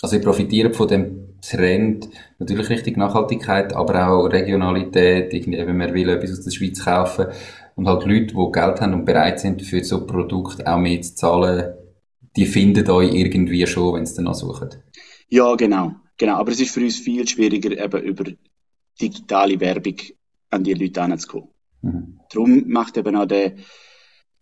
also 0.00 0.16
ich 0.16 0.22
profitiere 0.22 0.72
von 0.72 0.88
dem 0.88 1.38
Trend, 1.40 2.08
natürlich 2.38 2.68
richtig 2.68 2.96
Nachhaltigkeit, 2.96 3.74
aber 3.74 4.08
auch 4.08 4.26
Regionalität, 4.26 5.32
irgendwie 5.32 5.58
eben, 5.58 5.76
man 5.76 5.94
will 5.94 6.08
etwas 6.08 6.32
aus 6.32 6.40
der 6.42 6.50
Schweiz 6.50 6.84
kaufen 6.84 7.26
und 7.74 7.88
halt 7.88 8.04
Leute, 8.04 8.34
die 8.34 8.52
Geld 8.52 8.80
haben 8.80 8.94
und 8.94 9.04
bereit 9.04 9.40
sind, 9.40 9.62
für 9.62 9.82
so 9.82 10.00
ein 10.00 10.06
Produkt 10.06 10.66
auch 10.66 10.78
mehr 10.78 11.02
zu 11.02 11.14
zahlen, 11.14 11.74
die 12.36 12.46
finden 12.46 12.88
euch 12.90 13.14
irgendwie 13.14 13.66
schon, 13.66 13.94
wenn 13.94 14.06
sie 14.06 14.16
danach 14.16 14.34
suchen. 14.34 14.70
Ja, 15.28 15.54
genau, 15.54 15.92
genau. 16.16 16.36
Aber 16.36 16.52
es 16.52 16.60
ist 16.60 16.74
für 16.74 16.80
uns 16.80 16.98
viel 16.98 17.26
schwieriger, 17.26 17.70
eben 17.70 18.02
über 18.02 18.24
digitale 19.00 19.58
Werbung 19.60 19.96
an 20.50 20.64
die 20.64 20.74
Leute 20.74 21.00
heranzukommen. 21.00 21.48
Mhm. 21.82 22.20
Darum 22.32 22.64
macht 22.68 22.96
eben 22.96 23.16
auch 23.16 23.26
der, 23.26 23.54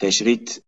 der 0.03 0.11
Schritt 0.11 0.63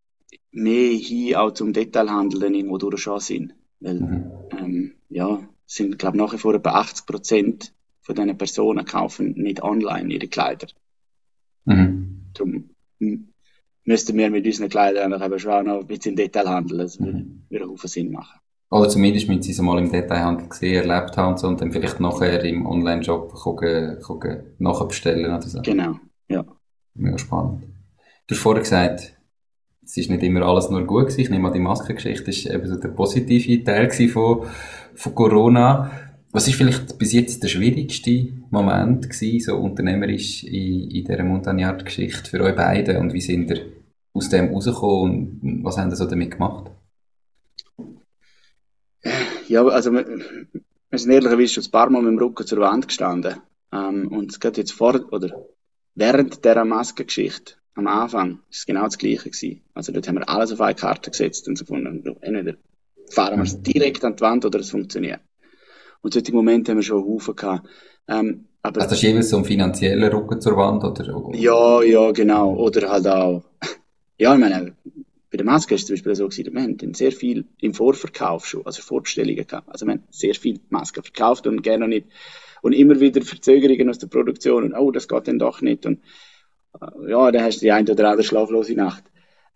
mehr 0.52 0.92
hin 0.92 1.34
auch 1.34 1.50
zum 1.52 1.72
Detailhandel 1.72 2.40
dann 2.40 2.54
irgendwo 2.54 2.78
durch 2.78 3.02
schon 3.02 3.20
Sinn. 3.20 3.52
Weil, 3.80 4.00
mhm. 4.00 4.32
ähm, 4.58 4.94
ja, 5.08 5.46
sind, 5.66 5.98
glaube 5.98 6.16
nach 6.16 6.32
wie 6.32 6.38
vor 6.38 6.54
etwa 6.54 6.70
80 6.70 7.06
Prozent 7.06 7.74
von 8.00 8.14
diesen 8.14 8.38
Personen 8.38 8.84
kaufen 8.84 9.32
nicht 9.32 9.62
online 9.62 10.12
ihre 10.12 10.28
Kleider. 10.28 10.68
Mhm. 11.64 12.30
Darum 12.34 12.70
müssten 13.84 14.16
wir 14.16 14.30
mit 14.30 14.46
unseren 14.46 14.68
Kleidern 14.68 15.20
eben 15.20 15.38
schon 15.38 15.52
auch 15.52 15.62
noch 15.62 15.80
ein 15.80 15.86
bisschen 15.86 16.12
im 16.12 16.16
Detailhandel. 16.16 16.78
Das 16.78 17.00
würde, 17.00 17.18
mhm. 17.18 17.42
würde 17.48 17.64
einen 17.64 17.76
Sinn 17.76 18.12
machen. 18.12 18.40
Oder 18.70 18.88
zumindest 18.88 19.28
müssen 19.28 19.42
sie 19.42 19.52
es 19.52 19.60
mal 19.60 19.78
im 19.78 19.90
Detailhandel 19.90 20.48
gesehen, 20.48 20.88
erlebt 20.88 21.16
haben 21.16 21.38
und 21.44 21.60
dann 21.60 21.72
vielleicht 21.72 22.00
nachher 22.00 22.44
im 22.44 22.66
Online-Shop 22.66 23.32
nachbestellen 24.58 25.26
oder 25.26 25.42
so. 25.42 25.62
Genau, 25.62 25.96
ja. 26.28 26.44
Mega 26.94 27.18
spannend. 27.18 27.64
Du 28.26 28.34
hast 28.34 28.42
vorher 28.42 28.62
gesagt, 28.62 29.13
es 29.84 29.96
ist 29.96 30.10
nicht 30.10 30.22
immer 30.22 30.42
alles 30.42 30.70
nur 30.70 30.84
gut 30.84 31.08
gewesen. 31.08 31.20
Ich 31.20 31.30
nehme 31.30 31.48
an, 31.48 31.54
die 31.54 31.60
Maskengeschichte 31.60 32.30
ist 32.30 32.46
eben 32.46 32.66
so 32.66 32.76
der 32.76 32.88
positive 32.88 33.62
Teil 33.64 33.90
von, 34.08 34.46
von 34.94 35.14
Corona. 35.14 35.90
Was 36.32 36.48
ist 36.48 36.56
vielleicht 36.56 36.98
bis 36.98 37.12
jetzt 37.12 37.42
der 37.42 37.48
schwierigste 37.48 38.28
Moment 38.50 39.08
gewesen, 39.08 39.40
so 39.40 39.56
unternehmerisch 39.56 40.42
in, 40.44 40.90
in 40.90 41.04
dieser 41.04 41.22
Montagnard-Geschichte 41.22 42.28
für 42.28 42.40
euch 42.40 42.56
beide 42.56 42.98
und 42.98 43.12
wie 43.12 43.20
sind 43.20 43.50
ihr 43.50 43.66
aus 44.12 44.30
dem 44.30 44.52
rausgekommen 44.52 45.40
und 45.42 45.64
was 45.64 45.76
haben 45.76 45.90
ihr 45.90 45.96
so 45.96 46.06
damit 46.06 46.32
gemacht? 46.32 46.70
Ja, 49.48 49.64
also 49.66 49.92
wir, 49.92 50.06
wir 50.90 50.98
sind 50.98 51.10
ehrlicherweise 51.12 51.54
schon 51.54 51.64
ein 51.64 51.70
paar 51.70 51.90
Mal 51.90 52.02
mit 52.02 52.12
dem 52.12 52.18
Rücken 52.18 52.46
zur 52.46 52.58
Wand 52.58 52.88
gestanden 52.88 53.36
ähm, 53.72 54.08
und 54.08 54.40
gerade 54.40 54.60
jetzt 54.60 54.72
vor 54.72 55.00
oder 55.12 55.46
während 55.94 56.44
dieser 56.44 56.64
Maskengeschichte 56.64 57.54
am 57.74 57.86
Anfang 57.86 58.40
ist 58.50 58.58
es 58.58 58.66
genau 58.66 58.84
das 58.84 58.98
Gleiche 58.98 59.30
gewesen. 59.30 59.62
Also 59.74 59.92
dort 59.92 60.06
haben 60.08 60.16
wir 60.16 60.28
alles 60.28 60.52
auf 60.52 60.60
eine 60.60 60.74
Karte 60.74 61.10
gesetzt 61.10 61.48
und 61.48 61.56
so 61.56 61.64
gefunden, 61.64 62.16
entweder 62.20 62.56
fahren 63.10 63.36
wir 63.36 63.44
es 63.44 63.60
direkt 63.60 64.04
an 64.04 64.16
die 64.16 64.22
Wand 64.22 64.44
oder 64.44 64.60
es 64.60 64.70
funktioniert. 64.70 65.20
Und 66.00 66.14
solche 66.14 66.32
Momente 66.32 66.70
haben 66.70 66.78
wir 66.78 66.82
schon 66.82 67.04
Haufen 67.04 67.34
gehabt. 67.34 67.68
Ähm, 68.08 68.46
aber 68.62 68.80
also 68.80 68.90
das 68.90 68.98
ist 68.98 69.02
jeweils 69.02 69.30
so 69.30 69.38
ein 69.38 69.44
finanzieller 69.44 70.12
Rücken 70.12 70.40
zur 70.40 70.56
Wand, 70.56 70.84
oder? 70.84 71.34
Ja, 71.34 71.82
ja, 71.82 72.12
genau. 72.12 72.54
Oder 72.54 72.90
halt 72.90 73.06
auch, 73.06 73.44
ja, 74.18 74.34
ich 74.34 74.40
meine, 74.40 74.74
bei 75.30 75.36
der 75.36 75.44
Maske 75.44 75.74
ist 75.74 75.82
es 75.82 75.86
zum 75.88 75.94
Beispiel 75.94 76.14
so 76.14 76.28
gewesen, 76.28 76.54
wir 76.54 76.62
haben 76.62 76.94
sehr 76.94 77.12
viel 77.12 77.46
im 77.60 77.74
Vorverkauf 77.74 78.46
schon, 78.46 78.64
also 78.64 78.82
Vorbestellungen 78.82 79.46
gehabt. 79.46 79.68
Also 79.68 79.86
wir 79.86 79.94
haben 79.94 80.04
sehr 80.10 80.34
viel 80.34 80.60
Masken 80.70 81.02
verkauft 81.02 81.46
und 81.46 81.62
gerne 81.62 81.88
nicht, 81.88 82.06
und 82.62 82.72
immer 82.72 83.00
wieder 83.00 83.20
Verzögerungen 83.20 83.90
aus 83.90 83.98
der 83.98 84.06
Produktion 84.06 84.64
und, 84.64 84.74
oh, 84.74 84.90
das 84.90 85.08
geht 85.08 85.28
dann 85.28 85.38
doch 85.38 85.60
nicht 85.60 85.84
und, 85.86 86.00
ja, 87.06 87.30
dann 87.30 87.42
hast 87.42 87.56
du 87.56 87.60
die 87.66 87.72
eine 87.72 87.90
oder 87.90 88.10
andere 88.10 88.24
schlaflose 88.24 88.74
Nacht. 88.74 89.04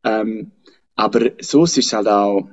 Ähm, 0.05 0.53
aber 0.95 1.31
so 1.41 1.64
ist 1.64 1.79
es 1.79 1.93
halt 1.93 2.09
auch, 2.09 2.49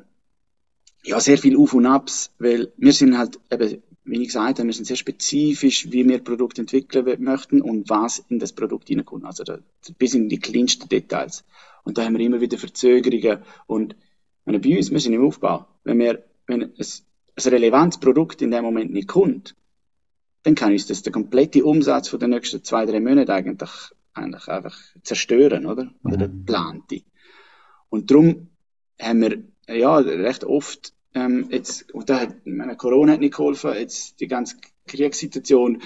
ja, 1.04 1.20
sehr 1.20 1.38
viel 1.38 1.58
Auf 1.58 1.74
und 1.74 1.86
Abs, 1.86 2.32
weil 2.40 2.72
wir 2.78 2.94
sind 2.94 3.18
halt 3.18 3.40
eben, 3.52 3.82
wie 4.04 4.22
ich 4.22 4.28
gesagt 4.28 4.60
habe, 4.60 4.68
wir 4.68 4.74
sind 4.74 4.86
sehr 4.86 4.96
spezifisch, 4.96 5.92
wie 5.92 6.08
wir 6.08 6.20
Produkte 6.20 6.62
entwickeln 6.62 7.24
möchten 7.24 7.62
und 7.62 7.90
was 7.90 8.20
in 8.30 8.40
das 8.40 8.54
Produkt 8.54 8.88
hineinkommt. 8.88 9.26
Also 9.26 9.44
da, 9.44 9.60
bis 9.98 10.14
in 10.14 10.30
die 10.30 10.40
kleinsten 10.40 10.90
Details. 10.90 11.44
Und 11.84 11.98
da 11.98 12.04
haben 12.04 12.18
wir 12.18 12.26
immer 12.26 12.42
wieder 12.42 12.58
Verzögerungen 12.58 13.40
und 13.68 13.96
wenn 14.46 14.62
bei 14.62 14.78
uns, 14.78 14.92
wir 14.92 15.00
sind 15.00 15.14
im 15.14 15.26
Aufbau. 15.26 15.66
Wenn 15.84 16.00
wir, 16.00 16.24
wenn 16.46 16.72
es, 16.78 17.04
ein 17.36 17.50
relevantes 17.50 18.00
Produkt 18.00 18.42
in 18.42 18.52
dem 18.52 18.64
Moment 18.64 18.94
nicht 18.94 19.08
kommt, 19.08 19.56
dann 20.44 20.56
kann 20.56 20.72
uns 20.72 20.86
das 20.86 21.02
der 21.02 21.12
komplette 21.12 21.66
Umsatz 21.66 22.08
von 22.08 22.20
den 22.20 22.30
nächsten 22.30 22.64
zwei, 22.64 22.86
drei 22.86 23.00
Monaten 23.00 23.32
eigentlich 23.32 23.72
eigentlich 24.16 24.48
einfach 24.48 24.78
zerstören, 25.04 25.66
oder? 25.66 25.92
Oder 26.04 26.18
der 26.18 26.28
mhm. 26.30 26.46
geplante. 26.46 27.02
Und 27.90 28.10
darum 28.12 28.50
haben 29.00 29.22
wir, 29.22 29.44
ja, 29.68 29.98
recht 29.98 30.44
oft, 30.44 30.94
ähm, 31.14 31.48
jetzt, 31.50 31.94
und 31.94 32.10
da 32.10 32.22
hat, 32.22 32.46
meine, 32.46 32.76
Corona 32.76 33.14
hat 33.14 33.20
nicht 33.20 33.36
geholfen, 33.36 33.74
jetzt 33.74 34.20
die 34.20 34.28
ganze 34.28 34.58
Kriegssituation, 34.88 35.82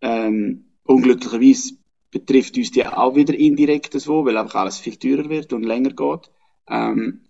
ähm, 0.00 0.66
unglücklicherweise 0.84 1.74
betrifft 2.10 2.56
uns 2.56 2.70
die 2.70 2.86
auch 2.86 3.16
wieder 3.16 3.34
indirekt 3.34 3.92
so, 4.00 4.24
weil 4.24 4.36
einfach 4.36 4.60
alles 4.60 4.78
viel 4.78 4.96
teurer 4.96 5.28
wird 5.28 5.52
und 5.52 5.64
länger 5.64 5.90
geht. 5.90 6.30
Ähm, 6.68 7.24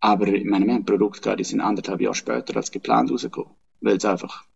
aber 0.00 0.28
ich 0.28 0.44
meine, 0.44 0.66
wir 0.66 0.74
haben 0.74 0.84
Produkte 0.84 1.22
gehabt, 1.22 1.40
die 1.40 1.44
sind 1.44 1.60
anderthalb 1.60 2.00
Jahre 2.00 2.14
später 2.14 2.56
als 2.56 2.70
geplant 2.70 3.10
rausgekommen, 3.10 3.52
weil 3.80 3.96
es 3.96 4.04
einfach 4.04 4.46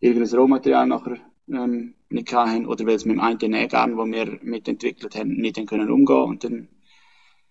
irgendein 0.00 0.38
Rohmaterial 0.38 0.86
nachher 0.86 1.18
ähm, 1.48 1.94
nicht 2.08 2.32
haben 2.32 2.66
oder 2.66 2.86
weil 2.86 2.94
es 2.94 3.04
mit 3.04 3.16
dem 3.16 3.20
einen 3.20 3.38
Nähgarn, 3.38 3.96
wo 3.96 4.04
wir 4.06 4.38
mitentwickelt 4.42 5.14
haben, 5.16 5.34
nicht 5.34 5.58
haben 5.58 5.66
können 5.66 5.90
umgehen 5.90 6.22
und 6.22 6.44
dann, 6.44 6.68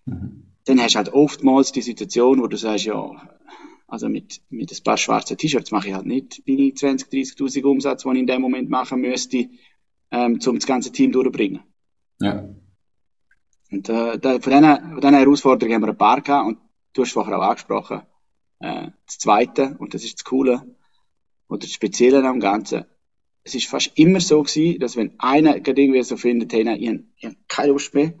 mhm. 0.06 0.44
dann 0.64 0.80
hast 0.80 0.94
du 0.94 0.98
halt 0.98 1.12
oftmals 1.12 1.72
die 1.72 1.82
Situation, 1.82 2.40
wo 2.40 2.46
du 2.46 2.56
sagst, 2.56 2.84
ja, 2.84 3.28
also 3.86 4.08
mit, 4.08 4.40
mit 4.48 4.72
ein 4.72 4.84
paar 4.84 4.96
schwarzen 4.96 5.36
T-Shirts 5.36 5.70
mache 5.70 5.88
ich 5.88 5.94
halt 5.94 6.06
nicht 6.06 6.42
meine 6.46 6.72
20, 6.72 7.08
30.000 7.12 7.64
Umsatz, 7.64 8.04
die 8.04 8.08
ich 8.10 8.18
in 8.20 8.26
dem 8.26 8.40
Moment 8.40 8.70
machen 8.70 9.00
müsste, 9.00 9.50
ähm, 10.10 10.38
um 10.46 10.54
das 10.54 10.66
ganze 10.66 10.92
Team 10.92 11.12
durchzubringen. 11.12 11.60
Ja. 12.20 12.48
Und 13.70 13.88
äh, 13.88 14.18
da, 14.18 14.40
von 14.40 14.52
diesen, 14.52 15.00
von 15.02 15.14
Herausforderungen 15.14 15.74
haben 15.74 15.82
wir 15.82 15.90
ein 15.90 15.98
paar 15.98 16.20
gehabt 16.20 16.46
und 16.46 16.58
du 16.92 17.02
hast 17.02 17.12
vorher 17.12 17.38
auch 17.38 17.42
angesprochen, 17.42 18.02
äh, 18.60 18.88
das 19.06 19.18
Zweite, 19.18 19.76
und 19.78 19.94
das 19.94 20.04
ist 20.04 20.20
das 20.20 20.24
Coole, 20.24 20.76
oder 21.48 21.60
das 21.60 21.72
Spezielle 21.72 22.26
am 22.26 22.40
Ganzen, 22.40 22.86
es 23.44 23.54
ist 23.54 23.66
fast 23.66 23.92
immer 23.96 24.20
so 24.20 24.42
gewesen, 24.42 24.78
dass 24.78 24.96
wenn 24.96 25.18
einer 25.18 25.60
gerade 25.60 25.82
irgendwie 25.82 26.02
so 26.02 26.16
findet, 26.16 26.52
hey, 26.52 26.64
nein, 26.64 26.80
ich, 26.80 26.88
habe, 26.88 27.04
ich 27.16 27.48
keine 27.48 27.72
Lust 27.72 27.94
mehr, 27.94 28.14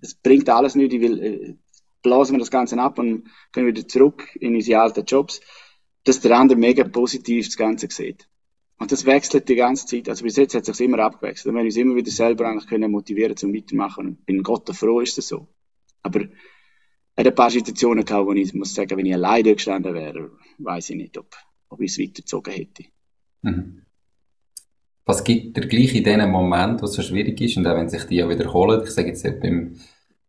es 0.00 0.14
bringt 0.14 0.48
alles 0.48 0.74
nicht, 0.74 0.92
ich 0.92 1.00
will, 1.00 1.22
äh, 1.22 1.54
blasen 2.02 2.34
wir 2.34 2.40
das 2.40 2.50
Ganze 2.50 2.78
ab 2.78 2.98
und 2.98 3.28
gehen 3.52 3.66
wieder 3.66 3.86
zurück 3.86 4.34
in 4.36 4.54
unsere 4.54 4.80
alten 4.80 5.04
Jobs, 5.04 5.40
dass 6.04 6.20
der 6.20 6.36
andere 6.38 6.58
mega 6.58 6.84
positiv 6.84 7.46
das 7.46 7.56
Ganze 7.56 7.88
sieht. 7.90 8.28
Und 8.78 8.92
das 8.92 9.06
wechselt 9.06 9.48
die 9.48 9.54
ganze 9.54 9.86
Zeit. 9.86 10.08
Also 10.08 10.22
bis 10.24 10.36
jetzt 10.36 10.54
hat 10.54 10.68
es 10.68 10.76
sich 10.76 10.86
immer 10.86 10.98
abgewechselt. 10.98 11.54
Wir 11.54 11.62
uns 11.62 11.76
immer 11.76 11.96
wieder 11.96 12.10
selber 12.10 12.46
eigentlich 12.46 12.66
können 12.66 12.90
motivieren 12.90 13.36
zum 13.36 13.54
Weitermachen. 13.54 14.06
Und 14.06 14.26
bin 14.26 14.42
Gott 14.42 14.68
froh, 14.76 15.00
ist 15.00 15.16
das 15.16 15.28
so. 15.28 15.48
Aber 16.02 16.20
hat 17.16 17.26
ein 17.26 17.34
paar 17.34 17.50
Situationen 17.50 18.04
gehabt, 18.04 18.26
wo 18.26 18.32
ich 18.32 18.52
muss 18.52 18.74
sagen, 18.74 18.96
wenn 18.98 19.06
ich 19.06 19.14
alleine 19.14 19.54
gestanden 19.54 19.94
wäre, 19.94 20.30
weiß 20.58 20.90
ich 20.90 20.96
nicht, 20.96 21.16
ob, 21.16 21.34
ob 21.70 21.80
ich 21.80 21.90
es 21.90 21.98
weitergezogen 21.98 22.52
hätte. 22.52 22.84
Mhm. 23.40 23.85
Was 25.06 25.22
gibt 25.22 25.56
dir 25.56 25.68
gleich 25.68 25.94
in 25.94 26.02
dem 26.02 26.30
Moment, 26.30 26.82
was 26.82 26.94
so 26.94 27.02
schwierig 27.02 27.40
ist, 27.40 27.56
und 27.56 27.66
auch 27.66 27.76
wenn 27.76 27.88
sich 27.88 28.04
die 28.04 28.16
ja 28.16 28.28
wiederholen, 28.28 28.82
ich 28.84 28.90
sage 28.90 29.08
jetzt 29.08 29.22
beim 29.40 29.76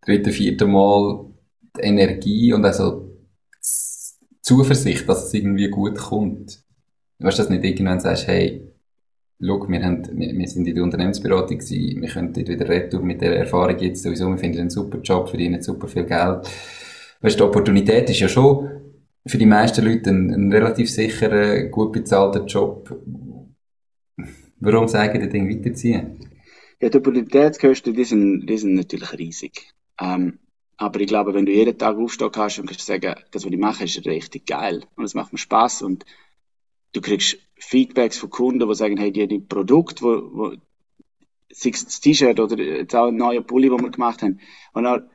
dritten, 0.01 0.32
vierten 0.32 0.71
Mal, 0.71 1.25
die 1.75 1.82
Energie 1.82 2.53
und 2.53 2.63
also 2.63 3.09
die 3.53 4.41
Zuversicht, 4.41 5.09
dass 5.09 5.25
es 5.25 5.34
irgendwie 5.34 5.69
gut 5.69 5.97
kommt. 5.97 6.59
Du 7.17 7.25
weißt 7.25 7.39
das 7.39 7.49
nicht 7.49 7.63
irgendwann 7.63 7.99
sagst, 7.99 8.28
hey, 8.28 8.71
schau, 9.41 9.67
wir, 9.67 9.84
haben, 9.84 10.07
wir, 10.13 10.38
wir 10.38 10.47
sind 10.47 10.67
in 10.67 10.75
der 10.75 10.84
Unternehmensberatung 10.84 11.57
gewesen, 11.57 12.01
wir 12.01 12.09
können 12.09 12.34
dort 12.34 12.47
wieder 12.47 12.69
retour 12.69 13.01
mit 13.01 13.21
der 13.21 13.36
Erfahrung 13.36 13.80
jetzt 13.80 14.03
sowieso, 14.03 14.30
wir 14.30 14.38
finden 14.38 14.59
einen 14.59 14.69
super 14.69 14.99
Job, 14.99 15.28
verdienen 15.28 15.63
super 15.63 15.88
viel 15.88 16.03
Geld. 16.03 16.47
Weißt, 17.21 17.39
die 17.39 17.43
Opportunität 17.43 18.11
ist 18.11 18.19
ja 18.19 18.28
schon 18.28 18.69
für 19.25 19.38
die 19.38 19.45
meisten 19.47 19.84
Leute 19.84 20.11
ein, 20.11 20.32
ein 20.32 20.51
relativ 20.51 20.89
sicherer, 20.89 21.63
gut 21.63 21.91
bezahlter 21.91 22.45
Job. 22.45 22.95
Warum 24.60 24.88
sagen 24.88 25.22
die 25.22 25.30
Dinge 25.30 25.55
weiterziehen? 25.55 26.18
Ja, 26.80 26.89
die 26.89 26.97
Opportunitätskosten, 26.97 27.93
die 27.93 28.03
sind, 28.03 28.47
die 28.47 28.58
sind 28.58 28.76
natürlich 28.76 29.14
riesig. 29.14 29.74
Ähm, 29.99 30.39
aber 30.78 30.99
ich 30.99 31.08
glaube, 31.08 31.34
wenn 31.34 31.45
du 31.45 31.51
jeden 31.51 31.78
Tag 31.78 31.97
aufstehen 31.97 32.32
kannst 32.32 32.60
und 32.60 32.68
kannst 32.68 32.86
sagen, 32.86 33.16
das, 33.32 33.45
was 33.45 33.51
ich 33.51 33.58
mache, 33.58 33.84
ist 33.84 34.05
richtig 34.05 34.45
geil 34.45 34.84
und 34.95 35.05
es 35.05 35.16
macht 35.16 35.32
mir 35.32 35.39
Spaß 35.39 35.82
und 35.82 36.05
du 36.93 37.01
kriegst 37.01 37.38
Feedbacks 37.55 38.18
von 38.18 38.30
Kunden, 38.30 38.68
die 38.68 38.76
sagen, 38.76 38.97
hey, 38.97 39.12
die, 39.12 39.28
die 39.28 39.39
Produkt, 39.39 40.03
wo, 40.03 40.30
wo 40.32 40.51
sei 41.51 41.72
es 41.72 41.86
das 41.86 41.99
T-Shirt 41.99 42.39
oder 42.39 42.62
jetzt 42.62 42.95
auch 42.95 43.08
ein 43.08 43.16
neuer 43.16 43.41
Pulli, 43.41 43.70
den 43.70 43.82
wir 43.82 43.89
gemacht 43.89 44.22
haben, 44.22 44.39
und 44.74 44.84
dann 44.84 45.10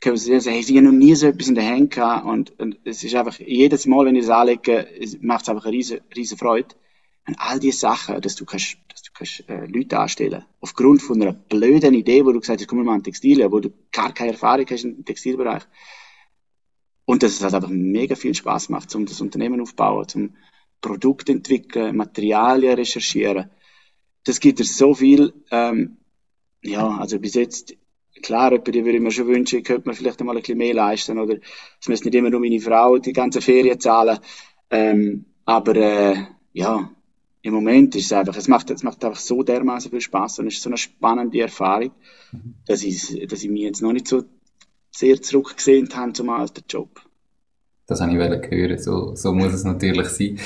können 0.00 0.16
sie 0.16 0.38
sagen, 0.38 0.54
hey, 0.54 0.62
sie 0.62 0.76
haben 0.76 0.84
noch 0.84 0.92
nie 0.92 1.14
so 1.14 1.26
etwas 1.26 1.48
in 1.48 1.56
der 1.56 1.68
Hand 1.68 1.92
gehabt 1.92 2.26
und, 2.26 2.58
und 2.60 2.78
es 2.84 3.02
ist 3.02 3.14
einfach, 3.16 3.38
jedes 3.40 3.86
Mal, 3.86 4.06
wenn 4.06 4.16
ich 4.16 4.24
es 4.24 4.30
anlege, 4.30 4.86
macht 5.20 5.42
es 5.42 5.48
einfach 5.48 5.64
eine 5.64 5.72
riesen, 5.72 6.00
riesen 6.14 6.38
Freude. 6.38 6.74
Und 7.26 7.36
all 7.38 7.58
diese 7.58 7.78
Sachen, 7.78 8.20
dass 8.20 8.36
du 8.36 8.44
kannst, 8.44 8.76
dass 8.88 9.02
du 9.02 9.10
kannst, 9.14 9.48
äh, 9.48 9.66
Leute 9.66 9.98
anstellen. 9.98 10.44
Aufgrund 10.60 11.02
von 11.02 11.20
einer 11.20 11.32
blöden 11.32 11.94
Idee, 11.94 12.24
wo 12.24 12.32
du 12.32 12.40
gesagt 12.40 12.60
hast, 12.60 12.68
komm 12.68 12.84
mal 12.84 12.94
an 12.94 13.02
Textilien, 13.02 13.50
wo 13.50 13.60
du 13.60 13.70
gar 13.92 14.12
keine 14.12 14.32
Erfahrung 14.32 14.66
hast 14.68 14.84
im 14.84 15.04
Textilbereich. 15.04 15.62
Und 17.06 17.22
dass 17.22 17.32
es 17.32 17.42
halt 17.42 17.54
einfach 17.54 17.70
mega 17.70 18.14
viel 18.14 18.34
Spaß 18.34 18.68
macht, 18.68 18.94
um 18.94 19.06
das 19.06 19.20
Unternehmen 19.20 19.60
aufzubauen, 19.60 20.08
zum 20.08 20.34
Produkt 20.80 21.28
entwickeln, 21.30 21.96
Materialien 21.96 22.74
recherchieren. 22.74 23.50
Das 24.24 24.40
gibt 24.40 24.60
es 24.60 24.76
so 24.76 24.94
viel, 24.94 25.32
ähm, 25.50 25.98
ja, 26.62 26.88
also 26.98 27.18
bis 27.18 27.34
jetzt, 27.34 27.74
klar, 28.22 28.58
die 28.58 28.84
würde 28.84 28.96
ich 28.96 29.02
mir 29.02 29.10
schon 29.10 29.26
wünschen, 29.26 29.58
ich 29.58 29.64
könnte 29.64 29.88
mir 29.88 29.94
vielleicht 29.94 30.20
einmal 30.20 30.36
ein 30.36 30.42
bisschen 30.42 30.58
mehr 30.58 30.74
leisten, 30.74 31.18
oder 31.18 31.36
es 31.80 31.88
müsste 31.88 32.08
nicht 32.08 32.16
immer 32.16 32.30
nur 32.30 32.40
meine 32.40 32.60
Frau 32.60 32.98
die 32.98 33.12
ganze 33.12 33.40
Ferien 33.42 33.80
zahlen, 33.80 34.18
ähm, 34.70 35.26
aber, 35.44 35.76
äh, 35.76 36.16
ja, 36.52 36.90
im 37.44 37.52
Moment 37.52 37.94
ist 37.94 38.06
es 38.06 38.12
einfach, 38.12 38.36
es 38.38 38.48
macht, 38.48 38.70
es 38.70 38.82
macht 38.82 39.04
einfach 39.04 39.20
so 39.20 39.42
dermaßen 39.42 39.90
viel 39.90 40.00
Spaß 40.00 40.38
und 40.38 40.46
es 40.46 40.54
ist 40.54 40.62
so 40.62 40.70
eine 40.70 40.78
spannende 40.78 41.42
Erfahrung, 41.42 41.90
mhm. 42.32 42.54
dass 42.66 42.82
ich, 42.82 43.26
dass 43.28 43.44
ich 43.44 43.50
mich 43.50 43.62
jetzt 43.62 43.82
noch 43.82 43.92
nicht 43.92 44.08
so 44.08 44.24
sehr 44.90 45.20
zurückgesehen 45.20 45.90
habe 45.94 46.14
zum 46.14 46.30
alten 46.30 46.64
Job. 46.66 47.02
Das 47.86 48.00
habe 48.00 48.12
ich 48.12 48.50
hören. 48.50 48.78
So, 48.78 49.14
so 49.14 49.34
muss 49.34 49.52
es 49.52 49.64
natürlich 49.64 50.08
sein. 50.08 50.38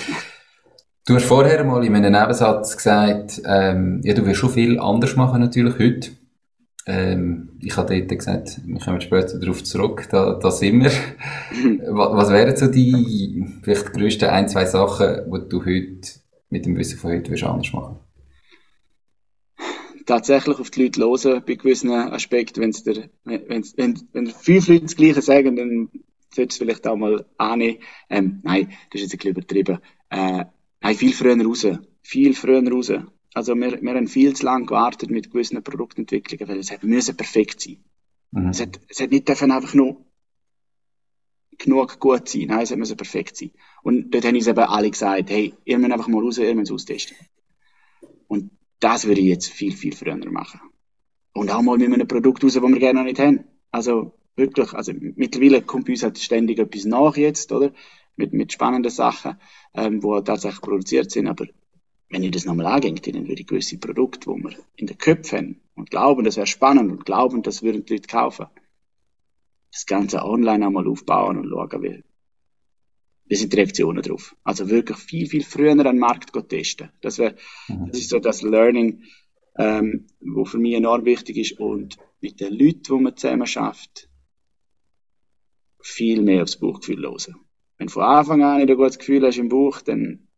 Du 1.06 1.14
hast 1.14 1.26
vorher 1.26 1.62
mal 1.62 1.84
in 1.84 1.94
einem 1.94 2.12
Nebensatz 2.12 2.76
gesagt, 2.76 3.42
ähm, 3.44 4.00
ja, 4.02 4.12
du 4.12 4.26
wirst 4.26 4.40
schon 4.40 4.50
viel 4.50 4.80
anders 4.80 5.14
machen 5.14 5.40
natürlich 5.40 5.78
heute. 5.78 6.10
Ähm, 6.84 7.50
ich 7.60 7.76
habe 7.76 7.96
dort 7.96 8.18
gesagt, 8.18 8.60
wir 8.66 8.80
kommen 8.80 9.00
später 9.00 9.38
darauf 9.38 9.62
zurück, 9.62 10.08
da, 10.10 10.34
da 10.34 10.50
sind 10.50 10.82
wir. 10.82 10.90
was, 11.94 12.16
was 12.16 12.30
wären 12.30 12.56
so 12.56 12.66
die 12.66 13.46
vielleicht 13.62 13.92
grössten 13.92 14.30
ein, 14.30 14.48
zwei 14.48 14.64
Sachen, 14.64 15.30
die 15.32 15.48
du 15.48 15.64
heute 15.64 16.08
mit 16.50 16.66
dem 16.66 16.76
Wissen 16.76 16.98
von 16.98 17.10
heute 17.10 17.48
anders 17.48 17.72
machen? 17.72 17.98
Tatsächlich 20.06 20.58
auf 20.58 20.70
die 20.70 20.84
Leute 20.84 21.00
hören 21.02 21.42
bei 21.46 21.54
gewissen 21.54 21.90
Aspekten. 21.90 22.62
Wenn's 22.62 22.82
der, 22.82 23.10
wenn's, 23.24 23.76
wenn, 23.76 24.00
wenn 24.12 24.26
fünf 24.28 24.68
Leute 24.68 24.84
das 24.84 24.96
Gleiche 24.96 25.20
sagen, 25.20 25.56
dann 25.56 25.90
sollte 26.34 26.52
es 26.52 26.56
vielleicht 26.56 26.86
auch 26.86 26.96
mal 26.96 27.26
annehmen. 27.36 27.78
Ähm, 28.08 28.40
nein, 28.42 28.72
das 28.90 29.02
ist 29.02 29.12
jetzt 29.12 29.14
ein 29.14 29.18
bisschen 29.18 29.30
übertrieben. 29.32 29.78
Äh, 30.08 30.44
nein, 30.80 30.94
viel 30.94 31.12
früher 31.12 31.38
raus. 31.44 31.66
Viel 32.02 32.34
früher 32.34 32.66
raus. 32.70 32.92
Also 33.34 33.54
wir, 33.54 33.82
wir 33.82 33.94
haben 33.94 34.08
viel 34.08 34.34
zu 34.34 34.46
lange 34.46 34.66
gewartet 34.66 35.10
mit 35.10 35.30
gewissen 35.30 35.62
Produktentwicklungen, 35.62 36.48
weil 36.48 36.58
es 36.58 36.72
müssen 36.82 37.16
perfekt 37.16 37.60
sein. 37.60 37.84
Mhm. 38.30 38.48
Es, 38.48 38.60
hat, 38.60 38.80
es 38.88 39.00
hat 39.00 39.10
nicht 39.10 39.28
einfach 39.28 39.74
nur 39.74 40.04
genug 41.58 41.98
gut 41.98 42.28
sein. 42.28 42.46
Nein, 42.48 42.62
es 42.62 42.74
muss 42.74 42.94
perfekt 42.94 43.36
sein. 43.36 43.50
Und 43.82 44.12
dort 44.12 44.24
haben 44.24 44.34
uns 44.34 44.46
eben 44.46 44.58
alle 44.58 44.90
gesagt, 44.90 45.30
hey, 45.30 45.54
ihr 45.64 45.78
müsst 45.78 45.92
einfach 45.92 46.08
mal 46.08 46.22
raus, 46.22 46.38
ihr 46.38 46.54
müsst 46.54 46.72
austesten. 46.72 47.16
Und 48.28 48.50
das 48.80 49.06
würde 49.06 49.20
ich 49.20 49.26
jetzt 49.26 49.48
viel, 49.48 49.76
viel 49.76 49.94
früher 49.94 50.16
machen. 50.16 50.60
Und 51.34 51.50
auch 51.50 51.62
mal 51.62 51.78
mit 51.78 51.92
einem 51.92 52.08
Produkt 52.08 52.44
raus, 52.44 52.54
das 52.54 52.62
wir 52.62 52.78
gerne 52.78 53.00
noch 53.00 53.06
nicht 53.06 53.18
haben. 53.18 53.44
Also 53.70 54.12
wirklich, 54.36 54.72
also 54.72 54.92
mittlerweile 54.94 55.62
kommt 55.62 55.86
bei 55.86 55.92
uns 55.92 56.02
halt 56.02 56.18
ständig 56.18 56.58
etwas 56.58 56.84
nach 56.84 57.16
jetzt, 57.16 57.52
oder? 57.52 57.72
Mit, 58.16 58.32
mit 58.32 58.52
spannenden 58.52 58.90
Sachen, 58.90 59.36
ähm, 59.74 60.00
die 60.00 60.24
tatsächlich 60.24 60.60
produziert 60.60 61.10
sind. 61.10 61.28
Aber 61.28 61.46
wenn 62.08 62.22
ich 62.22 62.30
das 62.30 62.46
nochmal 62.46 62.66
angehe, 62.66 62.94
dann 62.94 63.28
würde 63.28 63.42
ich 63.42 63.46
gewisse 63.46 63.78
Produkte, 63.78 64.30
die 64.30 64.42
wir 64.42 64.56
in 64.76 64.86
den 64.86 64.98
Köpfen 64.98 65.38
haben 65.38 65.60
und 65.74 65.90
glauben, 65.90 66.24
das 66.24 66.36
wäre 66.36 66.46
spannend 66.46 66.90
und 66.90 67.04
glauben, 67.04 67.42
das 67.42 67.62
würden 67.62 67.84
die 67.84 67.94
Leute 67.94 68.08
kaufen, 68.08 68.46
das 69.70 69.86
Ganze 69.86 70.24
online 70.24 70.66
einmal 70.66 70.88
aufbauen 70.88 71.38
und 71.38 71.48
schauen, 71.48 71.82
wie, 71.82 72.04
wie 73.26 73.34
sind 73.34 73.52
die 73.52 73.56
Reaktionen 73.56 74.02
drauf. 74.02 74.34
Also 74.42 74.70
wirklich 74.70 74.98
viel, 74.98 75.26
viel 75.26 75.44
früher 75.44 75.72
an 75.72 75.78
den 75.78 75.98
Markt 75.98 76.32
testen. 76.48 76.90
Das, 77.00 77.18
wär, 77.18 77.34
mhm. 77.68 77.88
das 77.88 77.98
ist 77.98 78.10
so 78.10 78.18
das 78.18 78.42
Learning, 78.42 79.02
ähm, 79.56 80.06
wo 80.20 80.44
für 80.44 80.58
mich 80.58 80.74
enorm 80.74 81.04
wichtig 81.04 81.36
ist 81.36 81.58
und 81.58 81.98
mit 82.20 82.40
den 82.40 82.52
Leuten, 82.52 82.82
die 82.82 83.02
man 83.02 83.16
zusammen 83.16 83.46
schafft, 83.46 84.08
viel 85.80 86.22
mehr 86.22 86.42
aufs 86.42 86.58
Bauchgefühl 86.58 87.02
hören. 87.02 87.36
Wenn 87.76 87.86
du 87.86 87.92
von 87.92 88.02
Anfang 88.02 88.42
an 88.42 88.58
nicht 88.58 88.70
ein 88.70 88.76
gutes 88.76 88.98
Gefühl 88.98 89.24
hast 89.24 89.38
im 89.38 89.48
Bauch, 89.48 89.80
dann 89.80 90.28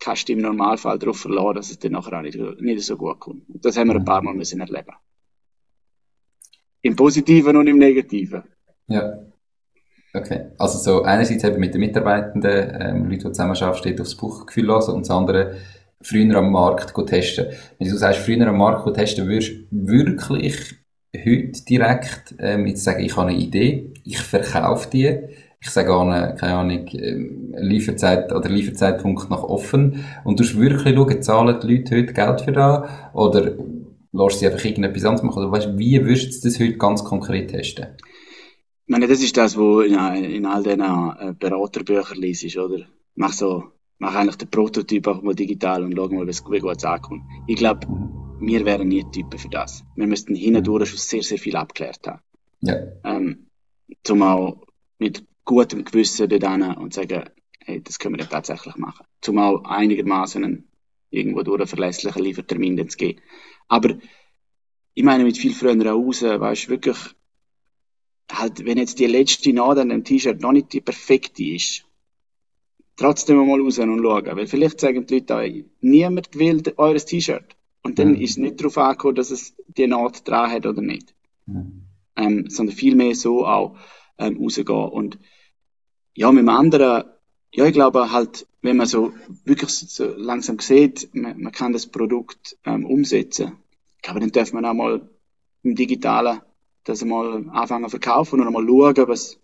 kannst 0.00 0.28
du 0.28 0.32
im 0.32 0.40
Normalfall 0.40 0.98
darauf 0.98 1.20
verlassen, 1.20 1.54
dass 1.54 1.70
es 1.70 1.78
dir 1.78 1.90
nachher 1.90 2.18
auch 2.18 2.22
nicht, 2.22 2.38
nicht 2.60 2.82
so 2.82 2.96
gut 2.96 3.20
kommt. 3.20 3.44
Das 3.48 3.76
haben 3.76 3.88
wir 3.88 3.96
ein 3.96 4.04
paar 4.04 4.22
Mal 4.22 4.34
müssen 4.34 4.60
erleben. 4.60 4.94
Im 6.86 6.94
Positiven 6.94 7.56
und 7.56 7.66
im 7.66 7.78
Negativen. 7.78 8.42
Ja. 8.86 9.18
Okay. 10.14 10.46
Also 10.56 10.78
so 10.78 11.02
einerseits 11.02 11.44
eben 11.44 11.58
mit 11.58 11.74
den 11.74 11.80
Mitarbeitenden, 11.80 12.76
ähm, 12.80 13.04
Leute, 13.04 13.26
die 13.26 13.32
zusammenarbeiten, 13.32 13.78
steht 13.78 14.00
aufs 14.00 14.14
Buchgefühl 14.14 14.66
lassen 14.66 14.92
und 14.92 15.00
das 15.00 15.10
andere 15.10 15.56
früher 16.00 16.36
am 16.36 16.52
Markt 16.52 16.94
testen. 17.06 17.46
Wenn 17.78 17.88
du 17.88 17.96
sagst, 17.96 18.20
früher 18.20 18.46
am 18.46 18.58
Markt 18.58 18.94
testen, 18.94 19.26
würdest 19.26 19.52
du 19.70 19.88
wirklich 19.88 20.76
heute 21.16 21.64
direkt 21.64 22.34
ähm, 22.38 22.66
jetzt 22.66 22.84
sagen, 22.84 23.04
ich 23.04 23.16
habe 23.16 23.30
eine 23.30 23.38
Idee, 23.38 23.92
ich 24.04 24.18
verkaufe 24.18 24.88
die, 24.90 25.18
ich 25.60 25.70
sage 25.70 25.92
an, 25.92 26.36
keine 26.36 26.54
Ahnung, 26.54 26.86
ähm, 26.92 27.54
Lieferzeit 27.58 28.32
oder 28.32 28.48
Lieferzeitpunkt 28.48 29.28
nach 29.30 29.42
offen 29.42 30.04
und 30.24 30.38
du 30.38 30.44
wirklich 30.60 30.94
schauen, 30.94 31.22
zahlen 31.22 31.58
die 31.60 31.76
Leute 31.76 31.96
heute 31.96 32.12
Geld 32.12 32.40
für 32.42 32.52
das 32.52 32.88
oder 33.12 33.52
lässt 34.16 34.40
sie 34.40 34.46
einfach 34.46 34.64
irgendetwas 34.64 35.04
anderes 35.04 35.22
machen? 35.22 35.42
Oder 35.42 35.52
weißt, 35.52 35.78
wie 35.78 36.04
würdest 36.04 36.44
du 36.44 36.48
das 36.48 36.60
heute 36.60 36.76
ganz 36.76 37.04
konkret 37.04 37.50
testen? 37.50 37.86
Ich 38.86 38.92
meine, 38.92 39.08
das 39.08 39.20
ist 39.20 39.36
das, 39.36 39.56
was 39.56 39.86
in, 39.86 40.24
in 40.24 40.46
all 40.46 40.62
diesen 40.62 40.80
äh, 40.80 41.34
Beraterbüchern 41.38 42.18
liest, 42.18 42.56
oder? 42.56 42.86
Mach 43.14 43.32
so, 43.32 43.64
mach 43.98 44.14
eigentlich 44.14 44.36
den 44.36 44.48
Prototyp 44.48 45.06
auch 45.08 45.22
mal 45.22 45.34
digital 45.34 45.82
und 45.82 45.94
schau 45.96 46.08
mal, 46.08 46.26
wie 46.26 46.58
gut 46.58 46.76
es 46.76 46.84
ankommt. 46.84 47.22
Ich 47.46 47.56
glaube, 47.56 47.86
wir 48.40 48.64
wären 48.64 48.88
nie 48.88 49.04
Typen 49.10 49.38
für 49.38 49.48
das. 49.48 49.84
Wir 49.96 50.06
müssten 50.06 50.34
hindurch 50.34 50.90
schon 50.90 50.98
sehr, 50.98 51.22
sehr 51.22 51.38
viel 51.38 51.56
abgeklärt 51.56 52.06
haben. 52.06 52.20
Ja. 52.60 52.76
Ähm, 53.04 53.46
zum 54.02 54.22
auch 54.22 54.62
mit 54.98 55.24
gutem 55.44 55.84
Gewissen 55.84 56.28
dort 56.28 56.76
und 56.78 56.94
sagen, 56.94 57.24
hey, 57.64 57.82
das 57.82 57.98
können 57.98 58.16
wir 58.16 58.24
ja 58.24 58.30
tatsächlich 58.30 58.76
machen. 58.76 59.06
Zum 59.20 59.38
auch 59.38 59.64
einigermaßen 59.64 60.68
irgendwo 61.10 61.42
durch 61.42 61.60
einen 61.60 61.68
verlässlichen 61.68 62.22
Liefertermin 62.22 62.88
zu 62.88 62.96
gehen. 62.96 63.20
Aber 63.68 63.96
ich 64.94 65.04
meine, 65.04 65.24
mit 65.24 65.36
viel 65.36 65.52
früher 65.52 65.86
raus, 65.86 66.22
weißt 66.22 66.66
du, 66.66 66.70
wirklich, 66.70 66.96
halt, 68.30 68.64
wenn 68.64 68.78
jetzt 68.78 68.98
die 68.98 69.06
letzte 69.06 69.52
Nadel 69.52 69.82
an 69.82 69.88
dem 69.90 70.04
T-Shirt 70.04 70.40
noch 70.40 70.52
nicht 70.52 70.72
die 70.72 70.80
perfekte 70.80 71.44
ist, 71.44 71.84
trotzdem 72.96 73.36
mal 73.36 73.60
raus 73.60 73.78
und 73.78 74.02
schauen. 74.02 74.36
Weil 74.36 74.46
vielleicht 74.46 74.80
sagen 74.80 75.06
die 75.06 75.14
Leute 75.14 75.36
auch, 75.36 75.64
niemand 75.80 76.34
will 76.34 76.62
eures 76.76 77.04
T-Shirt. 77.04 77.56
Und 77.82 77.98
dann 77.98 78.12
mhm. 78.12 78.20
ist 78.20 78.30
es 78.32 78.36
nicht 78.38 78.60
darauf 78.60 78.78
angekommen, 78.78 79.14
dass 79.14 79.30
es 79.30 79.54
die 79.68 79.86
Naht 79.86 80.26
dran 80.26 80.50
hat 80.50 80.66
oder 80.66 80.82
nicht. 80.82 81.14
Mhm. 81.46 81.82
Ähm, 82.16 82.48
sondern 82.48 82.74
vielmehr 82.74 83.14
so 83.14 83.46
auch 83.46 83.76
ähm, 84.18 84.38
rausgehen. 84.38 84.88
Und 84.88 85.18
ja, 86.14 86.32
mit 86.32 86.42
dem 86.42 86.48
anderen, 86.48 87.04
ja, 87.56 87.64
ich 87.64 87.72
glaube 87.72 88.12
halt, 88.12 88.46
wenn 88.60 88.76
man 88.76 88.86
so 88.86 89.12
wirklich 89.44 89.70
so 89.70 90.14
langsam 90.16 90.58
sieht, 90.58 91.08
man, 91.14 91.40
man 91.40 91.52
kann 91.52 91.72
das 91.72 91.86
Produkt 91.86 92.56
ähm, 92.66 92.84
umsetzen, 92.84 93.52
ich 93.96 94.02
glaube, 94.02 94.20
dann 94.20 94.30
darf 94.30 94.52
man 94.52 94.64
auch 94.66 94.74
mal 94.74 95.00
im 95.62 95.74
Digitalen 95.74 96.40
das 96.84 97.02
einmal 97.02 97.44
anfangen 97.50 97.84
zu 97.84 97.90
verkaufen 97.90 98.40
und 98.40 98.46
einmal 98.46 98.64
schauen, 98.66 99.08
was, 99.08 99.38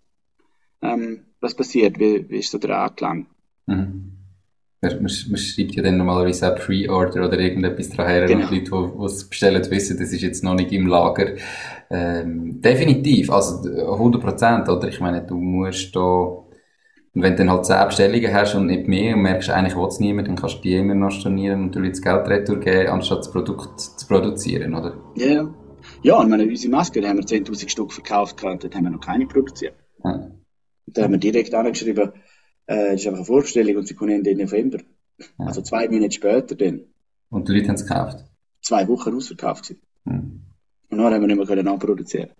ähm, 0.81 1.21
was 1.41 1.55
passiert, 1.55 1.99
wie, 1.99 2.29
wie 2.29 2.37
ist 2.37 2.51
so 2.51 2.59
der 2.59 2.83
Anklang. 2.83 3.25
Mhm. 3.65 4.11
Man, 4.81 5.01
man, 5.01 5.09
schreibt 5.09 5.75
ja 5.75 5.81
dann 5.81 5.97
normalerweise 5.97 6.53
auch 6.53 6.59
Pre-Order 6.59 7.27
oder 7.27 7.39
irgendetwas 7.39 7.89
daher 7.89 8.25
genau. 8.25 8.47
und 8.47 8.51
die 8.51 8.59
Leute, 8.59 8.93
die 8.99 9.05
es 9.05 9.27
bestellen, 9.27 9.71
wissen, 9.71 9.97
das 9.97 10.13
ist 10.13 10.21
jetzt 10.21 10.43
noch 10.43 10.55
nicht 10.55 10.71
im 10.71 10.87
Lager. 10.87 11.35
Ähm, 11.89 12.61
definitiv, 12.61 13.31
also 13.31 13.67
100 13.69 14.21
Prozent, 14.21 14.69
oder? 14.69 14.87
Ich 14.89 14.99
meine, 14.99 15.25
du 15.25 15.35
musst 15.35 15.95
da 15.95 16.42
und 17.15 17.21
wenn 17.21 17.33
du 17.33 17.37
dann 17.37 17.51
halt 17.51 17.65
10 17.65 17.85
Bestellungen 17.85 18.33
hast 18.33 18.55
und 18.55 18.65
nicht 18.65 18.87
mehr 18.87 19.15
und 19.15 19.21
merkst, 19.21 19.51
eigentlich 19.51 19.75
will 19.75 19.87
es 19.87 19.99
niemand, 19.99 20.27
dann 20.27 20.35
kannst 20.35 20.57
du 20.57 20.61
die 20.61 20.75
immer 20.75 20.95
noch 20.95 21.11
stornieren 21.11 21.63
und 21.63 21.75
du 21.75 21.81
das 21.87 22.01
Geld 22.01 22.27
retour 22.27 22.59
geben, 22.59 22.89
anstatt 22.89 23.19
das 23.19 23.31
Produkt 23.31 23.79
zu 23.79 24.07
produzieren, 24.07 24.73
oder? 24.73 24.97
Ja, 25.15 25.25
yeah. 25.25 25.53
ja. 26.01 26.15
und 26.17 26.29
meine, 26.31 26.43
unsere 26.43 26.71
Maske, 26.71 27.01
da 27.01 27.09
haben 27.09 27.17
wir 27.17 27.25
10.000 27.25 27.69
Stück 27.69 27.93
verkauft, 27.93 28.41
dort 28.41 28.75
haben 28.75 28.83
wir 28.83 28.89
noch 28.89 28.99
keine 28.99 29.27
produziert. 29.27 29.75
Ja. 30.03 30.31
Da 30.87 31.03
haben 31.03 31.11
wir 31.11 31.19
direkt 31.19 31.53
angeschrieben, 31.53 32.13
äh, 32.65 32.91
das 32.91 33.01
ist 33.01 33.07
einfach 33.07 33.19
eine 33.19 33.25
Vorstellung 33.25 33.77
und 33.77 33.87
sie 33.87 33.93
kommen 33.93 34.11
Ende 34.11 34.35
November. 34.35 34.79
Ja. 35.19 35.45
Also 35.45 35.61
zwei 35.61 35.87
Monate 35.89 36.13
später 36.13 36.55
dann. 36.55 36.81
Und 37.29 37.47
die 37.47 37.53
Leute 37.53 37.67
haben 37.67 37.75
es 37.75 37.85
gekauft? 37.85 38.25
Zwei 38.61 38.87
Wochen 38.87 39.15
ausverkauft. 39.15 39.75
Hm. 40.05 40.41
Und 40.89 40.97
dann 40.97 41.13
haben 41.13 41.21
wir 41.21 41.35
nicht 41.35 41.47
mehr 41.47 41.63
nachproduzieren 41.63 42.31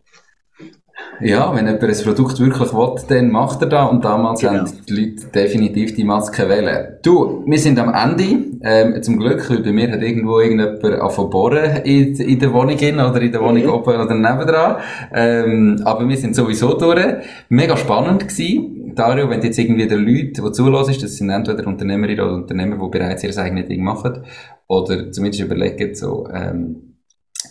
ja, 1.22 1.56
wenn 1.56 1.66
jemand 1.68 1.84
ein 1.84 2.04
Produkt 2.04 2.40
wirklich 2.40 2.74
will, 2.74 2.96
dann 3.08 3.32
macht 3.32 3.62
er 3.62 3.68
das. 3.68 3.92
Und 3.92 4.04
damals 4.04 4.42
genau. 4.42 4.54
haben 4.54 4.72
die 4.88 4.94
Leute 4.94 5.28
definitiv 5.28 5.96
die 5.96 6.04
Maske 6.04 6.50
wählen. 6.50 6.98
Du, 7.04 7.44
wir 7.46 7.60
sind 7.60 7.80
am 7.80 7.94
Ende. 7.94 8.54
Ähm, 8.66 9.04
zum 9.04 9.20
Glück, 9.20 9.50
weil 9.50 9.60
bei 9.60 9.72
mir 9.72 9.92
hat 9.92 10.02
irgendwo 10.02 10.40
irgendjemand 10.40 10.84
angefangen 10.84 11.30
bohren 11.30 11.82
in, 11.84 12.16
in 12.16 12.40
der 12.40 12.54
Wohnung 12.54 12.78
hin, 12.78 13.00
oder 13.00 13.22
in 13.22 13.32
der 13.32 13.42
Wohnung 13.42 13.64
ja. 13.64 13.70
oben 13.70 13.96
oder 14.02 14.16
nebendran. 14.16 14.78
Ähm, 15.14 15.82
aber 15.84 16.08
wir 16.08 16.18
sind 16.18 16.36
sowieso 16.36 16.78
durch. 16.78 17.06
Mega 17.50 17.76
spannend 17.78 18.28
gewesen. 18.28 18.94
Dario, 18.96 19.30
wenn 19.30 19.42
jetzt 19.42 19.58
irgendwie 19.58 19.88
der 19.88 19.98
Leute, 19.98 20.42
die 20.42 20.52
zulassen, 20.52 20.96
das 21.02 21.18
sind 21.18 21.30
entweder 21.30 21.66
Unternehmerinnen 21.68 22.26
oder 22.26 22.36
Unternehmer, 22.36 22.78
die 22.78 22.90
bereits 22.90 23.24
ihr 23.24 23.38
eigenes 23.38 23.68
Ding 23.68 23.84
machen, 23.84 24.24
oder 24.68 25.12
zumindest 25.12 25.44
überlegen, 25.44 25.96
so, 25.96 26.28
ähm, 26.34 26.96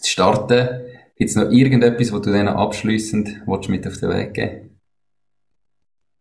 zu 0.01 0.11
starten, 0.11 0.69
Gibt 1.17 1.31
es 1.31 1.37
noch 1.37 1.51
irgendetwas, 1.51 2.13
was 2.13 2.23
du 2.23 2.33
denen 2.33 2.49
abschliessend 2.49 3.47
mit 3.69 3.87
auf 3.87 3.99
den 3.99 4.11
Weg 4.11 4.35
geben 4.35 4.81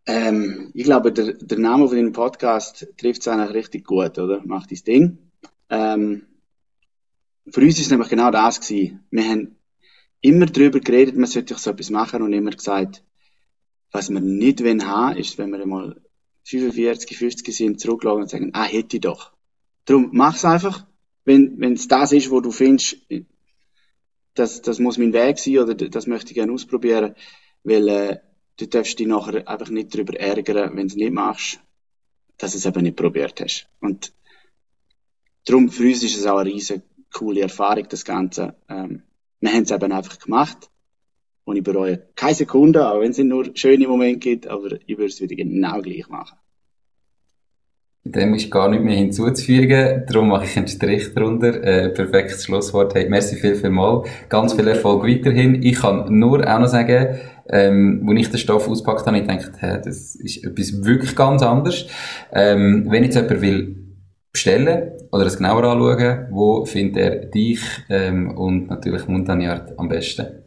ähm, 0.06 0.72
Ich 0.74 0.84
glaube, 0.84 1.12
der, 1.12 1.34
der 1.34 1.60
Name 1.60 1.88
von 1.88 1.96
deinem 1.96 2.12
Podcast 2.12 2.88
trifft 2.98 3.22
es 3.22 3.28
eigentlich 3.28 3.56
richtig 3.56 3.86
gut, 3.86 4.18
oder? 4.20 4.42
Mach 4.46 4.68
dein 4.68 4.84
Ding. 4.86 5.18
Ähm, 5.70 6.24
für 7.50 7.62
uns 7.62 7.80
ist 7.80 7.86
es 7.86 7.92
nämlich 7.92 8.10
genau 8.10 8.32
das 8.32 8.60
gewesen. 8.60 9.04
Wir 9.10 9.24
haben 9.24 9.56
immer 10.22 10.46
darüber 10.46 10.80
geredet, 10.80 11.16
man 11.16 11.26
sollte 11.26 11.56
so 11.56 11.72
etwas 11.72 11.90
machen 11.90 12.22
und 12.22 12.34
immer 12.34 12.52
gesagt, 12.52 13.04
was 13.92 14.10
wir 14.10 14.22
nicht 14.22 14.64
wollen 14.64 14.88
haben, 14.88 15.18
ist, 15.18 15.38
wenn 15.38 15.52
wir 15.52 15.66
mal 15.66 16.00
45, 16.44 17.18
50 17.18 17.56
sind, 17.56 17.80
zurücklagen 17.80 18.22
und 18.22 18.30
sagen, 18.30 18.52
ah, 18.54 18.64
hätte 18.64 18.98
ich 18.98 19.02
doch. 19.02 19.32
Darum, 19.86 20.10
mach's 20.14 20.46
einfach. 20.46 20.86
Wenn, 21.26 21.62
es 21.74 21.88
das 21.88 22.12
ist, 22.14 22.32
wo 22.32 22.40
du 22.40 22.52
findest, 22.52 22.98
das, 24.34 24.62
das 24.62 24.80
muss 24.80 24.98
mein 24.98 25.14
Weg 25.14 25.40
sein 25.40 25.60
oder 25.60 25.76
das 25.76 26.08
möchte 26.08 26.30
ich 26.30 26.36
gerne 26.36 26.52
ausprobieren, 26.52 27.16
weil 27.64 27.88
äh, 27.88 28.20
du 28.58 28.68
darfst 28.68 29.00
dich 29.00 29.08
nachher 29.08 29.48
einfach 29.48 29.70
nicht 29.70 29.94
darüber 29.94 30.18
ärgern, 30.20 30.76
wenn 30.76 30.88
du 30.88 30.94
es 30.94 30.96
nicht 30.96 31.14
machst, 31.14 31.60
dass 32.38 32.52
du 32.52 32.58
es 32.58 32.66
eben 32.66 32.84
nicht 32.84 32.96
probiert 32.96 33.40
hast. 33.42 33.68
Und 33.80 34.14
darum, 35.46 35.70
für 35.70 35.84
uns 35.84 36.04
ist 36.04 36.18
es 36.18 36.26
auch 36.26 36.38
eine 36.38 36.50
riesige 36.50 36.84
coole 37.14 37.42
Erfahrung, 37.42 37.88
das 37.90 38.06
Ganze. 38.06 38.56
Ähm, 38.70 39.04
wir 39.40 39.52
haben 39.52 39.64
es 39.64 39.72
eben 39.72 39.92
einfach 39.92 40.20
gemacht 40.20 40.70
und 41.44 41.58
ich 41.58 41.64
bereue 41.64 42.08
keine 42.16 42.36
Sekunde, 42.36 42.90
auch 42.90 43.02
wenn 43.02 43.12
es 43.12 43.18
nur 43.18 43.52
schöne 43.56 43.88
Momente 43.88 44.20
gibt, 44.20 44.48
aber 44.48 44.80
ich 44.86 44.98
würde 44.98 45.06
es 45.06 45.22
wieder 45.22 45.36
genau 45.36 45.82
gleich 45.82 46.08
machen. 46.08 46.38
Dem 48.04 48.34
ist 48.34 48.50
gar 48.50 48.68
nicht 48.68 48.84
mehr 48.84 48.96
hinzuzufügen. 48.96 50.04
Darum 50.08 50.30
mache 50.30 50.46
ich 50.46 50.58
einen 50.58 50.68
Strich 50.68 51.14
drunter. 51.14 51.64
Äh, 51.64 51.90
perfektes 51.90 52.46
Schlusswort. 52.46 52.96
Hey, 52.96 53.08
merci 53.08 53.36
viel, 53.36 53.56
viel 53.56 53.70
mal. 53.70 54.04
Ganz 54.28 54.54
viel 54.54 54.68
Erfolg 54.68 55.04
weiterhin. 55.04 55.62
Ich 55.62 55.80
kann 55.80 56.18
nur 56.18 56.40
auch 56.48 56.60
noch 56.60 56.68
sagen, 56.68 57.20
ähm, 57.50 58.06
als 58.10 58.20
ich 58.20 58.30
den 58.30 58.40
Stoff 58.40 58.68
auspackt 58.68 59.06
habe, 59.06 59.20
ich 59.20 59.28
gedacht, 59.28 59.52
hey, 59.60 59.80
das 59.84 60.16
ist 60.16 60.44
etwas 60.44 60.84
wirklich 60.84 61.16
ganz 61.16 61.44
anderes. 61.44 61.86
Ähm, 62.32 62.88
wenn 62.90 63.04
jetzt 63.04 63.16
jemand 63.16 63.42
will 63.42 63.82
bestellen 64.32 64.94
oder 65.12 65.26
es 65.26 65.38
genauer 65.38 65.64
anschauen, 65.66 66.28
wo 66.32 66.66
findet 66.66 66.98
er 66.98 67.26
dich 67.26 67.62
ähm, 67.90 68.36
und 68.36 68.68
natürlich 68.68 69.08
Montagnard 69.08 69.78
am 69.78 69.90
besten? 69.90 70.44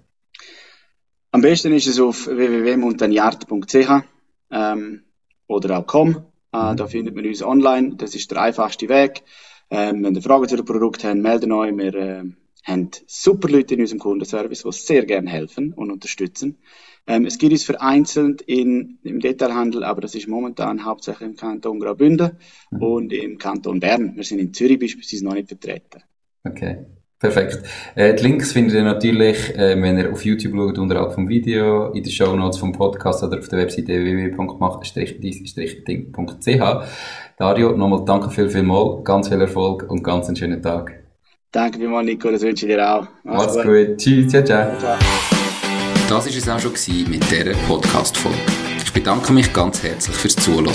Am 1.31 1.41
besten 1.41 1.73
ist 1.73 1.87
es 1.87 2.01
auf 2.01 2.27
www.montagnard.ch 2.27 4.05
ähm, 4.51 5.03
oder 5.47 5.79
auch 5.79 5.87
com. 5.87 6.34
Äh, 6.55 6.77
da 6.77 6.87
findet 6.87 7.17
man 7.17 7.27
uns 7.27 7.43
online. 7.43 7.97
Das 7.97 8.15
ist 8.15 8.31
der 8.31 8.41
einfachste 8.41 8.89
Weg. 8.89 9.23
Ähm, 9.71 10.05
wenn 10.05 10.15
ihr 10.15 10.23
Fragen 10.23 10.49
zu 10.49 10.57
dem 10.57 10.65
Produkt 10.65 11.05
habt, 11.05 11.17
melden 11.17 11.53
euch. 11.53 11.77
Wir 11.77 11.95
äh, 11.95 12.25
haben 12.65 12.91
super 13.07 13.49
Leute 13.49 13.75
in 13.75 13.81
unserem 13.81 13.99
Kundenservice, 13.99 14.63
die 14.63 14.73
sehr 14.73 15.05
gerne 15.05 15.31
helfen 15.31 15.73
und 15.73 15.91
unterstützen. 15.91 16.59
Ähm, 17.07 17.27
es 17.27 17.39
gibt 17.39 17.53
uns 17.53 17.65
vereinzelt 17.65 18.41
in, 18.43 18.99
im 19.03 19.21
Detailhandel, 19.21 19.85
aber 19.85 20.01
das 20.01 20.15
ist 20.15 20.29
momentan 20.29 20.85
hauptsächlich 20.85 21.29
im 21.29 21.37
Kanton 21.37 21.81
Graubünden 21.81 22.39
mhm. 22.71 22.83
und 22.83 23.13
im 23.13 23.37
Kanton 23.39 23.81
Bern. 23.81 24.17
Wir 24.17 24.25
sind 24.25 24.39
in 24.39 24.55
Zürich 24.55 24.79
beispielsweise 24.79 25.25
noch 25.25 25.35
nicht 25.35 25.49
vertreten. 25.49 26.03
Okay. 26.45 26.87
Perfekt. 27.25 27.61
Äh, 27.95 28.13
die 28.13 28.23
Links 28.23 28.53
findet 28.53 28.75
ihr 28.75 28.85
natürlich, 28.85 29.57
äh, 29.57 29.81
wenn 29.81 29.97
ihr 29.97 30.13
auf 30.13 30.27
YouTube 30.27 30.55
schaut, 30.55 30.77
unterhalb 30.77 31.15
vom 31.15 31.27
Video, 31.27 31.87
in 31.93 32.03
den 32.03 32.13
Show 32.13 32.37
Notes 32.37 32.59
vom 32.59 32.73
Podcast 32.73 33.25
oder 33.25 33.39
auf 33.39 33.49
der 33.49 33.61
Webseite 33.61 33.95
www.mach-ding.ch. 33.95 36.87
Dario, 37.39 37.75
nochmal 37.75 38.05
danke 38.05 38.29
viel, 38.29 38.51
viel 38.51 38.63
mal, 38.63 39.01
ganz 39.03 39.31
viel 39.31 39.41
Erfolg 39.41 39.87
und 39.89 40.05
ganz 40.05 40.27
einen 40.27 40.37
schönen 40.37 40.61
Tag. 40.61 40.93
Danke 41.51 41.79
vielmals, 41.79 42.05
Nico, 42.05 42.31
das 42.31 42.43
wünsche 42.43 42.67
ich 42.67 42.75
dir 42.75 42.87
auch. 42.87 43.07
Mach's, 43.23 43.57
Mach's 43.57 43.67
gut. 43.67 43.75
gut. 43.87 43.97
Tschüss, 43.97 44.29
ciao, 44.29 44.45
ciao. 44.45 44.79
ciao. 44.79 44.99
Das 46.11 46.11
war 46.11 46.27
es 46.27 46.49
auch 46.51 46.59
schon 46.59 46.73
mit 47.11 47.25
dieser 47.31 47.55
Podcast-Folge. 47.67 48.37
Ich 48.85 48.93
bedanke 48.93 49.33
mich 49.33 49.51
ganz 49.51 49.83
herzlich 49.83 50.15
fürs 50.15 50.37
Zuhören. 50.37 50.75